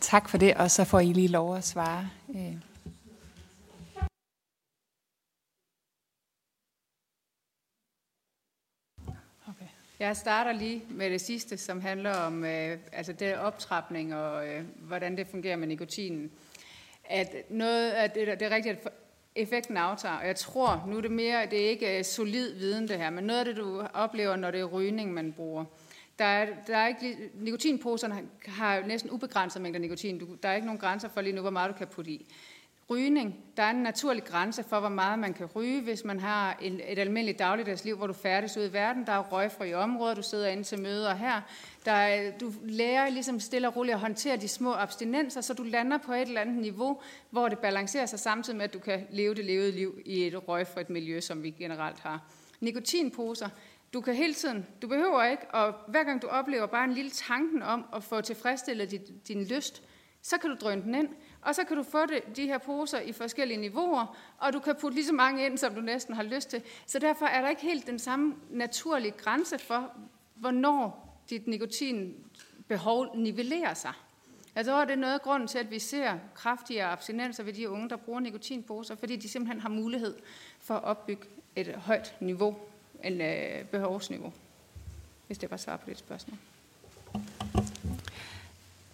[0.00, 2.10] Tak for det, og så får I lige lov at svare.
[2.34, 2.71] Øh.
[10.02, 14.64] Jeg starter lige med det sidste, som handler om øh, altså det optrapning og øh,
[14.78, 16.30] hvordan det fungerer med nikotinen.
[17.04, 18.92] At noget af det, det er rigtigt, at
[19.34, 22.88] effekten aftager, og jeg tror, nu er det mere, det er ikke øh, solid viden
[22.88, 25.64] det her, men noget af det, du oplever, når det er rygning, man bruger.
[26.18, 30.18] Der er, der er ikke, nikotinposerne har næsten ubegrænset mængder nikotin.
[30.18, 32.26] Du, der er ikke nogen grænser for lige nu, hvor meget du kan putte i
[32.90, 33.36] rygning.
[33.56, 36.98] Der er en naturlig grænse for, hvor meget man kan ryge, hvis man har et
[36.98, 39.06] almindeligt dagligdagsliv, hvor du færdes ud i verden.
[39.06, 41.40] Der er røgfri områder, du sidder inde til møder her.
[41.84, 45.62] Der er, du lærer ligesom stille og roligt at håndtere de små abstinenser, så du
[45.62, 49.06] lander på et eller andet niveau, hvor det balancerer sig samtidig med, at du kan
[49.10, 52.20] leve det levede liv i et røgfrit miljø, som vi generelt har.
[52.60, 53.48] Nikotinposer,
[53.92, 57.10] du kan hele tiden, du behøver ikke, og hver gang du oplever bare en lille
[57.10, 59.82] tanken om at få tilfredsstillet din, din lyst,
[60.22, 61.08] så kan du drøne den ind,
[61.42, 64.74] og så kan du få det, de her poser i forskellige niveauer, og du kan
[64.80, 66.62] putte lige så mange ind, som du næsten har lyst til.
[66.86, 69.92] Så derfor er der ikke helt den samme naturlige grænse for,
[70.34, 73.92] hvornår dit nikotinbehov nivellerer sig.
[74.54, 77.88] Altså er det noget af grunden til, at vi ser kraftigere abstinenser ved de unge,
[77.88, 80.16] der bruger nikotinposer, fordi de simpelthen har mulighed
[80.60, 81.26] for at opbygge
[81.56, 82.56] et højt niveau,
[83.04, 84.32] en øh, behovsniveau.
[85.26, 86.38] Hvis det var svar på dit spørgsmål.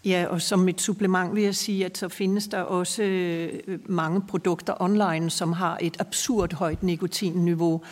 [0.05, 4.21] Ja, og som et supplement vil jeg sige, at så findes der også øh, mange
[4.21, 7.83] produkter online, som har et absurd højt nikotinniveau,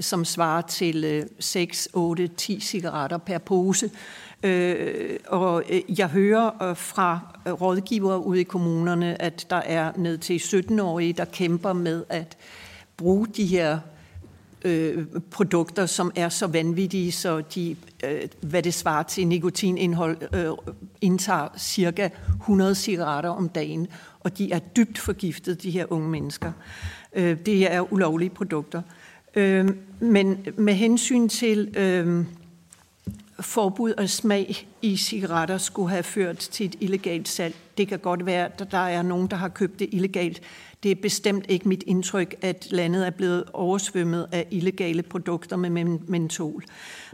[0.00, 3.90] som svarer til 6, 8, 10 cigaretter per pose.
[4.42, 10.18] Øh, og øh, jeg hører øh, fra rådgivere ude i kommunerne, at der er ned
[10.18, 12.36] til 17-årige, der kæmper med at
[12.96, 13.78] bruge de her
[14.64, 20.50] øh, produkter, som er så vanvittige, så de, øh, hvad det svarer til nikotinindhold, øh,
[21.00, 22.08] indtager cirka
[22.40, 23.86] 100 cigaretter om dagen,
[24.20, 26.52] og de er dybt forgiftet, de her unge mennesker.
[27.14, 28.82] Øh, det er ulovlige produkter.
[29.34, 29.68] Øh,
[30.00, 32.24] men med hensyn til øh,
[33.40, 38.26] forbud og smag i cigaretter skulle have ført til et illegalt salg, det kan godt
[38.26, 40.42] være, at der er nogen, der har købt det illegalt.
[40.82, 45.70] Det er bestemt ikke mit indtryk, at landet er blevet oversvømmet af illegale produkter med
[46.08, 46.64] mentol.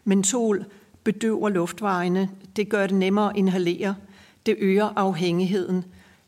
[0.05, 0.65] Mentol
[1.05, 3.95] bedøver luftvejene, det gør det nemmere at inhalere,
[4.47, 5.85] det øger afhængigheden.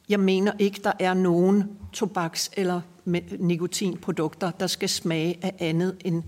[0.09, 2.81] Jeg mener ikke, der er nogen tobaks- eller
[3.39, 6.23] nikotinprodukter, der skal smage af andet end,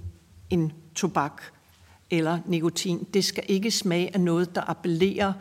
[0.50, 1.42] end tobak
[2.10, 3.06] eller nikotin.
[3.14, 5.32] Det skal ikke smage af noget, der appellerer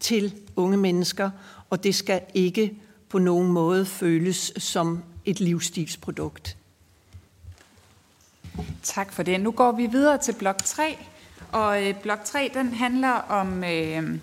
[0.00, 1.30] til unge mennesker,
[1.70, 2.74] og det skal ikke
[3.08, 6.56] på nogen måde føles som et livsstilsprodukt.
[8.82, 9.40] Tak for det.
[9.40, 10.98] Nu går vi videre til blok 3,
[11.52, 14.18] og øh, blok 3 den handler om øh,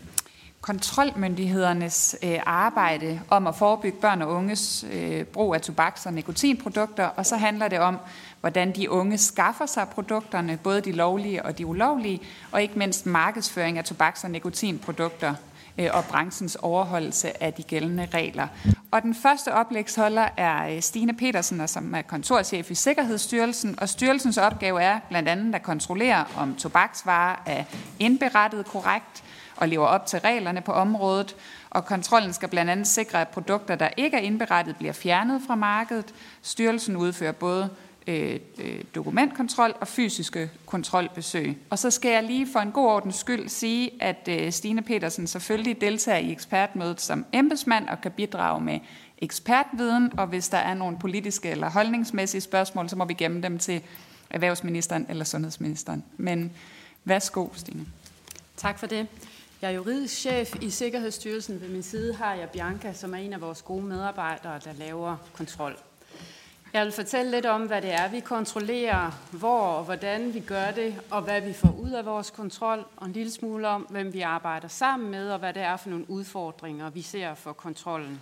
[0.61, 7.05] kontrolmyndighedernes øh, arbejde om at forebygge børn og unges øh, brug af tobaks- og nikotinprodukter,
[7.05, 7.97] og så handler det om,
[8.41, 12.19] hvordan de unge skaffer sig produkterne, både de lovlige og de ulovlige,
[12.51, 15.35] og ikke mindst markedsføring af tobaks- og nikotinprodukter
[15.77, 18.47] øh, og branchens overholdelse af de gældende regler.
[18.91, 24.37] Og den første oplægsholder er øh, Stine Petersen, som er kontorchef i Sikkerhedsstyrelsen, og styrelsens
[24.37, 27.63] opgave er blandt andet at kontrollere, om tobaksvarer er
[27.99, 29.23] indberettet korrekt,
[29.55, 31.35] og lever op til reglerne på området.
[31.69, 35.55] Og kontrollen skal blandt andet sikre, at produkter, der ikke er indberettet, bliver fjernet fra
[35.55, 36.13] markedet.
[36.41, 37.69] Styrelsen udfører både
[38.07, 41.57] Øh, øh, dokumentkontrol og fysiske kontrolbesøg.
[41.69, 45.27] Og så skal jeg lige for en god ordens skyld sige, at øh, Stine Petersen
[45.27, 48.79] selvfølgelig deltager i ekspertmødet som embedsmand og kan bidrage med
[49.17, 53.59] ekspertviden, og hvis der er nogle politiske eller holdningsmæssige spørgsmål, så må vi gemme dem
[53.59, 53.81] til
[54.29, 56.03] erhvervsministeren eller sundhedsministeren.
[56.17, 56.51] Men
[57.05, 57.85] værsgo, Stine.
[58.57, 59.07] Tak for det.
[59.61, 61.61] Jeg er juridisk chef i Sikkerhedsstyrelsen.
[61.61, 65.17] Ved min side har jeg Bianca, som er en af vores gode medarbejdere, der laver
[65.33, 65.77] kontrol.
[66.73, 70.71] Jeg vil fortælle lidt om, hvad det er, vi kontrollerer, hvor og hvordan vi gør
[70.71, 74.13] det, og hvad vi får ud af vores kontrol, og en lille smule om, hvem
[74.13, 78.21] vi arbejder sammen med, og hvad det er for nogle udfordringer, vi ser for kontrollen.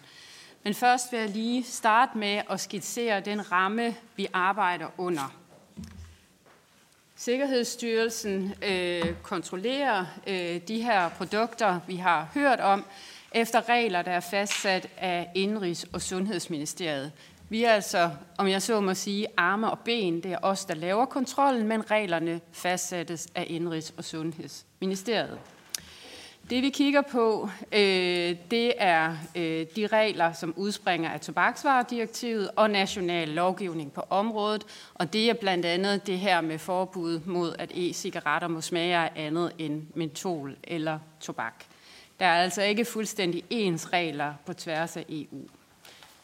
[0.63, 5.33] Men først vil jeg lige starte med at skitsere den ramme, vi arbejder under.
[7.15, 12.85] Sikkerhedsstyrelsen øh, kontrollerer øh, de her produkter, vi har hørt om,
[13.31, 17.11] efter regler, der er fastsat af Indrigs- og Sundhedsministeriet.
[17.49, 20.23] Vi er altså, om jeg så må sige, arme og ben.
[20.23, 25.39] Det er os, der laver kontrollen, men reglerne fastsættes af Indrigs- og Sundhedsministeriet.
[26.49, 32.69] Det vi kigger på, øh, det er øh, de regler, som udspringer af tobaksvaredirektivet og
[32.69, 34.63] national lovgivning på området.
[34.93, 39.11] Og det er blandt andet det her med forbud mod, at e-cigaretter må smage af
[39.15, 41.63] andet end mentol eller tobak.
[42.19, 45.47] Der er altså ikke fuldstændig ens regler på tværs af EU.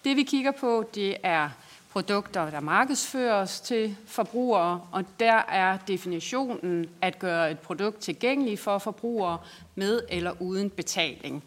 [0.04, 1.50] Det vi kigger på, det er
[1.92, 8.78] produkter, der markedsføres til forbrugere, og der er definitionen at gøre et produkt tilgængeligt for
[8.78, 9.38] forbrugere
[9.76, 11.44] med eller uden betaling.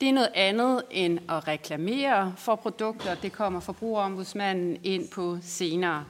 [0.00, 3.14] Det er noget andet end at reklamere for produkter.
[3.14, 6.04] Det kommer forbrugerombudsmanden ind på senere.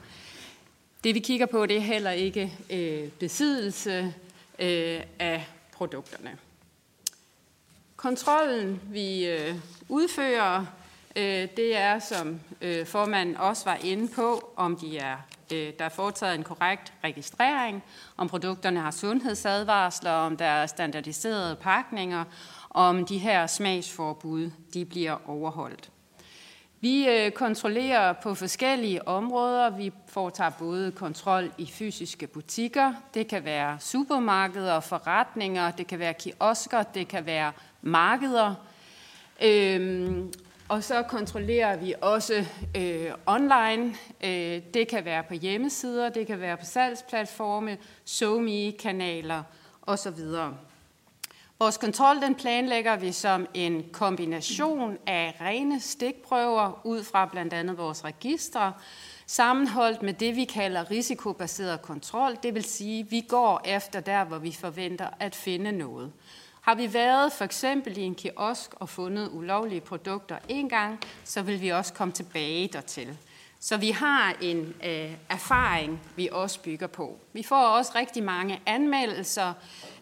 [1.03, 4.13] Det vi kigger på, det er heller ikke øh, besiddelse
[4.59, 6.37] øh, af produkterne.
[7.95, 9.55] Kontrollen, vi øh,
[9.89, 10.65] udfører,
[11.17, 15.17] øh, det er, som øh, formanden også var inde på, om de er,
[15.53, 17.83] øh, der er foretaget en korrekt registrering,
[18.17, 22.23] om produkterne har sundhedsadvarsler, om der er standardiserede pakninger,
[22.69, 25.89] om de her smagsforbud de bliver overholdt.
[26.79, 29.69] Vi øh, kontrollerer på forskellige områder.
[29.69, 36.13] Vi foretager både kontrol i fysiske butikker, det kan være supermarkeder, forretninger, det kan være
[36.13, 38.55] kiosker, det kan være markeder.
[39.43, 40.33] Øhm,
[40.69, 42.45] og så kontrollerer vi også
[42.75, 43.95] øh, online.
[44.23, 49.43] Øh, det kan være på hjemmesider, det kan være på salgsplatforme, SoMe-kanaler
[49.81, 50.19] osv.
[51.59, 57.77] Vores kontrol den planlægger vi som en kombination af rene stikprøver ud fra blandt andet
[57.77, 58.73] vores registre,
[59.25, 62.37] sammenholdt med det, vi kalder risikobaseret kontrol.
[62.43, 66.11] Det vil sige, at vi går efter der, hvor vi forventer at finde noget.
[66.67, 71.41] Har vi været for eksempel i en kiosk og fundet ulovlige produkter en gang, så
[71.41, 73.17] vil vi også komme tilbage dertil.
[73.59, 77.19] Så vi har en øh, erfaring, vi også bygger på.
[77.33, 79.53] Vi får også rigtig mange anmeldelser.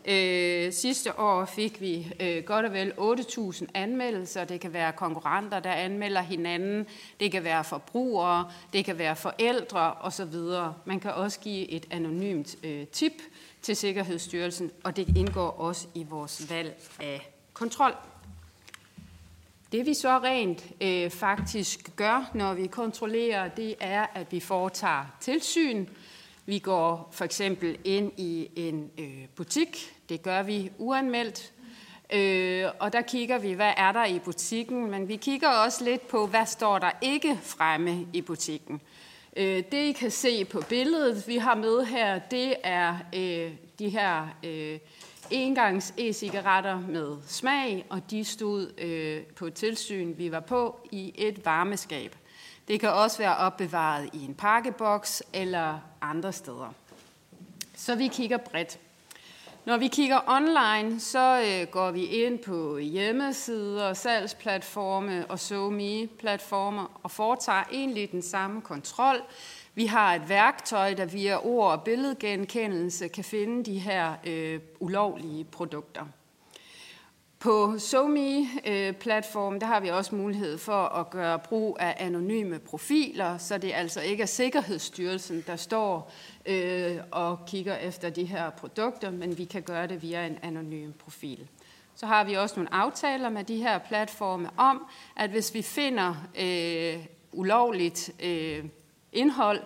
[0.05, 4.45] Øh, sidste år fik vi øh, godt og vel 8.000 anmeldelser.
[4.45, 6.87] Det kan være konkurrenter, der anmelder hinanden.
[7.19, 8.51] Det kan være forbrugere.
[8.73, 10.35] Det kan være forældre osv.
[10.85, 13.13] Man kan også give et anonymt øh, tip
[13.65, 17.95] til Sikkerhedsstyrelsen, og det indgår også i vores valg af kontrol.
[19.71, 25.05] Det vi så rent øh, faktisk gør, når vi kontrollerer, det er, at vi foretager
[25.19, 25.85] tilsyn.
[26.45, 29.95] Vi går for eksempel ind i en øh, butik.
[30.09, 31.53] Det gør vi uanmeldt.
[32.13, 36.07] Øh, og der kigger vi, hvad er der i butikken, men vi kigger også lidt
[36.07, 38.81] på, hvad står der ikke fremme i butikken.
[39.35, 43.89] Øh, det I kan se på billedet, vi har med her, det er øh, de
[43.89, 44.79] her øh,
[45.31, 51.13] engangs e-cigaretter med smag, og de stod øh, på et tilsyn, vi var på, i
[51.15, 52.15] et varmeskab.
[52.67, 56.73] Det kan også være opbevaret i en pakkeboks eller andre steder.
[57.75, 58.79] Så vi kigger bredt.
[59.65, 67.11] Når vi kigger online, så øh, går vi ind på hjemmesider, salgsplatforme og SoMe-platformer og
[67.11, 69.15] foretager egentlig den samme kontrol.
[69.75, 75.43] Vi har et værktøj, der via ord- og billedgenkendelse kan finde de her øh, ulovlige
[75.43, 76.05] produkter.
[77.45, 83.37] På SoMe-platformen øh, der har vi også mulighed for at gøre brug af anonyme profiler,
[83.37, 86.11] så det er altså ikke er Sikkerhedsstyrelsen, der står
[86.45, 90.91] øh, og kigger efter de her produkter, men vi kan gøre det via en anonym
[90.91, 91.47] profil.
[91.95, 94.85] Så har vi også nogle aftaler med de her platforme om,
[95.15, 98.65] at hvis vi finder øh, ulovligt øh,
[99.11, 99.61] indhold,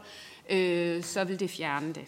[0.49, 2.05] øh, så vil det fjerne det.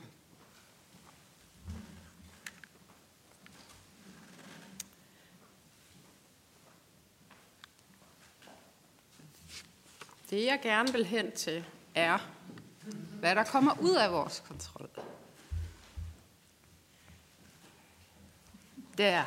[10.31, 12.17] Det jeg gerne vil hen til er,
[13.19, 14.89] hvad der kommer ud af vores kontrol.
[18.97, 19.23] Der.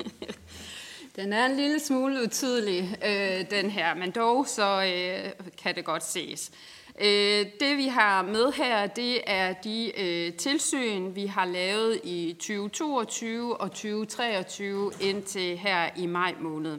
[1.16, 5.84] Den er en lille smule utydelig, øh, den her, men dog så øh, kan det
[5.84, 6.52] godt ses.
[7.00, 12.32] Øh, det vi har med her, det er de øh, tilsyn, vi har lavet i
[12.32, 16.78] 2022 og 2023 indtil her i maj måned.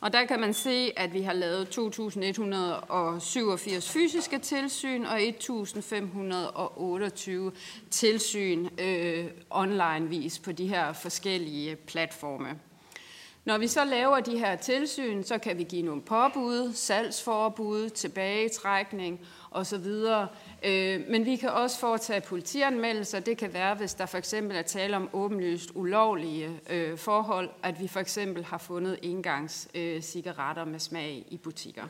[0.00, 1.82] Og der kan man se, at vi har lavet 2.187
[3.92, 7.30] fysiske tilsyn og 1.528
[7.90, 12.58] tilsyn øh, online-vis på de her forskellige platforme.
[13.44, 19.20] Når vi så laver de her tilsyn, så kan vi give nogle påbud, salgsforbud, tilbagetrækning
[19.50, 19.86] osv.
[20.62, 23.20] Øh, men vi kan også foretage politianmeldelser.
[23.20, 27.80] Det kan være, hvis der for eksempel er tale om åbenlyst ulovlige øh, forhold, at
[27.80, 31.84] vi for eksempel har fundet engangs øh, cigaretter med smag i butikker.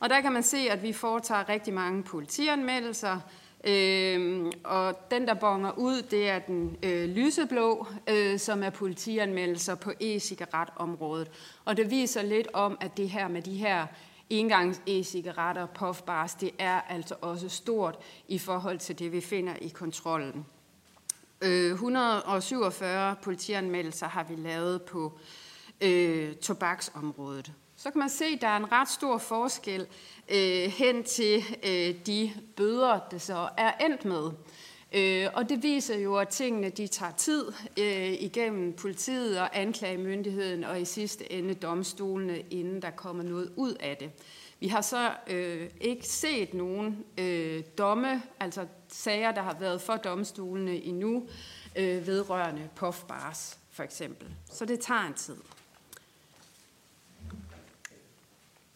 [0.00, 3.20] Og der kan man se, at vi foretager rigtig mange politianmeldelser,
[3.68, 9.74] Øh, og den, der bonger ud, det er den øh, lyseblå, øh, som er politianmeldelser
[9.74, 11.30] på e-cigaretområdet.
[11.64, 13.86] Og det viser lidt om, at det her med de her
[14.30, 17.98] engangs e-cigaretter, puffbars, det er altså også stort
[18.28, 20.46] i forhold til det, vi finder i kontrollen.
[21.40, 25.18] Øh, 147 politianmeldelser har vi lavet på
[25.80, 27.52] øh, tobaksområdet.
[27.76, 29.86] Så kan man se, at der er en ret stor forskel
[30.28, 34.30] øh, hen til øh, de bøder, det så er endt med.
[34.92, 40.64] Øh, og det viser jo, at tingene de tager tid øh, igennem politiet og anklagemyndigheden
[40.64, 44.10] og i sidste ende domstolene, inden der kommer noget ud af det.
[44.60, 49.96] Vi har så øh, ikke set nogen øh, domme, altså sager, der har været for
[49.96, 51.28] domstolene endnu,
[51.76, 54.28] øh, vedrørende puffbars for eksempel.
[54.50, 55.36] Så det tager en tid.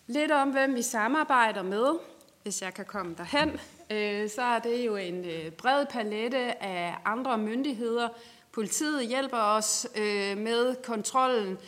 [0.06, 1.98] Lidt om, hvem vi samarbejder med,
[2.42, 3.60] hvis jeg kan komme derhen.
[3.90, 8.08] Øh, så er det jo en øh, bred palette af andre myndigheder.
[8.52, 11.58] Politiet hjælper os øh, med kontrollen.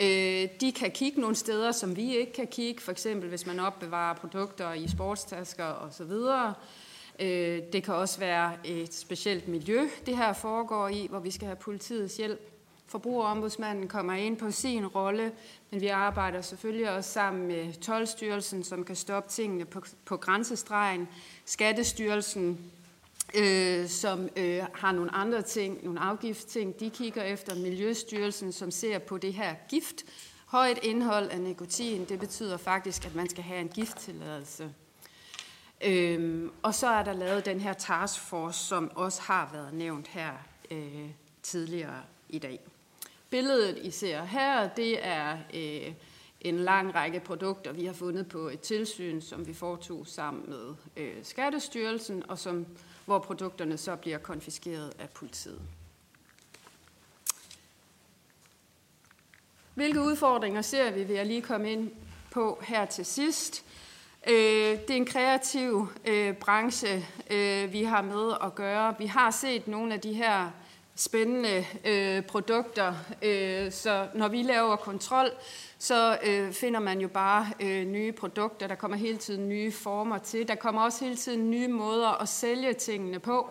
[0.00, 3.60] Øh, de kan kigge nogle steder, som vi ikke kan kigge, for eksempel hvis man
[3.60, 6.12] opbevarer produkter i sportstasker osv.
[7.72, 11.56] Det kan også være et specielt miljø, det her foregår i, hvor vi skal have
[11.56, 12.53] politiets hjælp.
[12.94, 15.32] Forbrugerombudsmanden kommer ind på sin rolle,
[15.70, 21.08] men vi arbejder selvfølgelig også sammen med Tolvstyrelsen, som kan stoppe tingene på, på grænsestregen,
[21.44, 22.72] Skattestyrelsen,
[23.34, 28.98] øh, som øh, har nogle andre ting, nogle afgiftsting, de kigger efter, Miljøstyrelsen, som ser
[28.98, 30.04] på det her gift.
[30.46, 34.74] Højt indhold af nikotin, det betyder faktisk, at man skal have en gifttilladelse.
[35.80, 40.32] Øhm, og så er der lavet den her taskforce, som også har været nævnt her
[40.70, 41.10] øh,
[41.42, 42.60] tidligere i dag.
[43.34, 45.92] Billedet, I ser her, det er øh,
[46.40, 50.74] en lang række produkter, vi har fundet på et tilsyn, som vi foretog sammen med
[50.96, 52.66] øh, Skattestyrelsen, og som,
[53.04, 55.60] hvor produkterne så bliver konfiskeret af politiet.
[59.74, 61.90] Hvilke udfordringer ser vi, vil jeg lige komme ind
[62.30, 63.64] på her til sidst.
[64.26, 68.98] Øh, det er en kreativ øh, branche, øh, vi har med at gøre.
[68.98, 70.50] Vi har set nogle af de her
[70.96, 72.94] spændende øh, produkter.
[73.22, 75.30] Øh, så når vi laver kontrol,
[75.78, 78.66] så øh, finder man jo bare øh, nye produkter.
[78.66, 80.48] Der kommer hele tiden nye former til.
[80.48, 83.50] Der kommer også hele tiden nye måder at sælge tingene på.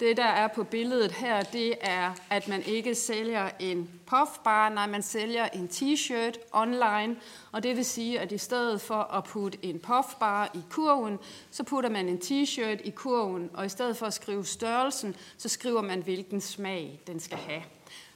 [0.00, 4.86] Det, der er på billedet her, det er, at man ikke sælger en puffbar, nej,
[4.86, 7.16] man sælger en t-shirt online,
[7.52, 11.18] og det vil sige, at i stedet for at putte en puffbar i kurven,
[11.50, 15.48] så putter man en t-shirt i kurven, og i stedet for at skrive størrelsen, så
[15.48, 17.62] skriver man, hvilken smag den skal have.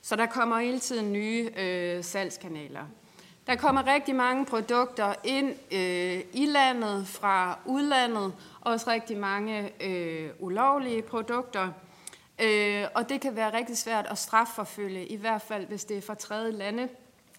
[0.02, 2.84] Så der kommer hele tiden nye øh, salgskanaler.
[3.46, 10.30] Der kommer rigtig mange produkter ind øh, i landet fra udlandet, også rigtig mange øh,
[10.38, 11.68] ulovlige produkter.
[12.38, 16.00] Øh, og det kan være rigtig svært at strafforfølge, i hvert fald hvis det er
[16.00, 16.88] fra tredje lande.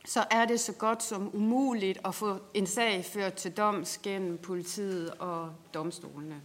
[0.05, 4.37] Så er det så godt som umuligt at få en sag ført til doms gennem
[4.37, 6.41] politiet og domstolene.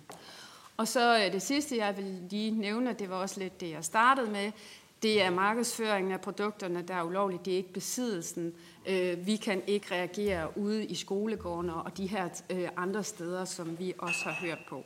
[0.76, 3.84] Og så øh, det sidste, jeg vil lige nævne, det var også lidt det, jeg
[3.84, 4.52] startede med,
[5.02, 7.44] det er markedsføringen af produkterne, der er ulovligt.
[7.44, 8.54] Det er ikke besiddelsen.
[8.86, 13.78] Øh, vi kan ikke reagere ude i skolegårdene og de her øh, andre steder, som
[13.78, 14.84] vi også har hørt på.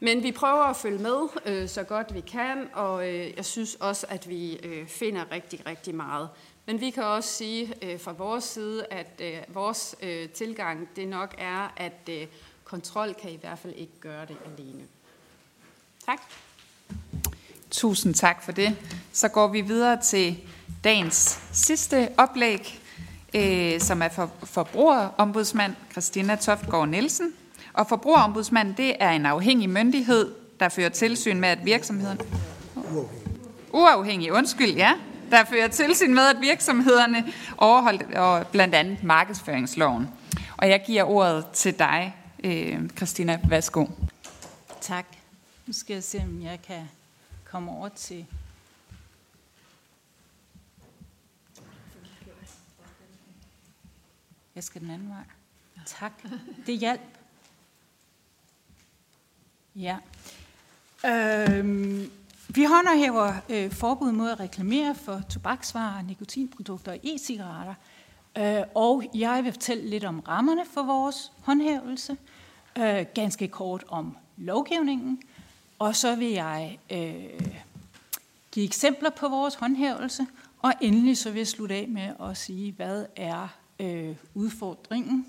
[0.00, 3.74] Men vi prøver at følge med øh, så godt vi kan, og øh, jeg synes
[3.74, 6.28] også, at vi øh, finder rigtig, rigtig meget.
[6.66, 9.96] Men vi kan også sige øh, fra vores side, at vores
[10.34, 12.10] tilgang det nok er, at
[12.64, 14.82] kontrol kan i hvert fald ikke gøre det alene.
[16.06, 16.20] Tak.
[17.74, 18.76] Tusind tak for det.
[19.12, 20.36] Så går vi videre til
[20.84, 22.80] dagens sidste oplæg,
[23.34, 27.32] øh, som er for forbrugerombudsmand Christina Toftgaard Nielsen.
[27.72, 32.20] Og forbrugerombudsmanden, det er en afhængig myndighed, der fører tilsyn med, at virksomheden...
[33.72, 34.92] Uafhængig, undskyld, ja.
[35.30, 40.08] Der fører tilsyn med, at virksomhederne overholder blandt andet markedsføringsloven.
[40.56, 43.40] Og jeg giver ordet til dig, øh, Christina.
[43.48, 43.86] Værsgo.
[44.80, 45.06] Tak.
[45.66, 46.88] Nu skal jeg se, om jeg kan
[47.54, 48.26] komme over til...
[54.54, 55.24] Jeg skal den anden vej.
[55.86, 56.12] Tak.
[56.66, 57.00] Det hjælp.
[59.74, 59.98] Ja.
[61.06, 62.10] Øhm,
[62.48, 67.74] vi håndhæver øh, forbud mod at reklamere for tobaksvarer, nikotinprodukter og e-cigaretter.
[68.38, 72.16] Øh, og jeg vil fortælle lidt om rammerne for vores håndhævelse,
[72.78, 75.22] øh, ganske kort om lovgivningen,
[75.78, 77.40] og så vil jeg øh,
[78.52, 80.26] give eksempler på vores håndhævelse,
[80.62, 83.48] og endelig så vil jeg slutte af med at sige, hvad er
[83.80, 85.26] øh, udfordringen,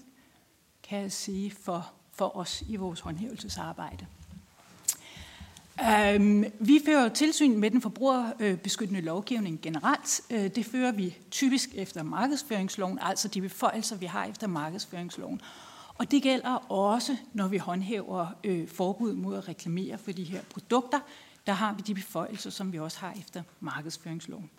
[0.83, 4.05] kan jeg sige, for, for os i vores håndhævelsesarbejde.
[6.15, 10.21] Um, vi fører tilsyn med den forbrugerbeskyttende lovgivning generelt.
[10.29, 15.41] Øh, det fører vi typisk efter markedsføringsloven, altså de beføjelser, vi har efter markedsføringsloven.
[15.97, 20.41] Og det gælder også, når vi håndhæver øh, forbud mod at reklamere for de her
[20.49, 20.99] produkter.
[21.47, 24.49] Der har vi de beføjelser, som vi også har efter markedsføringsloven.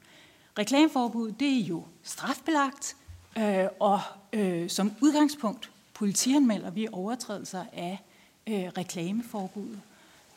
[0.59, 2.97] Reklameforbud, det er jo strafbelagt,
[3.39, 4.01] øh, og
[4.33, 8.03] øh, som udgangspunkt politianmelder vi overtrædelser af
[8.47, 9.81] øh, reklameforbuddet.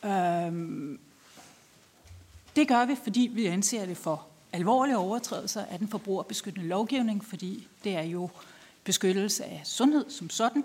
[0.04, 0.98] Øh,
[2.56, 7.68] det gør vi, fordi vi anser det for alvorlige overtrædelser af den forbrugerbeskyttende lovgivning, fordi
[7.84, 8.30] det er jo
[8.84, 10.64] beskyttelse af sundhed som sådan.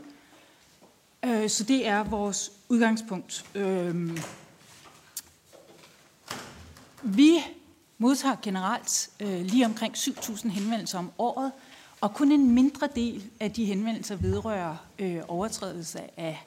[1.25, 3.45] Øh, så det er vores udgangspunkt.
[3.55, 4.19] Øh,
[7.03, 7.37] vi
[7.97, 11.51] modtager generelt øh, lige omkring 7.000 henvendelser om året,
[12.01, 16.45] og kun en mindre del af de henvendelser vedrører øh, overtrædelse af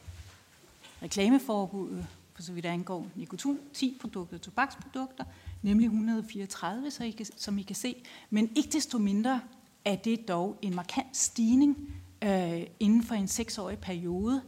[1.03, 5.25] reklameforbuddet, for så vidt angår nikotin, 10 produkter, tobaksprodukter,
[5.63, 7.97] nemlig 134, så I kan, som I kan se.
[8.31, 9.41] Men ikke desto mindre
[9.85, 11.95] er det dog en markant stigning
[12.25, 14.43] øh, inden for en seksårig periode.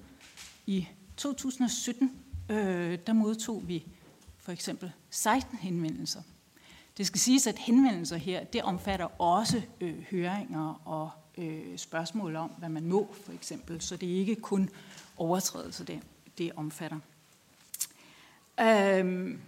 [0.70, 2.10] I 2017
[2.50, 3.86] øh, der modtog vi
[4.38, 6.22] for eksempel 16 henvendelser.
[6.96, 12.50] Det skal siges, at henvendelser her, det omfatter også øh, høringer og øh, spørgsmål om,
[12.50, 13.80] hvad man må, for eksempel.
[13.80, 14.70] Så det er ikke kun
[15.16, 16.00] overtrædelser, det,
[16.38, 16.98] det omfatter.
[18.60, 19.40] Øhm,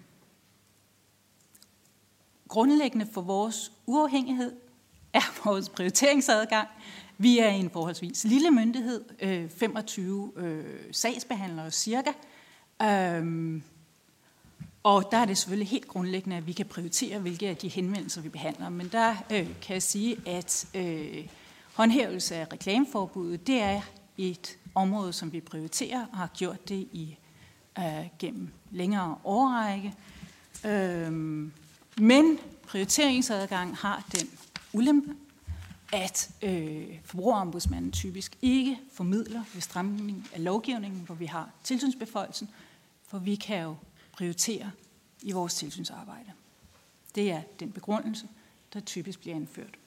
[2.49, 4.53] grundlæggende for vores uafhængighed
[5.12, 6.69] er vores prioriteringsadgang.
[7.19, 12.11] Vi er en forholdsvis lille myndighed, øh, 25 øh, sagsbehandlere cirka.
[12.83, 13.63] Øhm,
[14.83, 18.21] og der er det selvfølgelig helt grundlæggende, at vi kan prioritere, hvilke af de henvendelser,
[18.21, 18.69] vi behandler.
[18.69, 21.27] Men der øh, kan jeg sige, at øh,
[21.75, 23.81] håndhævelse af reklameforbuddet, det er
[24.19, 27.17] et område, som vi prioriterer og har gjort det i
[27.79, 29.95] øh, gennem længere årrække.
[30.67, 31.13] Øh,
[31.99, 34.29] men prioriteringsadgang har den
[34.73, 35.15] ulempe,
[35.93, 42.51] at øh, forbrugerombudsmanden typisk ikke formidler ved stramning af lovgivningen, hvor vi har tilsynsbeføjelsen,
[43.09, 43.77] for vi kan jo
[44.12, 44.70] prioritere
[45.23, 46.32] i vores tilsynsarbejde.
[47.14, 48.28] Det er den begrundelse,
[48.73, 49.78] der typisk bliver anført.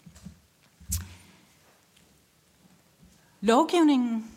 [3.42, 4.32] Lovgivningen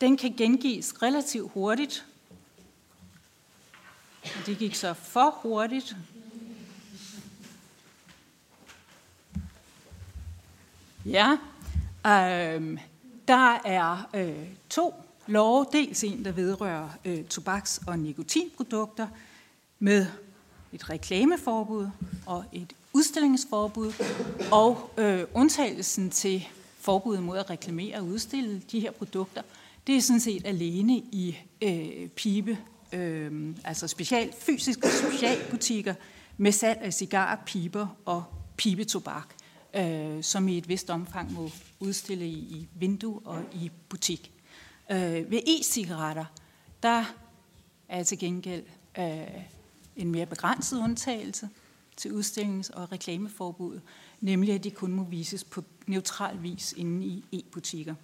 [0.00, 2.06] den kan gengives relativt hurtigt.
[4.22, 5.96] Og det gik så for hurtigt.
[11.06, 11.30] Ja,
[12.06, 12.78] øh,
[13.28, 14.94] der er øh, to
[15.26, 15.66] love.
[15.72, 19.06] Dels en, der vedrører øh, tobaks- og nikotinprodukter
[19.78, 20.06] med
[20.72, 21.88] et reklameforbud
[22.26, 23.92] og et udstillingsforbud,
[24.52, 26.48] og øh, undtagelsen til
[26.80, 29.42] forbuddet mod at reklamere og udstille de her produkter–
[29.86, 32.58] det er sådan set alene i øh, pibe,
[32.92, 35.94] øh, altså special, fysiske specialbutikker
[36.36, 38.24] med salg af cigarer, piber og
[38.56, 39.28] pibetobak,
[39.74, 44.32] øh, som i et vist omfang må udstille i, i vindue og i butik.
[44.90, 46.24] Øh, ved e-cigaretter,
[46.82, 47.04] der
[47.88, 48.64] er til gengæld
[48.98, 49.20] øh,
[49.96, 51.48] en mere begrænset undtagelse
[51.96, 53.82] til udstillings- og reklameforbuddet,
[54.20, 57.94] nemlig at de kun må vises på neutral vis inde i e-butikker.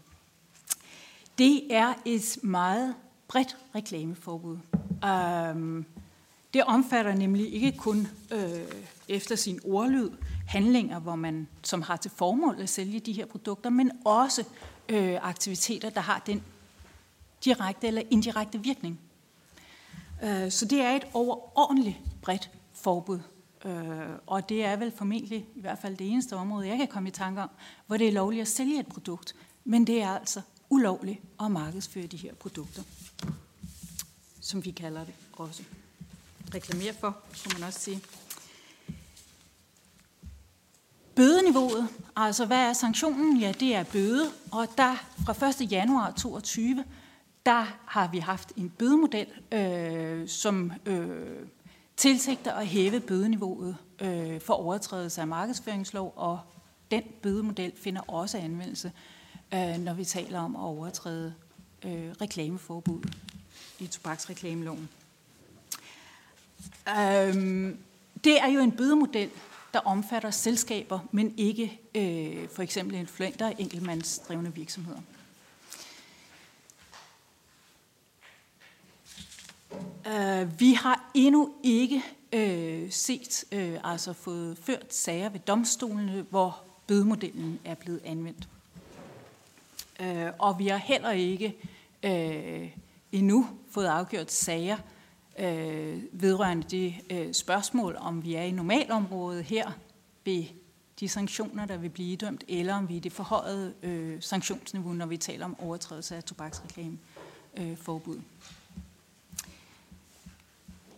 [1.39, 2.95] Det er et meget
[3.29, 4.59] bredt reklameforbud.
[5.55, 5.87] Um,
[6.55, 8.61] det omfatter nemlig ikke kun øh,
[9.09, 10.11] efter sin ordlyd
[10.47, 14.45] handlinger, hvor man, som har til formål at sælge de her produkter, men også
[14.89, 16.43] øh, aktiviteter, der har den
[17.45, 19.01] direkte eller indirekte virkning.
[20.23, 23.21] Øh, så det er et overordentligt bredt forbud.
[23.65, 27.09] Øh, og det er vel formentlig i hvert fald det eneste område, jeg kan komme
[27.09, 27.51] i tanke om,
[27.87, 29.35] hvor det er lovligt at sælge et produkt.
[29.65, 30.41] Men det er altså
[30.71, 32.83] ulovligt at markedsføre de her produkter,
[34.41, 35.63] som vi kalder det også.
[36.55, 38.01] Reklamere for, kunne man også sige.
[41.17, 43.37] Bødeniveauet, altså hvad er sanktionen?
[43.37, 44.95] Ja, det er bøde, og der
[45.27, 45.73] fra 1.
[45.73, 46.85] januar 2022,
[47.47, 51.47] der har vi haft en bødemodel, øh, som øh,
[51.97, 56.41] tilsigter at hæve bødeniveauet øh, for overtrædelse af markedsføringslov, og
[56.91, 58.93] den bødemodel finder også anvendelse,
[59.55, 61.35] øh, når vi taler om at overtræde
[61.85, 63.03] øh, reklameforbud
[63.79, 64.89] i tobaksreklameloven.
[66.89, 67.35] Øh,
[68.25, 69.31] det er jo en bødemodel,
[69.77, 75.01] der omfatter selskaber, men ikke øh, for eksempel influenter enkeltmandsdrevne virksomheder.
[80.07, 86.63] Uh, vi har endnu ikke øh, set, øh, altså fået ført sager ved domstolene, hvor
[86.87, 88.49] bødemodellen er blevet anvendt.
[90.01, 90.07] Uh,
[90.39, 91.57] og vi har heller ikke
[92.03, 92.71] øh,
[93.13, 94.77] endnu fået afgjort sager
[95.39, 99.71] øh, vedrørende det øh, spørgsmål, om vi er i normalområdet her
[100.25, 100.45] ved
[101.01, 104.93] de sanktioner, der vil blive dømt, eller om vi er i det forhøjede øh, sanktionsniveau,
[104.93, 108.17] når vi taler om overtrædelse af tobaksreklameforbud.
[108.17, 108.23] Øh,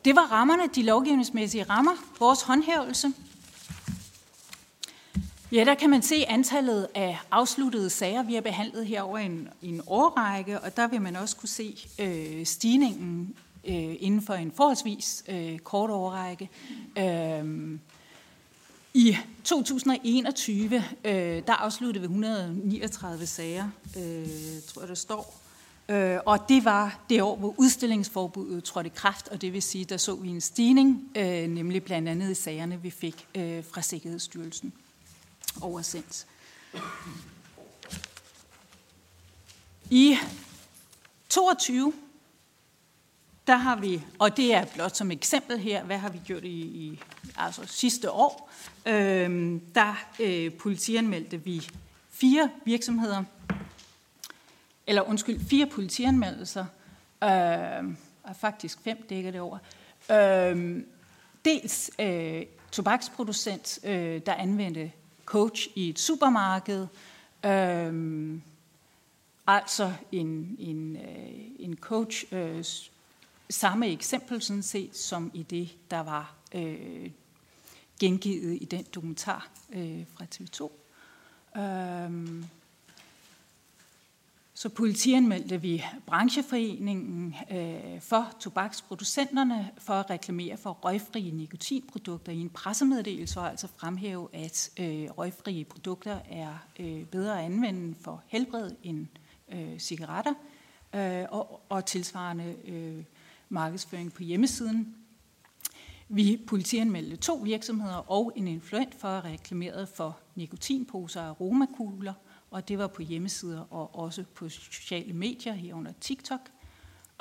[0.05, 3.13] det var rammerne, de lovgivningsmæssige rammer, vores håndhævelse.
[5.53, 9.49] Ja, der kan man se antallet af afsluttede sager, vi har behandlet her over en,
[9.63, 14.53] en årrække, og der vil man også kunne se øh, stigningen øh, inden for en
[14.53, 16.51] forholdsvis øh, kort overrække.
[16.99, 17.79] Øh,
[18.95, 21.13] I 2021, øh,
[21.47, 24.27] der afsluttede vi 139 sager, øh,
[24.67, 25.39] tror jeg der står,
[25.91, 29.85] Øh, og det var det år, hvor udstillingsforbuddet trådte i kraft, og det vil sige,
[29.85, 33.83] der så vi en stigning, øh, nemlig blandt andet i sagerne, vi fik øh, fra
[33.83, 34.73] Sikkerhedsstyrelsen
[35.61, 36.27] oversendt.
[39.91, 40.17] I
[41.29, 41.93] 22,
[43.49, 46.61] der har vi, og det er blot som eksempel her, hvad har vi gjort i,
[46.61, 47.01] i
[47.37, 48.51] altså sidste år,
[48.87, 51.69] øh, der øh, politianmeldte vi
[52.11, 53.25] fire virksomheder,
[54.87, 56.67] eller undskyld, fire politianmeldelser,
[57.25, 59.59] øh, og faktisk fem dækker det over.
[60.11, 60.83] Øh,
[61.45, 62.43] dels øh,
[62.73, 64.93] tobaksproducent, øh, der anvendte
[65.25, 66.87] coach i et supermarked,
[67.45, 68.41] øh,
[69.47, 72.65] altså en, en, øh, en coach, øh,
[73.51, 77.11] samme eksempel sådan set, som i det, der var øh,
[78.01, 80.71] gengivet i den dokumentar øh, fra TV2.
[81.61, 82.45] Øh,
[84.55, 92.51] så politianmeldte vi brancheforeningen øh, for tobaksproducenterne for at reklamere for røgfrie nikotinprodukter i en
[92.51, 98.71] pressemeddelelse og altså fremhæve, at øh, røgfrie produkter er øh, bedre at anvende for helbred
[98.83, 99.07] end
[99.53, 100.35] øh, cigaretter
[100.95, 103.05] øh, og, og tilsvarende øh,
[103.49, 104.95] markedsføring på hjemmesiden.
[106.09, 112.13] Vi politianmeldte to virksomheder og en influent for at reklamere for nikotinposer og aromakugler–
[112.51, 116.41] og det var på hjemmesider og også på sociale medier herunder TikTok.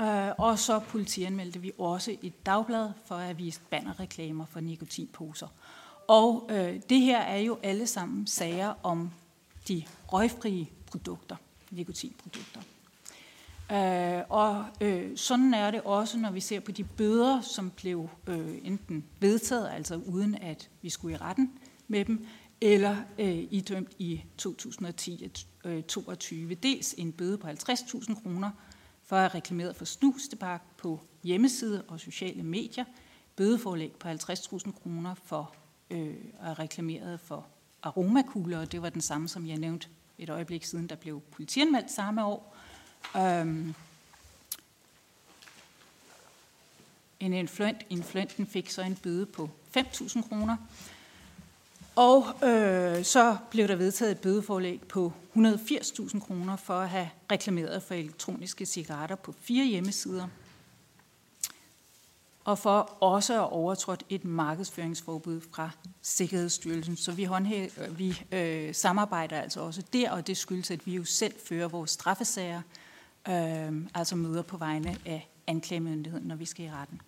[0.02, 5.48] Øh, og så politianmeldte vi også et dagblad for at vise bannerreklamer for nikotinposer.
[6.08, 9.12] Og øh, det her er jo alle sammen sager om
[9.68, 11.36] de røgfrie produkter,
[11.72, 12.62] nikotinprodukter.
[13.72, 18.10] Øh, og øh, sådan er det også, når vi ser på de bøder, som blev
[18.28, 21.52] øh, enten vedtaget, altså uden at vi skulle i retten
[21.88, 22.26] med dem,
[22.62, 24.46] eller øh, idømt i 2010-22.
[25.66, 28.52] Øh, Dels en bøde på 50.000 kroner
[29.04, 32.86] for at have reklameret for snustebak på hjemmeside og sociale medier,
[33.36, 35.56] bødeforlæg på 50.000 kroner for
[35.90, 37.48] øh, at reklamere reklameret for
[37.84, 39.88] aromakugler, og det var den samme, som jeg nævnte
[40.18, 42.57] et øjeblik siden, der blev politianmeldt samme år.
[43.18, 43.74] Øhm,
[47.20, 50.58] en influent, influenten fik så en bøde på 5.000 kroner.
[51.96, 57.84] Og øh, så blev der vedtaget et bødeforlæg på 180.000 kroner for at have reklameret
[57.84, 60.28] for elektroniske cigaretter på fire hjemmesider.
[62.44, 65.70] Og for også at overtrådt et markedsføringsforbud fra
[66.02, 66.98] Sikkerhedsstyrelsen.
[66.98, 71.04] Så vi, håndhæ- vi øh, samarbejder altså også der, og det skyldes, at vi jo
[71.04, 72.62] selv fører vores straffesager,
[73.30, 77.02] øh, altså møder på vegne af anklagemyndigheden, når vi skal i retten.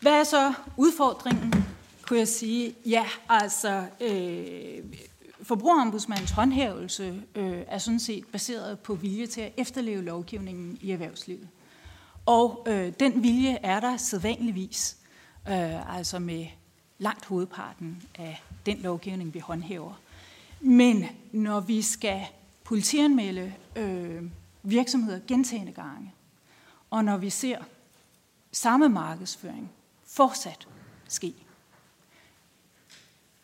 [0.00, 1.64] Hvad er så udfordringen
[2.02, 4.96] kunne jeg sige, ja, altså øh,
[5.42, 11.48] forbrugerombudsmandens håndhævelse øh, er sådan set baseret på vilje til at efterleve lovgivningen i erhvervslivet.
[12.26, 14.96] Og øh, den vilje er der sædvanligvis.
[15.48, 16.46] øh, altså med
[16.98, 20.00] langt hovedparten af den lovgivning, vi håndhæver.
[20.60, 22.20] Men når vi skal
[22.68, 24.22] politianmelde øh,
[24.62, 26.14] virksomheder gentagende gange,
[26.90, 27.58] og når vi ser
[28.52, 29.70] samme markedsføring
[30.04, 30.68] fortsat
[31.08, 31.34] ske,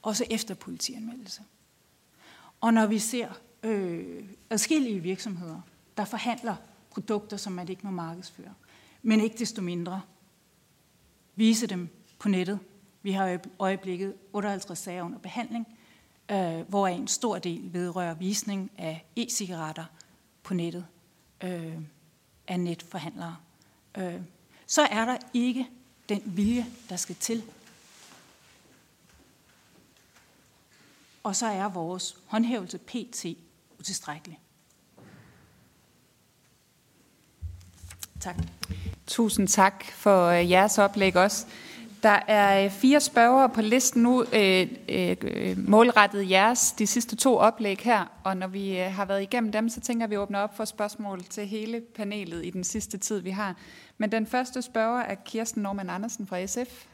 [0.03, 1.43] også efter politianmeldelse,
[2.61, 3.33] og når vi ser
[3.63, 5.61] øh, adskillige virksomheder,
[5.97, 6.57] der forhandler
[6.91, 8.55] produkter, som man ikke må markedsføre,
[9.03, 10.03] men ikke desto mindre
[11.35, 11.89] vise dem
[12.19, 12.59] på nettet.
[13.03, 15.79] Vi har i øjeblikket 58 sager under behandling,
[16.31, 19.85] øh, hvor en stor del vedrører visning af e-cigaretter
[20.43, 20.87] på nettet
[21.41, 21.79] øh,
[22.49, 23.37] af netforhandlere.
[23.99, 24.21] Øh,
[24.67, 25.67] så er der ikke
[26.09, 27.43] den vilje, der skal til.
[31.23, 33.27] Og så er vores håndhævelse PT
[33.79, 34.41] utilstrækkelig.
[38.21, 38.37] Tak.
[39.07, 41.47] Tusind tak for øh, jeres oplæg også.
[42.05, 47.17] Der er øh, fire spørgere på listen nu, øh, øh, øh, målrettet jeres de sidste
[47.17, 50.19] to oplæg her, og når vi øh, har været igennem dem, så tænker vi at
[50.19, 53.57] åbne op for spørgsmål til hele panelet i den sidste tid, vi har.
[53.99, 56.87] Men den første spørger er Kirsten Norman Andersen fra SF.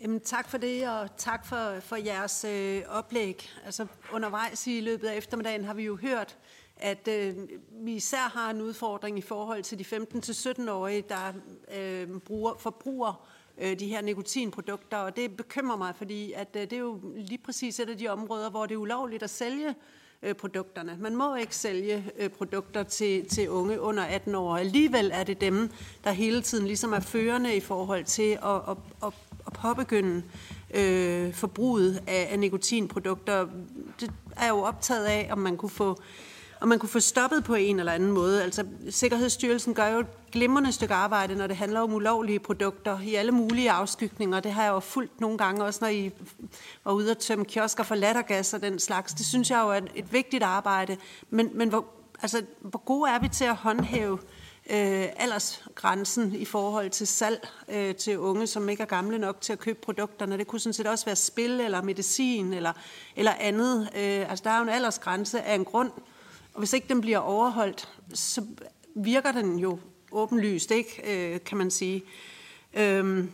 [0.00, 3.48] Jamen, tak for det, og tak for, for jeres øh, oplæg.
[3.64, 6.36] Altså, undervejs i løbet af eftermiddagen har vi jo hørt,
[6.76, 7.34] at øh,
[7.70, 11.32] vi især har en udfordring i forhold til de 15-17-årige, der
[11.78, 13.28] øh, bruger, forbruger
[13.60, 17.38] øh, de her nikotinprodukter, og det bekymrer mig, fordi at, øh, det er jo lige
[17.38, 19.74] præcis et af de områder, hvor det er ulovligt at sælge
[20.22, 20.96] øh, produkterne.
[21.00, 24.56] Man må ikke sælge øh, produkter til, til unge under 18 år.
[24.56, 25.70] Alligevel er det dem,
[26.04, 29.12] der hele tiden ligesom er førende i forhold til at, at, at,
[29.46, 30.22] at påbegynde
[30.74, 33.48] øh, forbruget af, af nikotinprodukter.
[34.00, 35.98] Det er jo optaget af, om man kunne få
[36.60, 38.42] og man kunne få stoppet på en eller anden måde.
[38.42, 43.14] Altså, Sikkerhedsstyrelsen gør jo et glimrende stykke arbejde, når det handler om ulovlige produkter i
[43.14, 44.40] alle mulige afskygninger.
[44.40, 46.12] Det har jeg jo fulgt nogle gange, også når I
[46.84, 49.14] var ude at tømme kiosker for lattergas og den slags.
[49.14, 50.96] Det synes jeg jo er et vigtigt arbejde.
[51.30, 51.84] Men, men hvor,
[52.22, 54.18] altså, hvor gode er vi til at håndhæve
[54.70, 59.52] øh, aldersgrænsen i forhold til salg øh, til unge, som ikke er gamle nok til
[59.52, 60.38] at købe produkterne.
[60.38, 62.72] Det kunne sådan set også være spil eller medicin eller,
[63.16, 63.88] eller andet.
[63.96, 65.90] Øh, altså, der er jo en aldersgrænse af en grund,
[66.58, 68.46] og hvis ikke den bliver overholdt, så
[68.94, 69.78] virker den jo
[70.12, 71.02] åbenlyst, ikke,
[71.34, 72.02] øh, kan man sige.
[72.74, 73.30] Øhm,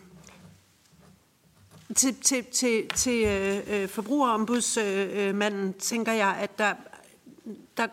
[1.97, 6.75] til til, til, til øh, øh forbrugerombudsmanden øh, tænker jeg, at der,
[7.77, 7.87] der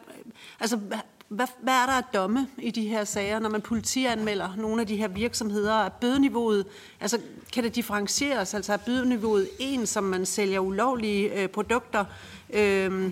[0.59, 0.79] altså,
[1.27, 4.87] hvad, hvad er der at domme i de her sager, når man politianmelder nogle af
[4.87, 5.85] de her virksomheder?
[5.85, 6.65] Er bødeniveauet,
[6.99, 7.19] altså
[7.53, 8.53] kan det differentieres?
[8.53, 12.05] Altså er bødeniveauet en, som man sælger ulovlige øh, produkter?
[12.53, 13.11] Øh,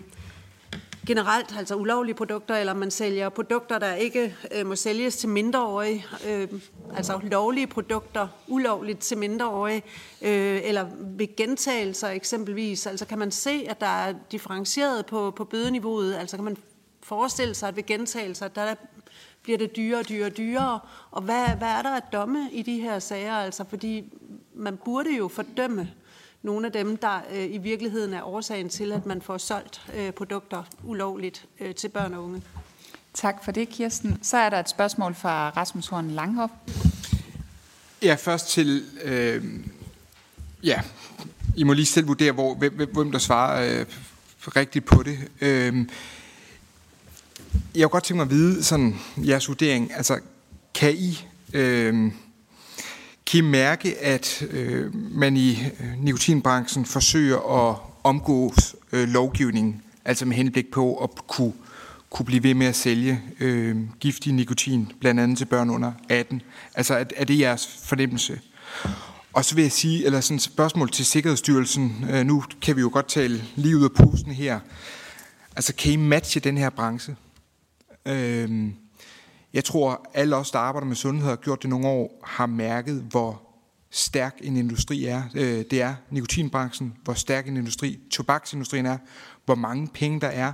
[1.09, 6.05] generelt, altså ulovlige produkter, eller man sælger produkter, der ikke øh, må sælges til mindreårige,
[6.27, 6.47] øh,
[6.95, 9.83] altså lovlige produkter ulovligt til mindreårige,
[10.21, 12.87] øh, eller ved gentagelser eksempelvis.
[12.87, 16.57] Altså kan man se, at der er differentieret på, på bødeniveauet, altså kan man
[17.03, 18.75] forestille sig, at ved gentagelser, der
[19.43, 20.79] bliver det dyrere og dyrere og dyrere,
[21.11, 24.13] og hvad, hvad er der at domme i de her sager, altså fordi
[24.53, 25.89] man burde jo fordømme
[26.43, 30.11] nogle af dem, der øh, i virkeligheden er årsagen til, at man får solgt øh,
[30.11, 32.41] produkter ulovligt øh, til børn og unge.
[33.13, 34.19] Tak for det, Kirsten.
[34.21, 36.53] Så er der et spørgsmål fra Rasmus Horn Langhoff.
[38.01, 38.83] Ja, først til...
[39.03, 39.43] Øh,
[40.63, 40.81] ja,
[41.57, 43.85] I må lige selv vurdere, hvor, hvem, hvem der svarer øh,
[44.47, 45.17] rigtigt på det.
[45.41, 45.85] Øh,
[47.75, 49.93] jeg kunne godt tænke mig at vide sådan, jeres vurdering.
[49.93, 50.19] Altså,
[50.73, 51.27] kan I...
[51.53, 52.11] Øh,
[53.29, 58.53] kan I mærke, at øh, man i øh, nikotinbranchen forsøger at omgå
[58.91, 61.53] øh, lovgivningen, altså med henblik på at kunne,
[62.09, 66.41] kunne blive ved med at sælge øh, giftig nikotin, blandt andet til børn under 18?
[66.75, 68.39] Altså er, er det jeres fornemmelse?
[69.33, 72.81] Og så vil jeg sige, eller sådan et spørgsmål til Sikkerhedsstyrelsen, øh, nu kan vi
[72.81, 74.59] jo godt tale lige ud af posen her.
[75.55, 77.15] Altså kan I matche den her branche?
[78.05, 78.69] Øh,
[79.53, 83.05] jeg tror, alle os, der arbejder med sundhed, har gjort det nogle år, har mærket,
[83.09, 83.41] hvor
[83.89, 85.23] stærk en industri er.
[85.35, 88.97] Øh, det er nikotinbranchen, hvor stærk en industri tobaksindustrien er,
[89.45, 90.53] hvor mange penge der er,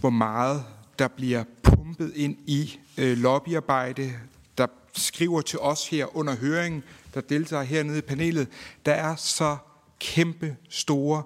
[0.00, 0.64] hvor meget
[0.98, 4.12] der bliver pumpet ind i øh, lobbyarbejde,
[4.58, 6.82] der skriver til os her under høringen,
[7.14, 8.48] der deltager hernede i panelet.
[8.86, 9.56] Der er så
[10.00, 11.22] kæmpe store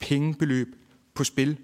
[0.00, 0.76] pengebeløb
[1.14, 1.58] på spil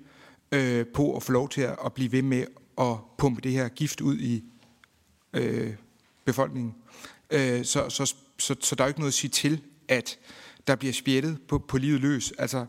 [0.52, 2.44] øh, på at få lov til at blive ved med
[2.80, 4.44] at pumpe det her gift ud i
[5.36, 5.74] øh,
[6.24, 6.74] befolkningen.
[7.30, 10.18] Øh, så, så, så, så der er ikke noget at sige til, at
[10.66, 12.32] der bliver spjættet på, på livet løs.
[12.38, 12.66] Altså,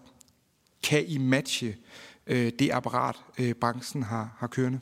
[0.84, 1.78] kan I matche
[2.28, 4.80] øh, det apparat, øh, branchen har, har kørende?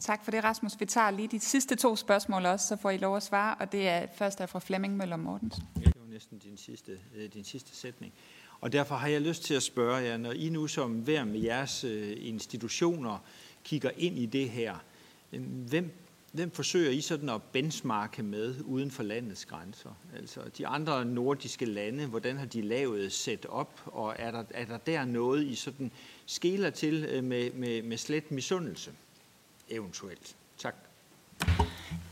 [0.00, 0.72] Tak for det, Rasmus.
[0.80, 3.72] Vi tager lige de sidste to spørgsmål også, så får I lov at svare, og
[3.72, 5.64] det er først er fra Flemming Møller Mortensen.
[5.74, 8.12] Det var næsten din sidste, øh, din sidste sætning.
[8.60, 11.40] Og derfor har jeg lyst til at spørge jer, når I nu som hver med
[11.40, 13.18] jeres øh, institutioner
[13.64, 14.74] kigger ind i det her,
[15.32, 15.90] øh, hvem,
[16.32, 19.90] hvem forsøger I sådan at benchmarke med uden for landets grænser?
[20.16, 24.64] Altså de andre nordiske lande, hvordan har de lavet set op, og er der, er
[24.64, 25.90] der der noget, I sådan
[26.26, 28.90] skæler til øh, med, med, med slet misundelse
[29.70, 30.36] eventuelt?
[30.58, 30.74] Tak.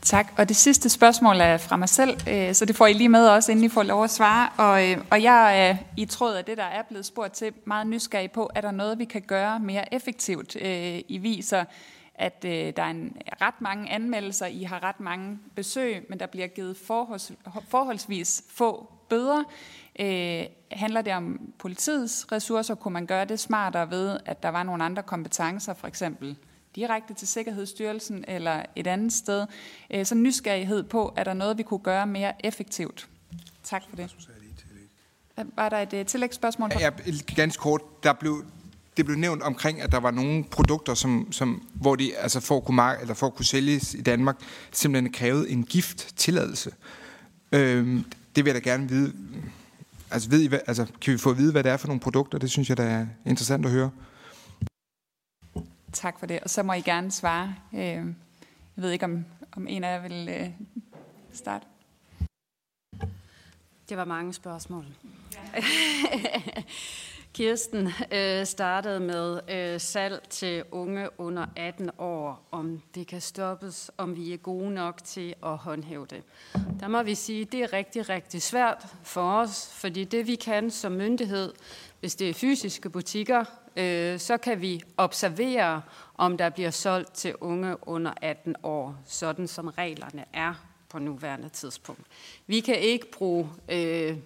[0.01, 3.09] Tak, og det sidste spørgsmål er fra mig selv, øh, så det får I lige
[3.09, 4.49] med også, inden I får lov at svare.
[4.57, 7.87] Og, øh, og jeg er i tråd af det, der er blevet spurgt til, meget
[7.87, 10.55] nysgerrig på, er der noget, vi kan gøre mere effektivt?
[11.07, 11.65] I viser,
[12.15, 16.47] at der er en, ret mange anmeldelser, I har ret mange besøg, men der bliver
[16.47, 17.31] givet forholds,
[17.69, 19.43] forholdsvis få bøder.
[20.71, 22.75] handler det om politiets ressourcer?
[22.75, 26.37] Kunne man gøre det smartere ved, at der var nogle andre kompetencer, for eksempel
[26.75, 29.47] direkte til Sikkerhedsstyrelsen eller et andet sted.
[29.89, 33.09] Øh, så nysgerrighed på, er der noget, vi kunne gøre mere effektivt?
[33.63, 34.15] Tak for det.
[35.55, 36.71] Var der et øh, tillægsspørgsmål?
[36.79, 36.89] Ja,
[37.35, 38.03] ganske kort.
[38.03, 38.45] Der blev,
[38.97, 42.57] det blev nævnt omkring, at der var nogle produkter, som, som, hvor de altså for,
[42.57, 44.35] at kunne mark- eller for at kunne sælges i Danmark,
[44.71, 46.71] simpelthen krævede en gift-tilladelse.
[47.51, 48.05] Øhm,
[48.35, 49.13] det vil jeg da gerne vide.
[50.11, 51.99] Altså, ved I, hvad, altså, kan vi få at vide, hvad det er for nogle
[51.99, 52.37] produkter?
[52.37, 53.91] Det synes jeg, der er interessant at høre.
[55.93, 56.39] Tak for det.
[56.39, 57.55] Og så må I gerne svare.
[57.73, 58.03] Øh, jeg
[58.75, 60.49] ved ikke, om, om en af jer vil øh,
[61.33, 61.65] starte.
[63.89, 64.85] Det var mange spørgsmål.
[67.33, 73.91] Kirsten øh, startede med øh, salg til unge under 18 år, om det kan stoppes,
[73.97, 76.23] om vi er gode nok til at håndhæve det.
[76.79, 80.35] Der må vi sige, at det er rigtig, rigtig svært for os, fordi det vi
[80.35, 81.53] kan som myndighed,
[81.99, 83.45] hvis det er fysiske butikker,
[83.75, 85.81] øh, så kan vi observere,
[86.15, 90.53] om der bliver solgt til unge under 18 år, sådan som reglerne er
[90.89, 92.01] på nuværende tidspunkt.
[92.47, 94.17] Vi kan ikke bruge, øh,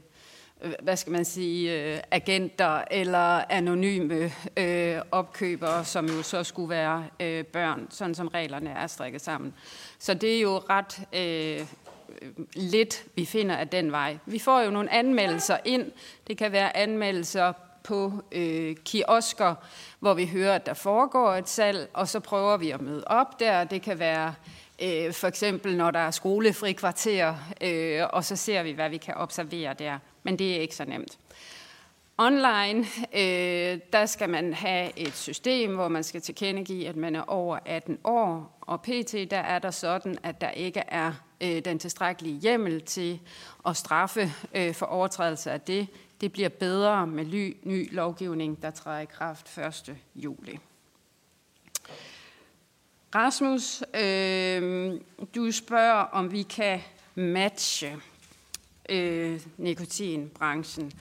[0.62, 6.70] Øh, hvad skal man sige, øh, agenter eller anonyme øh, opkøbere, som jo så skulle
[6.70, 9.54] være øh, børn, sådan som reglerne er strikket sammen.
[10.00, 11.68] Så det er jo ret øh,
[12.22, 14.18] øh, lidt, vi finder af den vej.
[14.26, 15.92] Vi får jo nogle anmeldelser ind.
[16.28, 17.54] Det kan være anmeldelser
[17.84, 19.56] på øh, kiosker,
[20.00, 23.40] hvor vi hører, at der foregår et salg, og så prøver vi at møde op
[23.40, 23.64] der.
[23.64, 24.34] Det kan være
[24.82, 28.98] øh, for eksempel, når der er skolefri kvarter, øh, og så ser vi, hvad vi
[28.98, 30.00] kan observere der.
[30.26, 31.18] Men det er ikke så nemt.
[32.18, 37.22] Online, øh, der skal man have et system, hvor man skal tilkendegive, at man er
[37.22, 39.12] over 18 år, og pt.
[39.32, 43.20] der er der sådan, at der ikke er øh, den tilstrækkelige hjemmel til
[43.66, 45.88] at straffe øh, for overtrædelse af det.
[46.22, 49.96] Det bliver bedre med ny, ny lovgivning, der træder i kraft 1.
[50.16, 50.60] juli.
[53.16, 54.94] Rasmus, øh,
[55.36, 56.82] du spørger, om vi kan
[57.16, 58.02] matche
[58.90, 60.92] øh, nikotinbranchen.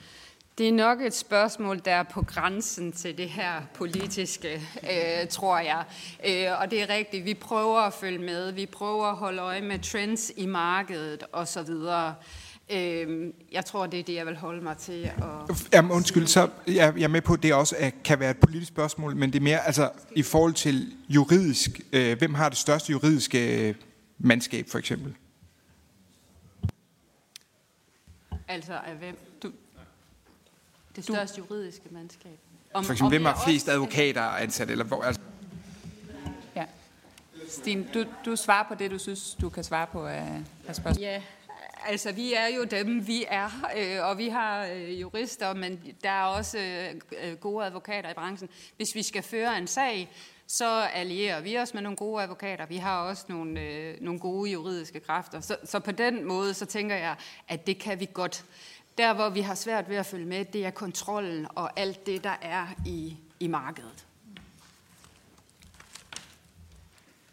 [0.57, 5.59] Det er nok et spørgsmål, der er på grænsen til det her politiske, øh, tror
[5.59, 5.83] jeg.
[6.27, 9.61] Øh, og det er rigtigt, vi prøver at følge med, vi prøver at holde øje
[9.61, 11.69] med trends i markedet osv.,
[12.71, 15.11] Øh, jeg tror, det er det, jeg vil holde mig til.
[15.21, 15.55] Og...
[15.73, 18.37] Jamen, undskyld, så jeg, jeg er med på, at det også er, kan være et
[18.37, 21.81] politisk spørgsmål, men det er mere altså, i forhold til juridisk.
[21.93, 23.75] Øh, hvem har det største juridiske øh,
[24.19, 25.13] mandskab, for eksempel?
[28.47, 29.17] Altså af hvem?
[29.43, 29.51] Du,
[30.95, 31.45] det største du.
[31.49, 32.39] juridiske mandskab.
[32.73, 34.69] Om, for eksempel, hvem har flest advokater ansat?
[34.69, 35.21] Eller hvor, altså...
[36.55, 36.65] Ja.
[37.49, 41.01] Stine, du, du svarer på det, du synes, du kan svare på af, af spørgsmål.
[41.01, 41.21] Ja,
[41.87, 46.09] Altså, vi er jo dem, vi er, øh, og vi har øh, jurister, men der
[46.09, 46.57] er også
[47.23, 48.49] øh, gode advokater i branchen.
[48.77, 50.11] Hvis vi skal føre en sag,
[50.47, 52.65] så allierer vi os med nogle gode advokater.
[52.65, 55.41] Vi har også nogle, øh, nogle gode juridiske kræfter.
[55.41, 57.15] Så, så på den måde, så tænker jeg,
[57.47, 58.45] at det kan vi godt.
[58.97, 62.23] Der, hvor vi har svært ved at følge med, det er kontrollen og alt det,
[62.23, 64.05] der er i, i markedet.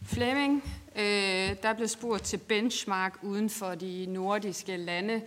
[0.02, 0.62] Flemming,
[0.96, 5.22] Øh, der blev spurgt til benchmark uden for de nordiske lande.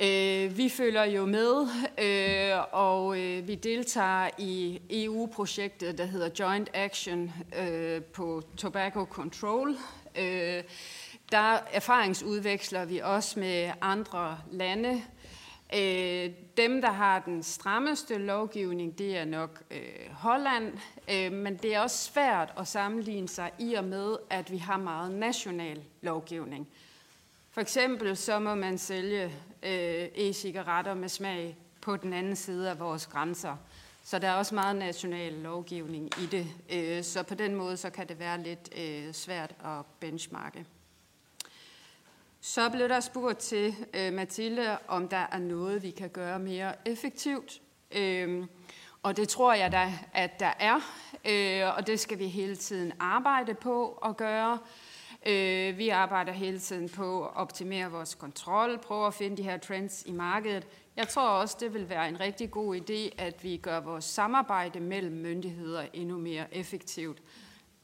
[0.00, 1.68] Øh, vi følger jo med,
[1.98, 9.76] øh, og øh, vi deltager i EU-projektet, der hedder Joint Action øh, på Tobacco Control.
[10.18, 10.62] Øh,
[11.32, 15.02] der erfaringsudveksler vi også med andre lande.
[15.74, 19.78] Øh, dem, der har den strammeste lovgivning, det er nok øh,
[20.12, 20.72] Holland,
[21.10, 24.76] øh, men det er også svært at sammenligne sig i og med, at vi har
[24.76, 26.68] meget national lovgivning.
[27.54, 29.24] For eksempel så må man sælge
[29.62, 33.56] øh, e-cigaretter med smag på den anden side af vores grænser.
[34.02, 36.46] Så der er også meget national lovgivning i det.
[36.72, 40.66] Øh, så på den måde så kan det være lidt øh, svært at benchmarke.
[42.40, 46.88] Så blev der spurgt til, øh, Mathilde, om der er noget, vi kan gøre mere
[46.88, 47.60] effektivt.
[47.92, 48.46] Øh,
[49.02, 50.80] og det tror jeg da, at der er,
[51.24, 54.58] øh, og det skal vi hele tiden arbejde på at gøre.
[55.26, 59.58] Øh, vi arbejder hele tiden på at optimere vores kontrol, prøve at finde de her
[59.58, 60.66] trends i markedet.
[60.96, 64.80] Jeg tror også, det vil være en rigtig god idé, at vi gør vores samarbejde
[64.80, 67.22] mellem myndigheder endnu mere effektivt.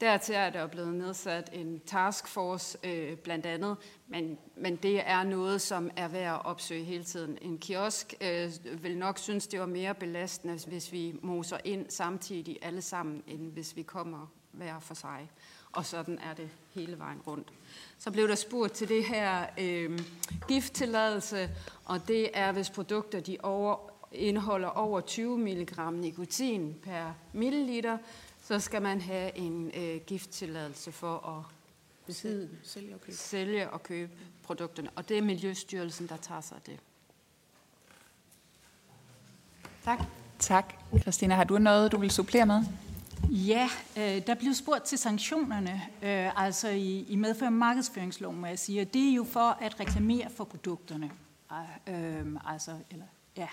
[0.01, 3.77] Dertil er der blevet nedsat en taskforce øh, blandt andet,
[4.07, 7.37] men, men det er noget, som er værd at opsøge hele tiden.
[7.41, 8.51] En kiosk øh,
[8.83, 13.51] vil nok synes, det var mere belastende, hvis vi moser ind samtidig alle sammen, end
[13.51, 15.29] hvis vi kommer hver for sig.
[15.73, 17.47] Og sådan er det hele vejen rundt.
[17.97, 19.99] Så blev der spurgt til det her øh,
[20.47, 21.49] gifttilladelse,
[21.85, 27.97] og det er, hvis produkter de over, indeholder over 20 mg nikotin per milliliter,
[28.43, 31.43] så skal man have en øh, gifttilladelse for at
[32.05, 33.17] besidde, sælge, og købe.
[33.17, 34.11] sælge og købe
[34.43, 34.89] produkterne.
[34.95, 36.79] Og det er Miljøstyrelsen, der tager sig af det.
[39.83, 39.99] Tak.
[40.39, 40.73] Tak.
[41.01, 42.63] Christina, har du noget, du vil supplere med?
[43.33, 48.59] Ja, øh, der blev spurgt til sanktionerne, øh, altså i, i medfør markedsføringsloven, må jeg
[48.59, 51.11] sige, og det er jo for at reklamere for produkterne.
[51.87, 53.05] Øh, altså, eller,
[53.37, 53.47] ja.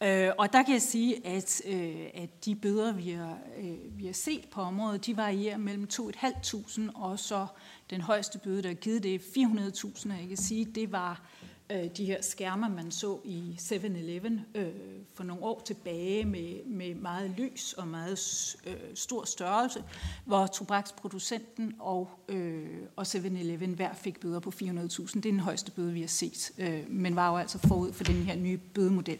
[0.00, 4.06] Øh, og der kan jeg sige, at, øh, at de bøder, vi har, øh, vi
[4.06, 7.46] har set på området, de varierer mellem 2.500 og så
[7.90, 11.22] den højeste bøde, der er givet, det er 400.000, og jeg kan sige, det var
[11.42, 14.66] øh, Øh, de her skærme, man så i 7-Eleven øh,
[15.14, 18.18] for nogle år tilbage med, med meget lys og meget
[18.66, 19.84] øh, stor størrelse,
[20.24, 22.66] hvor tobaksproducenten og, øh,
[22.96, 24.66] og 7-Eleven hver fik bøder på 400.000.
[24.66, 28.04] Det er den højeste bøde, vi har set, øh, men var jo altså forud for
[28.04, 29.18] den her nye bødemodel,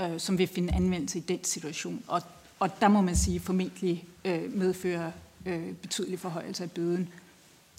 [0.00, 2.04] øh, som vil finde anvendelse i den situation.
[2.06, 2.22] Og,
[2.58, 5.12] og der må man sige formentlig øh, medfører
[5.46, 7.08] øh, betydelig forhøjelse af bøden,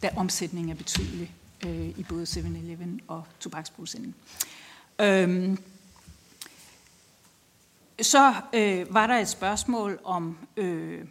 [0.03, 1.35] da omsætningen er betydelig
[1.65, 4.15] øh, i både 7-Eleven og tobaksproducenten.
[5.01, 5.57] Øhm,
[8.01, 11.05] så øh, var der et spørgsmål om, øh,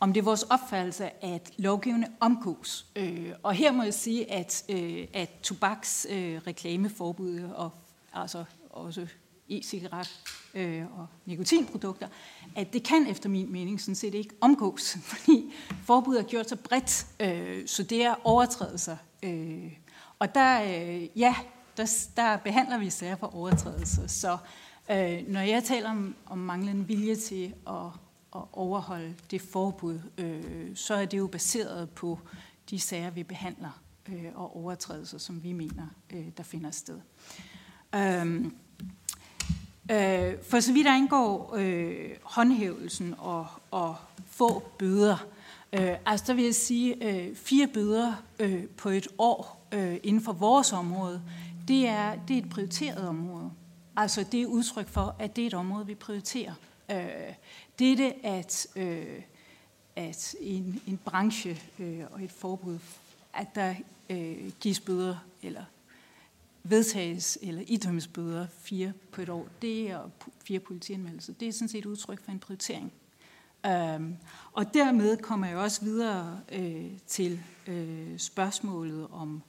[0.00, 2.86] om det er vores opfattelse, at lovgivende omgås.
[2.96, 7.70] Øh, og her må jeg sige, at, øh, at tobaks øh, reklameforbud og
[8.12, 9.06] altså også
[9.48, 10.20] e-cigaret
[10.54, 12.08] øh, og nikotinprodukter,
[12.56, 15.52] at det kan efter min mening sådan set ikke omgås, fordi
[15.84, 18.96] forbuddet er gjort så bredt, øh, så det er overtrædelser.
[19.22, 19.72] Øh,
[20.18, 21.34] og der, øh, ja,
[21.76, 24.06] der, der behandler vi sager for overtrædelser.
[24.06, 24.38] Så
[24.90, 27.86] øh, når jeg taler om, om manglende vilje til at,
[28.34, 32.18] at overholde det forbud, øh, så er det jo baseret på
[32.70, 37.00] de sager, vi behandler øh, og overtrædelser, som vi mener, øh, der finder sted.
[37.94, 38.44] Øh,
[39.90, 43.96] Øh, for så vidt angår øh, håndhævelsen og, og
[44.26, 45.26] få bøder,
[45.72, 50.22] øh, altså der vil jeg sige, øh, fire bøder øh, på et år øh, inden
[50.22, 51.22] for vores område,
[51.68, 53.50] det er, det er et prioriteret område.
[53.96, 56.52] Altså det er udtryk for, at det er et område, vi prioriterer.
[56.90, 57.06] Øh,
[57.78, 59.20] det er det, at, øh,
[59.96, 62.78] at en, en branche øh, og et forbud,
[63.34, 63.74] at der
[64.10, 65.62] øh, gives bøder eller
[66.62, 70.10] vedtages eller idømmes bøder fire på et år, det er
[70.44, 71.32] fire politianmeldelser.
[71.32, 72.92] Det er sådan set udtryk for en prioritering.
[73.66, 74.16] Øhm,
[74.52, 79.42] og dermed kommer jeg også videre øh, til øh, spørgsmålet om,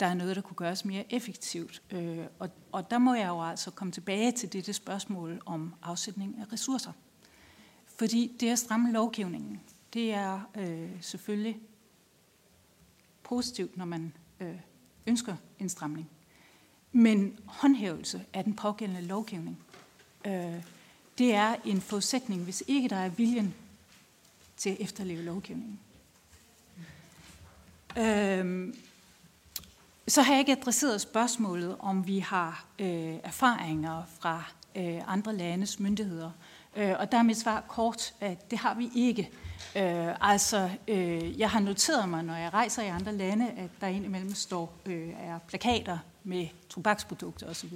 [0.00, 1.82] der er noget, der kunne gøres mere effektivt.
[1.90, 6.36] Øh, og, og der må jeg jo altså komme tilbage til dette spørgsmål om afsætning
[6.38, 6.92] af ressourcer.
[7.86, 9.60] Fordi det at stramme lovgivningen,
[9.94, 11.60] det er øh, selvfølgelig
[13.22, 14.60] positivt, når man øh,
[15.08, 16.08] ønsker en stramning.
[16.92, 19.58] Men håndhævelse af den pågældende lovgivning,
[20.26, 20.62] øh,
[21.18, 23.54] det er en forudsætning, hvis ikke der er viljen
[24.56, 25.80] til at efterleve lovgivningen.
[27.98, 28.74] Øh,
[30.08, 34.44] så har jeg ikke adresseret spørgsmålet, om vi har øh, erfaringer fra
[34.76, 36.30] øh, andre landes myndigheder.
[36.76, 39.22] Øh, og der er mit svar kort, at det har vi ikke.
[39.22, 43.70] Øh, Øh, altså, øh, jeg har noteret mig, når jeg rejser i andre lande, at
[43.80, 47.72] der indimellem står øh, er plakater med tobaksprodukter osv.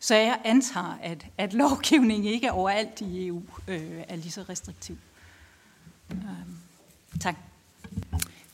[0.00, 4.96] Så jeg antager, at, at lovgivningen ikke overalt i EU øh, er lige så restriktiv.
[6.10, 6.18] Øh,
[7.20, 7.34] tak.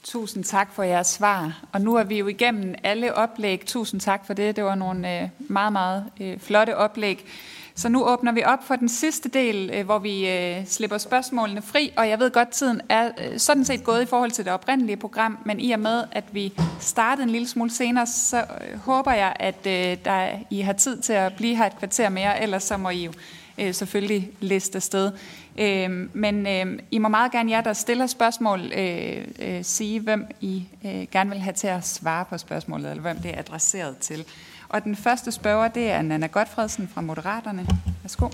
[0.02, 1.64] Tusind tak for jeres svar.
[1.72, 3.62] Og nu er vi jo igennem alle oplæg.
[3.66, 4.56] Tusind tak for det.
[4.56, 7.26] Det var nogle øh, meget, meget øh, flotte oplæg.
[7.74, 11.62] Så nu åbner vi op for den sidste del, øh, hvor vi øh, slipper spørgsmålene
[11.62, 14.52] fri, og jeg ved godt, tiden er øh, sådan set gået i forhold til det
[14.52, 18.78] oprindelige program, men i og med, at vi startede en lille smule senere, så øh,
[18.78, 22.42] håber jeg, at øh, der, I har tid til at blive her et kvarter mere,
[22.42, 23.12] ellers så må I jo
[23.58, 25.12] øh, selvfølgelig liste afsted.
[25.58, 30.26] Øh, men øh, I må meget gerne, jer der stiller spørgsmål, øh, øh, sige, hvem
[30.40, 33.98] I øh, gerne vil have til at svare på spørgsmålet, eller hvem det er adresseret
[33.98, 34.24] til.
[34.72, 37.66] Og den første spørger, det er Nana Godfredsen fra Moderaterne.
[38.02, 38.28] Værsgo.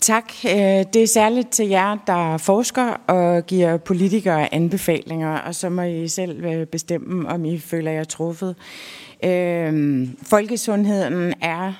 [0.00, 0.32] Tak.
[0.44, 0.50] Øh,
[0.92, 6.08] det er særligt til jer, der forsker og giver politikere anbefalinger, og så må I
[6.08, 8.56] selv øh, bestemme, om I føler jer truffet.
[9.24, 11.72] Øh, folkesundheden er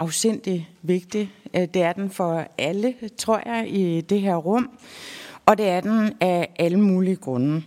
[0.00, 1.30] afsindig vigtig.
[1.54, 4.70] Det er den for alle, tror jeg, i det her rum.
[5.46, 7.62] Og det er den af alle mulige grunde.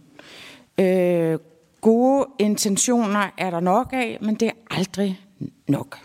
[1.82, 5.20] Gode intentioner er der nok af, men det er aldrig
[5.68, 5.98] nok.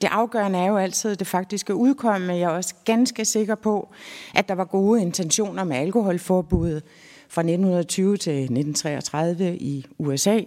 [0.00, 2.32] Det afgørende er jo altid det faktiske udkomme.
[2.32, 3.88] Jeg er også ganske sikker på,
[4.34, 6.82] at der var gode intentioner med alkoholforbuddet
[7.28, 10.40] fra 1920 til 1933 i USA.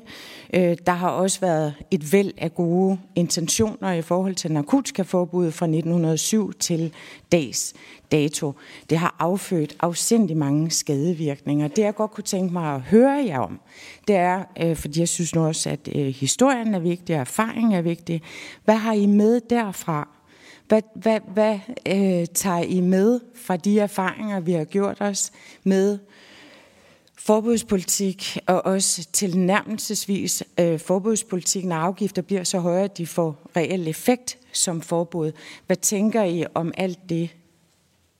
[0.53, 5.65] Øh, der har også været et væld af gode intentioner i forhold til narkotikaforbuddet fra
[5.65, 6.93] 1907 til
[7.31, 7.73] dags
[8.11, 8.53] dato.
[8.89, 11.67] Det har affødt afsindig mange skadevirkninger.
[11.67, 13.59] Det jeg godt kunne tænke mig at høre jer om,
[14.07, 17.71] det er, øh, fordi jeg synes nu også, at øh, historien er vigtig, og erfaringen
[17.71, 18.21] er vigtig.
[18.65, 20.07] Hvad har I med derfra?
[20.67, 25.31] Hvad, hvad, hvad øh, tager I med fra de erfaringer, vi har gjort os
[25.63, 25.99] med
[27.17, 33.87] forbudspolitik, og også tilnærmelsesvis øh, forbudspolitik, når afgifter bliver så høje, at de får reel
[33.87, 35.31] effekt som forbud.
[35.67, 37.29] Hvad tænker I om alt det,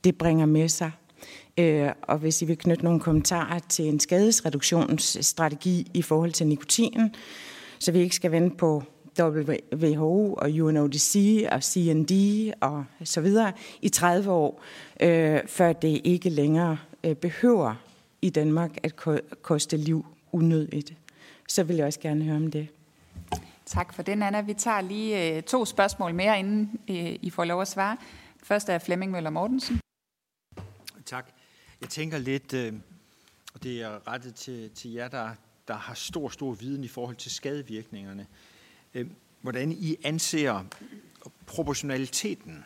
[0.04, 0.92] det bringer med sig?
[1.58, 7.16] Øh, og hvis I vil knytte nogle kommentarer til en skadesreduktionsstrategi i forhold til nikotinen,
[7.80, 8.84] så vi ikke skal vente på
[9.20, 12.12] WHO og UNODC og CND
[12.62, 13.52] og så videre
[13.82, 14.62] i 30 år,
[15.02, 17.76] øh, før det ikke længere øh, behøver
[18.22, 18.96] i Danmark at
[19.42, 20.94] koste liv unødigt.
[21.48, 22.68] Så vil jeg også gerne høre om det.
[23.66, 24.42] Tak for det, Anna.
[24.42, 27.98] Vi tager lige øh, to spørgsmål mere, inden øh, I får lov at svare.
[28.44, 29.80] Først er Flemming Møller Mortensen.
[31.06, 31.32] Tak.
[31.82, 32.74] Jeg tænker lidt, øh,
[33.54, 35.36] og det er rettet til, til jer, der,
[35.68, 38.28] der har stor, stor viden i forhold til skadevirkningerne.
[38.94, 39.08] Øh,
[39.42, 40.64] hvordan I anser
[41.46, 42.66] proportionaliteten,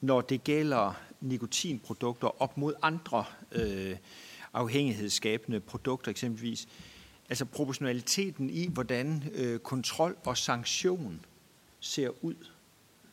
[0.00, 3.96] når det gælder nikotinprodukter op mod andre øh,
[4.52, 6.68] afhængighedsskabende produkter eksempelvis.
[7.28, 11.24] Altså proportionaliteten i, hvordan øh, kontrol og sanktion
[11.80, 12.46] ser ud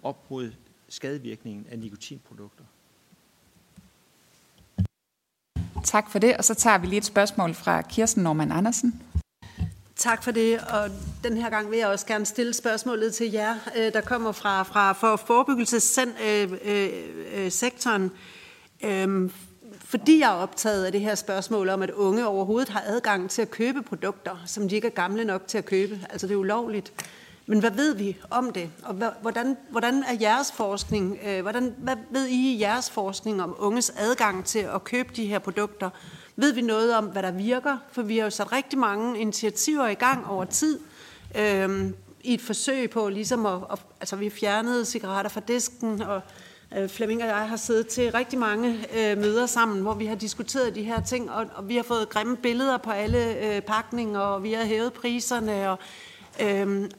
[0.04, 0.52] op mod
[0.90, 2.64] skadevirkningen af nikotinprodukter.
[5.84, 9.02] Tak for det, og så tager vi lige et spørgsmål fra Kirsten Norman Andersen.
[9.96, 10.90] Tak for det, og
[11.24, 14.64] den her gang vil jeg også gerne stille spørgsmålet til jer, øh, der kommer fra,
[14.64, 18.12] fra for forebyggelsessektoren.
[18.84, 19.32] Øh, øh, øhm,
[19.86, 23.42] fordi jeg er optaget af det her spørgsmål om, at unge overhovedet har adgang til
[23.42, 26.00] at købe produkter, som de ikke er gamle nok til at købe.
[26.10, 26.94] Altså det er ulovligt.
[27.52, 28.70] Men hvad ved vi om det?
[28.84, 33.56] Og hvordan, hvordan er jeres forskning, øh, hvordan, hvad ved I i jeres forskning om
[33.60, 35.90] unges adgang til at købe de her produkter?
[36.36, 37.78] Ved vi noget om, hvad der virker?
[37.92, 40.80] For vi har jo sat rigtig mange initiativer i gang over tid,
[41.38, 41.92] øh,
[42.22, 46.22] i et forsøg på ligesom at, at altså vi fjernede cigaretter fra disken, og
[46.78, 50.16] Øh, Flemming og jeg har siddet til rigtig mange øh, møder sammen, hvor vi har
[50.16, 54.20] diskuteret de her ting, og, og vi har fået grimme billeder på alle øh, pakninger,
[54.20, 55.70] og vi har hævet priserne.
[55.70, 55.80] Og,
[56.42, 56.90] øh,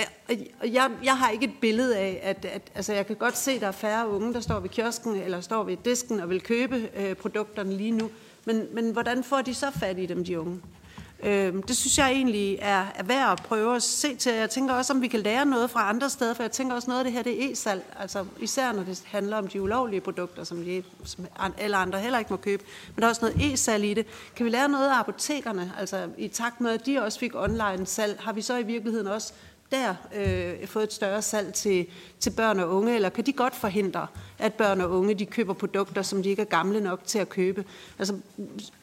[0.00, 3.50] Øh, jeg, jeg har ikke et billede af, at, at altså jeg kan godt se,
[3.52, 6.40] at der er færre unge, der står ved kiosken eller står ved disken og vil
[6.40, 8.10] købe øh, produkterne lige nu.
[8.44, 10.60] Men, men hvordan får de så fat i dem, de unge?
[11.22, 14.32] Øh, det synes jeg egentlig er, er værd at prøve at se til.
[14.32, 16.90] Jeg tænker også, om vi kan lære noget fra andre steder, for jeg tænker også
[16.90, 17.82] noget af det her, det er e-salg.
[17.98, 21.26] Altså især når det handler om de ulovlige produkter, som, de, som
[21.58, 22.64] alle andre heller ikke må købe.
[22.94, 24.06] Men der er også noget e-salg i det.
[24.36, 25.72] Kan vi lære noget af apotekerne?
[25.78, 29.06] Altså i takt med, at de også fik online salg, har vi så i virkeligheden
[29.06, 29.32] også
[29.70, 31.86] der øh, fået et større salg til,
[32.20, 34.06] til børn og unge, eller kan de godt forhindre,
[34.38, 37.28] at børn og unge de køber produkter, som de ikke er gamle nok til at
[37.28, 37.64] købe?
[37.98, 38.16] Altså,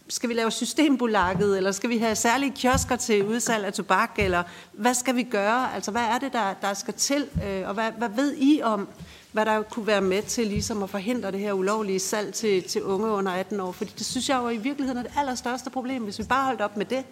[0.09, 4.43] skal vi lave systembolaget, eller skal vi have særlige kiosker til udsalg af tobak, eller
[4.71, 5.75] hvad skal vi gøre?
[5.75, 8.87] Altså, hvad er det, der, der skal til, øh, og hvad, hvad ved I om,
[9.31, 12.83] hvad der kunne være med til ligesom at forhindre det her ulovlige salg til, til
[12.83, 13.71] unge under 18 år?
[13.71, 16.03] Fordi det synes jeg jo i virkeligheden er det allerstørste problem.
[16.03, 17.03] Hvis vi bare holdt op med det,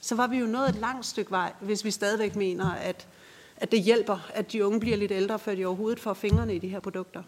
[0.00, 3.06] så var vi jo nået et langt stykke vej, hvis vi stadigvæk mener, at
[3.60, 6.58] at det hjælper, at de unge bliver lidt ældre, før de overhovedet får fingrene i
[6.58, 7.22] de her produkter.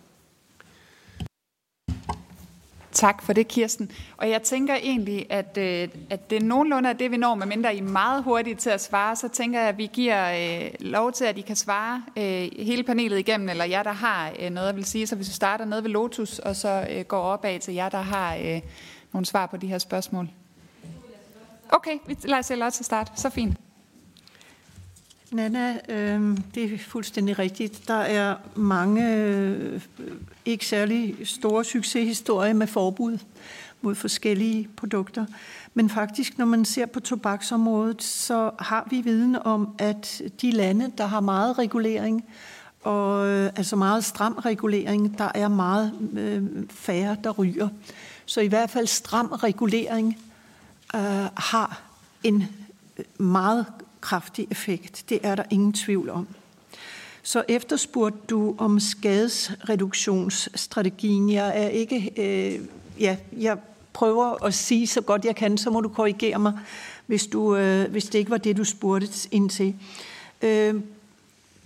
[2.93, 3.91] Tak for det, Kirsten.
[4.17, 7.79] Og jeg tænker egentlig, at, øh, at det nogenlunde er det, vi når, medmindre I
[7.79, 10.33] er meget hurtige til at svare, så tænker jeg, at vi giver
[10.63, 14.33] øh, lov til, at I kan svare øh, hele panelet igennem, eller jer, der har
[14.39, 15.07] øh, noget at vil sige.
[15.07, 18.03] Så hvis vi starter nede ved Lotus, og så øh, går opad til jer, der
[18.03, 18.61] har øh,
[19.13, 20.29] nogle svar på de her spørgsmål.
[21.69, 23.13] Okay, vi lader os også starte.
[23.17, 23.57] Så fint.
[25.31, 27.89] Nana, øh, det er fuldstændig rigtigt.
[27.89, 29.83] Der er mange øh,
[30.45, 33.19] ikke særlig store succeshistorier med forbud
[33.81, 35.27] mod forskellige produkter.
[35.75, 40.93] Men faktisk, når man ser på tobaksområdet, så har vi viden om, at de lande,
[40.99, 42.25] der har meget regulering,
[42.83, 47.69] og øh, altså meget stram regulering, der er meget øh, færre, der ryger.
[48.27, 50.19] Så i hvert fald stram regulering
[50.95, 51.01] øh,
[51.37, 51.83] har
[52.23, 52.45] en
[52.99, 53.67] øh, meget
[54.01, 55.05] kraftig effekt.
[55.09, 56.27] Det er der ingen tvivl om.
[57.23, 61.33] Så efterspurgte du om skadesreduktionsstrategien.
[61.33, 62.13] Jeg er ikke...
[62.17, 62.61] Øh,
[63.01, 63.59] ja, jeg
[63.93, 66.59] prøver at sige så godt jeg kan, så må du korrigere mig,
[67.07, 69.75] hvis, du, øh, hvis det ikke var det, du spurgte ind til.
[70.43, 70.75] Øh,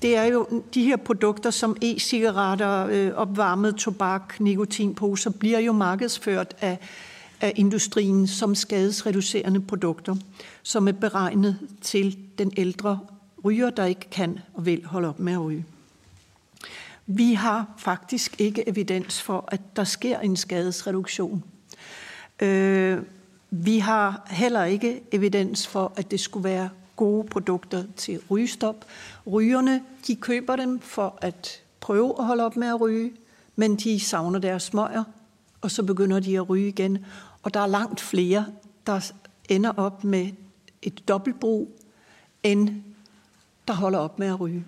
[0.02, 6.54] det er jo de her produkter som e-cigaretter, øh, opvarmet tobak, nikotinposer, bliver jo markedsført
[6.60, 6.78] af
[7.44, 10.16] af industrien som skadesreducerende produkter,
[10.62, 12.98] som er beregnet til den ældre
[13.44, 15.64] ryger, der ikke kan og vil holde op med at ryge.
[17.06, 21.44] Vi har faktisk ikke evidens for, at der sker en skadesreduktion.
[22.40, 22.98] Øh,
[23.50, 28.84] vi har heller ikke evidens for, at det skulle være gode produkter til rygestop.
[29.32, 33.12] Rygerne, de køber dem for at prøve at holde op med at ryge,
[33.56, 35.04] men de savner deres smøger,
[35.60, 36.98] og så begynder de at ryge igen.
[37.44, 38.46] Og der er langt flere,
[38.86, 39.12] der
[39.48, 40.28] ender op med
[40.82, 41.80] et dobbeltbrug,
[42.42, 42.82] end
[43.68, 44.64] der holder op med at ryge.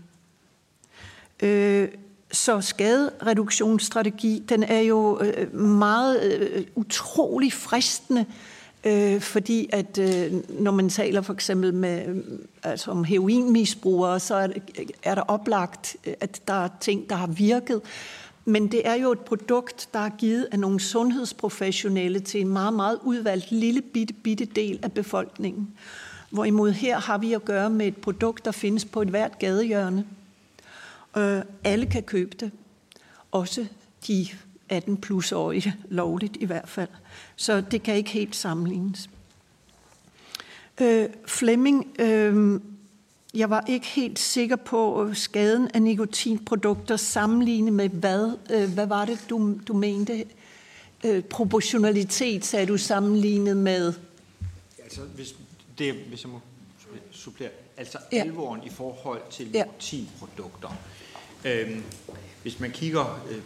[1.43, 1.89] Øh,
[2.33, 8.27] så skadereduktionsstrategi, den er jo øh, meget øh, utrolig fristende,
[8.85, 12.17] øh, fordi at øh, når man taler for eksempel med, øh,
[12.63, 14.49] altså om heroinmisbrugere, så er,
[15.03, 17.81] er der oplagt, øh, at der er ting, der har virket.
[18.49, 22.75] Men det er jo et produkt, der er givet af nogle sundhedsprofessionelle til en meget,
[22.75, 25.75] meget udvalgt lille bitte, bitte del af befolkningen.
[26.31, 30.07] Hvorimod her har vi at gøre med et produkt, der findes på et hvert gadehjørne.
[31.17, 32.51] Øh, alle kan købe det.
[33.33, 33.67] Også
[34.07, 34.27] de
[34.69, 36.89] 18 plus årige, lovligt i hvert fald.
[37.37, 39.11] Så det kan ikke helt sammenlignes.
[40.81, 42.61] Øh, Flemming, øh,
[43.37, 48.37] jeg var ikke helt sikker på skaden af nikotinprodukter sammenlignet med hvad.
[48.51, 50.25] Øh, hvad var det, du, du mente?
[51.05, 53.93] Øh, proportionalitet, sagde du sammenlignet med?
[54.85, 55.35] Altså, hvis,
[55.79, 56.41] det, hvis jeg må
[57.11, 57.51] supplere.
[57.77, 58.21] Altså ja.
[58.21, 60.77] alvoren i forhold til nikotinprodukter.
[61.45, 61.83] Øhm,
[62.43, 63.43] hvis man kigger øh,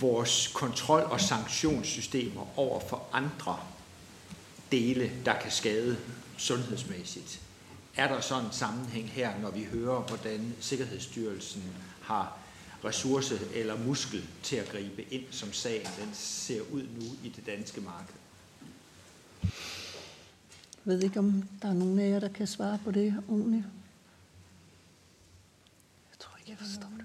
[0.00, 3.56] vores kontrol- og sanktionssystemer over for andre
[4.72, 5.96] dele, der kan skade
[6.36, 7.40] sundhedsmæssigt,
[7.96, 11.62] er der sådan en sammenhæng her, når vi hører, hvordan Sikkerhedsstyrelsen
[12.02, 12.38] har
[12.84, 17.46] ressource eller muskel til at gribe ind, som sagen den ser ud nu i det
[17.46, 18.14] danske marked?
[20.86, 23.64] Jeg ved ikke, om der er nogen af jer, der kan svare på det ordentligt.
[26.10, 27.04] Jeg tror ikke, jeg forstår det.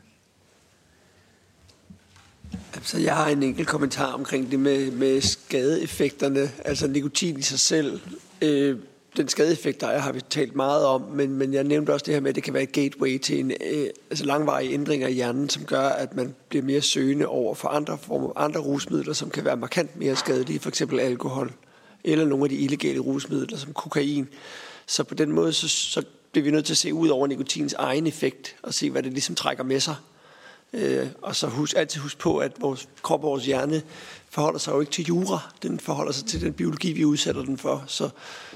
[2.74, 6.52] Altså, jeg har en enkelt kommentar omkring det med, med skadeeffekterne.
[6.66, 8.02] Altså, nikotin i sig selv
[8.42, 8.80] øh,
[9.18, 12.14] den skadeeffekt, der er, har vi talt meget om, men, men jeg nævnte også det
[12.14, 15.14] her med, at det kan være et gateway til en øh, altså langvarige ændringer i
[15.14, 19.30] hjernen, som gør, at man bliver mere søgende over for andre former, andre rusmidler, som
[19.30, 21.54] kan være markant mere skadelige, for eksempel alkohol,
[22.04, 24.28] eller nogle af de illegale rusmidler, som kokain.
[24.86, 27.74] Så på den måde, så, så bliver vi nødt til at se ud over nikotins
[27.74, 29.96] egen effekt, og se, hvad det ligesom trækker med sig.
[30.74, 33.82] Øh, og så husk, altid husk på, at vores krop og vores hjerne
[34.30, 35.40] forholder sig jo ikke til jura.
[35.64, 37.84] Den forholder sig til den biologi, vi udsætter den for.
[37.88, 38.10] Så,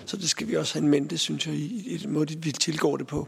[0.05, 2.51] så det skal vi også have en mente, synes jeg, i, i den måde, vi
[2.51, 3.27] tilgår det på.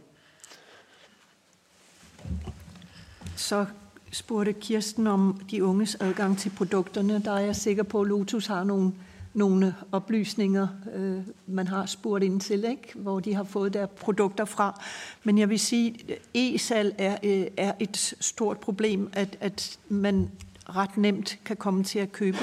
[3.36, 3.66] Så
[4.12, 7.22] spurgte Kirsten om de unges adgang til produkterne.
[7.26, 8.92] Der er jeg sikker på, at Lotus har nogle,
[9.34, 12.94] nogle oplysninger, øh, man har spurgt ind til, ikke?
[12.96, 14.82] hvor de har fået deres produkter fra.
[15.24, 20.32] Men jeg vil sige, at e-salg er, øh, er et stort problem, at, at man
[20.70, 22.38] ret nemt kan komme til at købe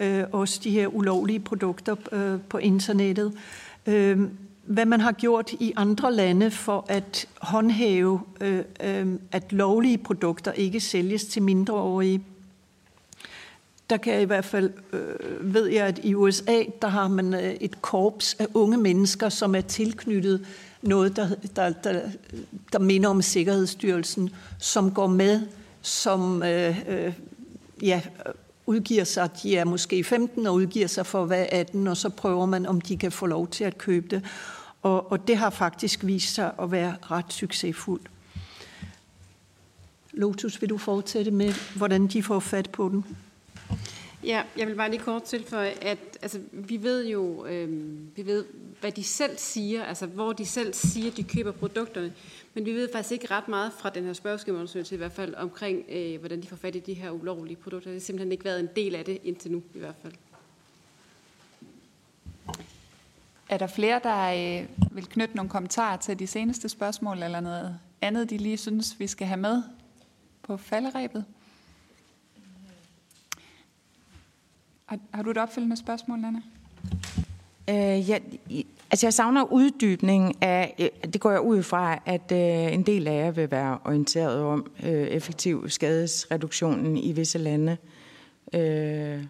[0.00, 3.32] øh, også de her ulovlige produkter øh, på internettet.
[3.86, 4.20] Øh,
[4.64, 10.52] hvad man har gjort i andre lande for at håndhæve, øh, øh, at lovlige produkter
[10.52, 12.22] ikke sælges til mindreårige.
[13.90, 17.34] Der kan jeg i hvert fald, øh, ved jeg, at i USA, der har man
[17.34, 20.46] øh, et korps af unge mennesker, som er tilknyttet
[20.82, 22.00] noget, der, der, der,
[22.72, 25.40] der minder om Sikkerhedsstyrelsen, som går med
[25.82, 27.12] som øh, øh,
[27.82, 28.02] ja,
[28.66, 32.08] udgiver sig, de er måske 15 og udgiver sig for at være 18, og så
[32.08, 34.24] prøver man, om de kan få lov til at købe det.
[34.82, 38.10] Og, og det har faktisk vist sig at være ret succesfuldt.
[40.12, 43.04] Lotus, vil du fortsætte med, hvordan de får fat på den?
[44.24, 47.68] Ja, jeg vil bare lige kort tilføje, at altså, vi ved jo, øh,
[48.16, 48.44] vi ved,
[48.80, 52.12] hvad de selv siger, altså hvor de selv siger, de køber produkterne,
[52.58, 55.84] men vi ved faktisk ikke ret meget fra den her spørgeskemaundersøgelse i hvert fald omkring,
[55.88, 57.90] øh, hvordan de får fat i de her ulovlige produkter.
[57.90, 60.12] Det har simpelthen ikke været en del af det indtil nu i hvert fald.
[63.48, 67.78] Er der flere, der øh, vil knytte nogle kommentarer til de seneste spørgsmål, eller noget
[68.00, 69.62] andet, de lige synes, vi skal have med
[70.42, 71.24] på falderæbet?
[74.86, 76.42] Har, har du et opfølgende spørgsmål, Anna?
[77.68, 78.18] Øh, ja,
[78.90, 83.06] altså jeg savner uddybning af, øh, det går jeg ud fra, at øh, en del
[83.06, 87.76] af jer vil være orienteret om øh, effektiv skadesreduktionen i visse lande.
[88.54, 89.24] Øh,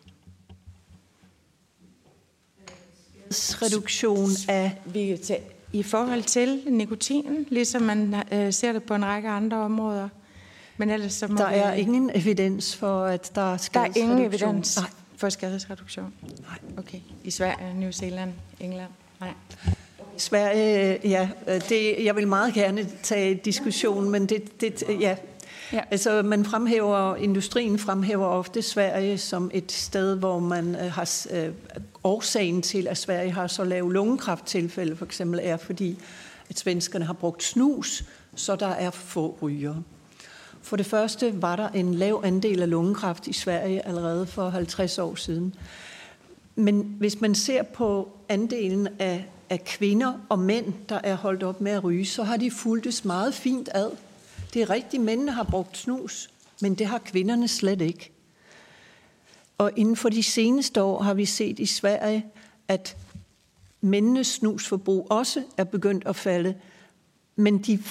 [3.31, 4.79] reduktion af
[5.73, 10.09] i forhold til nikotinen, ligesom man øh, ser det på en række andre områder.
[10.77, 11.81] Men ellers så må der er vi...
[11.81, 14.09] ingen evidens for, at der er skadesreduktion.
[14.09, 14.91] Der er ingen evidens Nej.
[15.17, 16.15] for skadesreduktion?
[16.23, 16.59] Nej.
[16.79, 16.99] Okay.
[17.25, 18.91] I Sverige, New Zealand, England?
[19.21, 19.33] Nej.
[20.17, 21.29] Sverige, ja,
[21.69, 25.17] det, jeg vil meget gerne tage diskussion, men det, det ja,
[25.73, 25.81] Ja.
[25.91, 31.49] Altså, man fremhæver, industrien fremhæver ofte Sverige som et sted, hvor man øh, har øh,
[32.05, 35.99] årsagen til, at Sverige har så lav lungekræfttilfælde, for eksempel, er fordi,
[36.51, 38.05] at svenskerne har brugt snus,
[38.35, 39.83] så der er få rygere.
[40.63, 44.99] For det første var der en lav andel af lungekræft i Sverige allerede for 50
[44.99, 45.55] år siden.
[46.59, 51.61] Men hvis man ser på andelen af, af kvinder og mænd, der er holdt op
[51.61, 53.91] med at ryge, så har de fuldtes meget fint ad.
[54.55, 56.31] Det er rigtigt, mændene har brugt snus,
[56.61, 58.13] men det har kvinderne slet ikke.
[59.59, 62.27] Og inden for de seneste år har vi set i Sverige,
[62.69, 62.97] at
[63.81, 66.55] mændenes snusforbrug også er begyndt at falde,
[67.37, 67.83] men de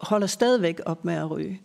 [0.00, 1.60] holder stadigvæk op med at ryge.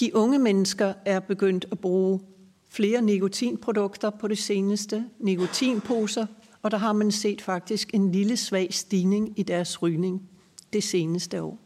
[0.00, 2.20] De unge mennesker er begyndt at bruge
[2.68, 6.26] flere nikotinprodukter på det seneste, nikotinposer,
[6.62, 10.22] og der har man set faktisk en lille svag stigning i deres rygning
[10.72, 11.58] det seneste år.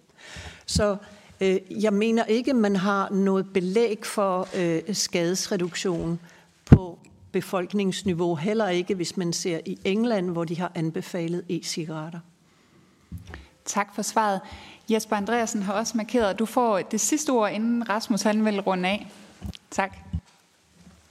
[0.67, 0.97] Så
[1.41, 6.21] øh, jeg mener ikke, man har noget belæg for øh, skadesreduktion
[6.65, 6.99] på
[7.33, 12.21] befolkningsniveau, heller ikke hvis man ser i England, hvor de har anbefalet e-cigaretter.
[13.65, 14.41] Tak for svaret.
[14.91, 18.61] Jesper Andreasen har også markeret, at du får det sidste ord, inden Rasmus han vil
[18.61, 19.07] runde af.
[19.71, 20.10] Tak.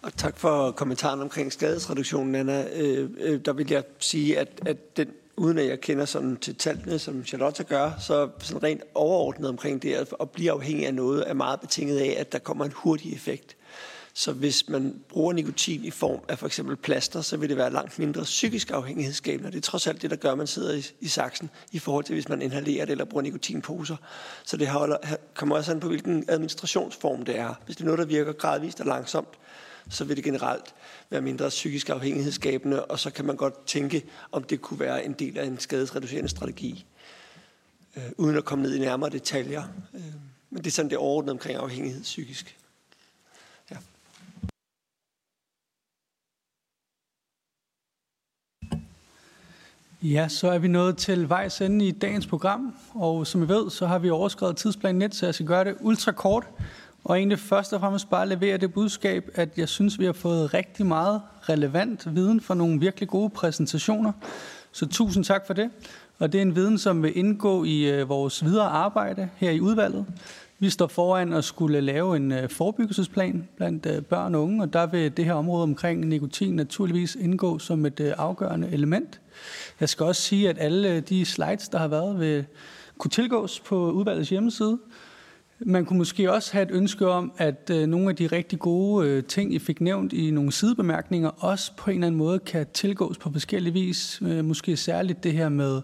[0.01, 2.65] Og tak for kommentaren omkring skadesreduktionen, Anna.
[2.73, 5.07] Øh, øh, der vil jeg sige, at, at den
[5.39, 9.81] uden at jeg kender sådan til tallene, som Charlotte gør, så sådan rent overordnet omkring
[9.81, 13.13] det at blive afhængig af noget, er meget betinget af, at der kommer en hurtig
[13.13, 13.55] effekt.
[14.13, 17.73] Så hvis man bruger nikotin i form af for eksempel plaster, så vil det være
[17.73, 19.51] langt mindre psykisk afhængighedsskabende.
[19.51, 22.05] Det er trods alt det, der gør, at man sidder i, i saksen, i forhold
[22.05, 23.95] til hvis man inhalerer det eller bruger nikotinposer.
[24.43, 24.97] Så det holder,
[25.33, 27.53] kommer også an på, hvilken administrationsform det er.
[27.65, 29.29] Hvis det er noget, der virker gradvist og langsomt,
[29.89, 30.75] så vil det generelt
[31.09, 35.13] være mindre psykisk afhængighedsskabende, og så kan man godt tænke, om det kunne være en
[35.13, 36.85] del af en skadesreducerende strategi,
[37.97, 39.63] øh, uden at komme ned i nærmere detaljer.
[39.93, 40.01] Øh,
[40.49, 42.57] men det er sådan det overordnede omkring afhængighed psykisk.
[43.71, 43.77] Ja.
[50.01, 53.69] Ja, så er vi nået til vejs ende i dagens program, og som I ved,
[53.69, 56.47] så har vi overskrevet tidsplanen net, så jeg skal gøre det ultra kort.
[57.09, 60.53] Og egentlig først og fremmest bare levere det budskab, at jeg synes, vi har fået
[60.53, 64.11] rigtig meget relevant viden fra nogle virkelig gode præsentationer.
[64.71, 65.69] Så tusind tak for det.
[66.19, 69.59] Og det er en viden, som vil indgå i øh, vores videre arbejde her i
[69.59, 70.05] udvalget.
[70.59, 74.73] Vi står foran at skulle lave en øh, forebyggelsesplan blandt øh, børn og unge, og
[74.73, 79.21] der vil det her område omkring nikotin naturligvis indgå som et afgørende element.
[79.79, 82.45] Jeg skal også sige, at alle de slides, der har været, vil
[82.97, 84.77] kunne tilgås på udvalgets hjemmeside.
[85.61, 89.07] Man kunne måske også have et ønske om, at øh, nogle af de rigtig gode
[89.07, 92.65] øh, ting, I fik nævnt i nogle sidebemærkninger, også på en eller anden måde kan
[92.73, 94.21] tilgås på forskellige vis.
[94.21, 95.81] Øh, måske særligt det her med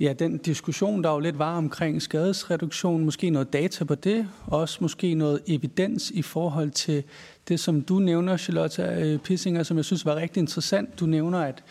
[0.00, 3.04] ja, den diskussion, der jo lidt var omkring skadesreduktion.
[3.04, 4.28] Måske noget data på det.
[4.46, 7.02] Også måske noget evidens i forhold til
[7.48, 11.00] det, som du nævner, Charlotte øh, Pissinger, som jeg synes var rigtig interessant.
[11.00, 11.62] Du nævner, at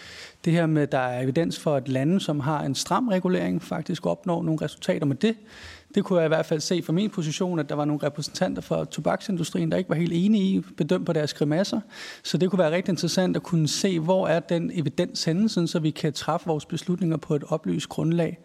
[0.46, 3.64] det her med, at der er evidens for, at lande, som har en stram regulering,
[3.64, 5.36] faktisk opnår nogle resultater med det.
[5.96, 8.62] Det kunne jeg i hvert fald se fra min position, at der var nogle repræsentanter
[8.62, 11.82] fra tobaksindustrien, der ikke var helt enige i, bedømt på deres grimasser.
[12.24, 15.80] Så det kunne være rigtig interessant at kunne se, hvor er den evidens henne, så
[15.82, 18.40] vi kan træffe vores beslutninger på et oplyst grundlag.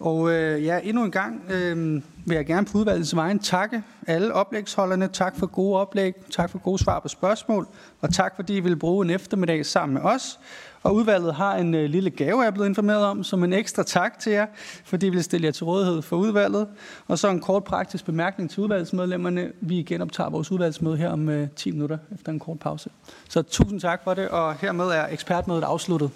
[0.00, 4.34] Og øh, ja, endnu en gang øh, vil jeg gerne på udvalgets vejen takke alle
[4.34, 5.08] oplægsholderne.
[5.08, 7.66] Tak for gode oplæg, tak for gode svar på spørgsmål,
[8.00, 10.38] og tak fordi I vil bruge en eftermiddag sammen med os.
[10.82, 13.82] Og udvalget har en øh, lille gave, jeg er blevet informeret om, som en ekstra
[13.82, 14.46] tak til jer,
[14.84, 16.66] fordi I vil stille jer til rådighed for udvalget.
[17.08, 19.52] Og så en kort praktisk bemærkning til udvalgsmedlemmerne.
[19.60, 22.90] Vi genoptager vores udvalgsmøde her om øh, 10 minutter efter en kort pause.
[23.28, 26.10] Så tusind tak for det, og hermed er ekspertmødet afsluttet.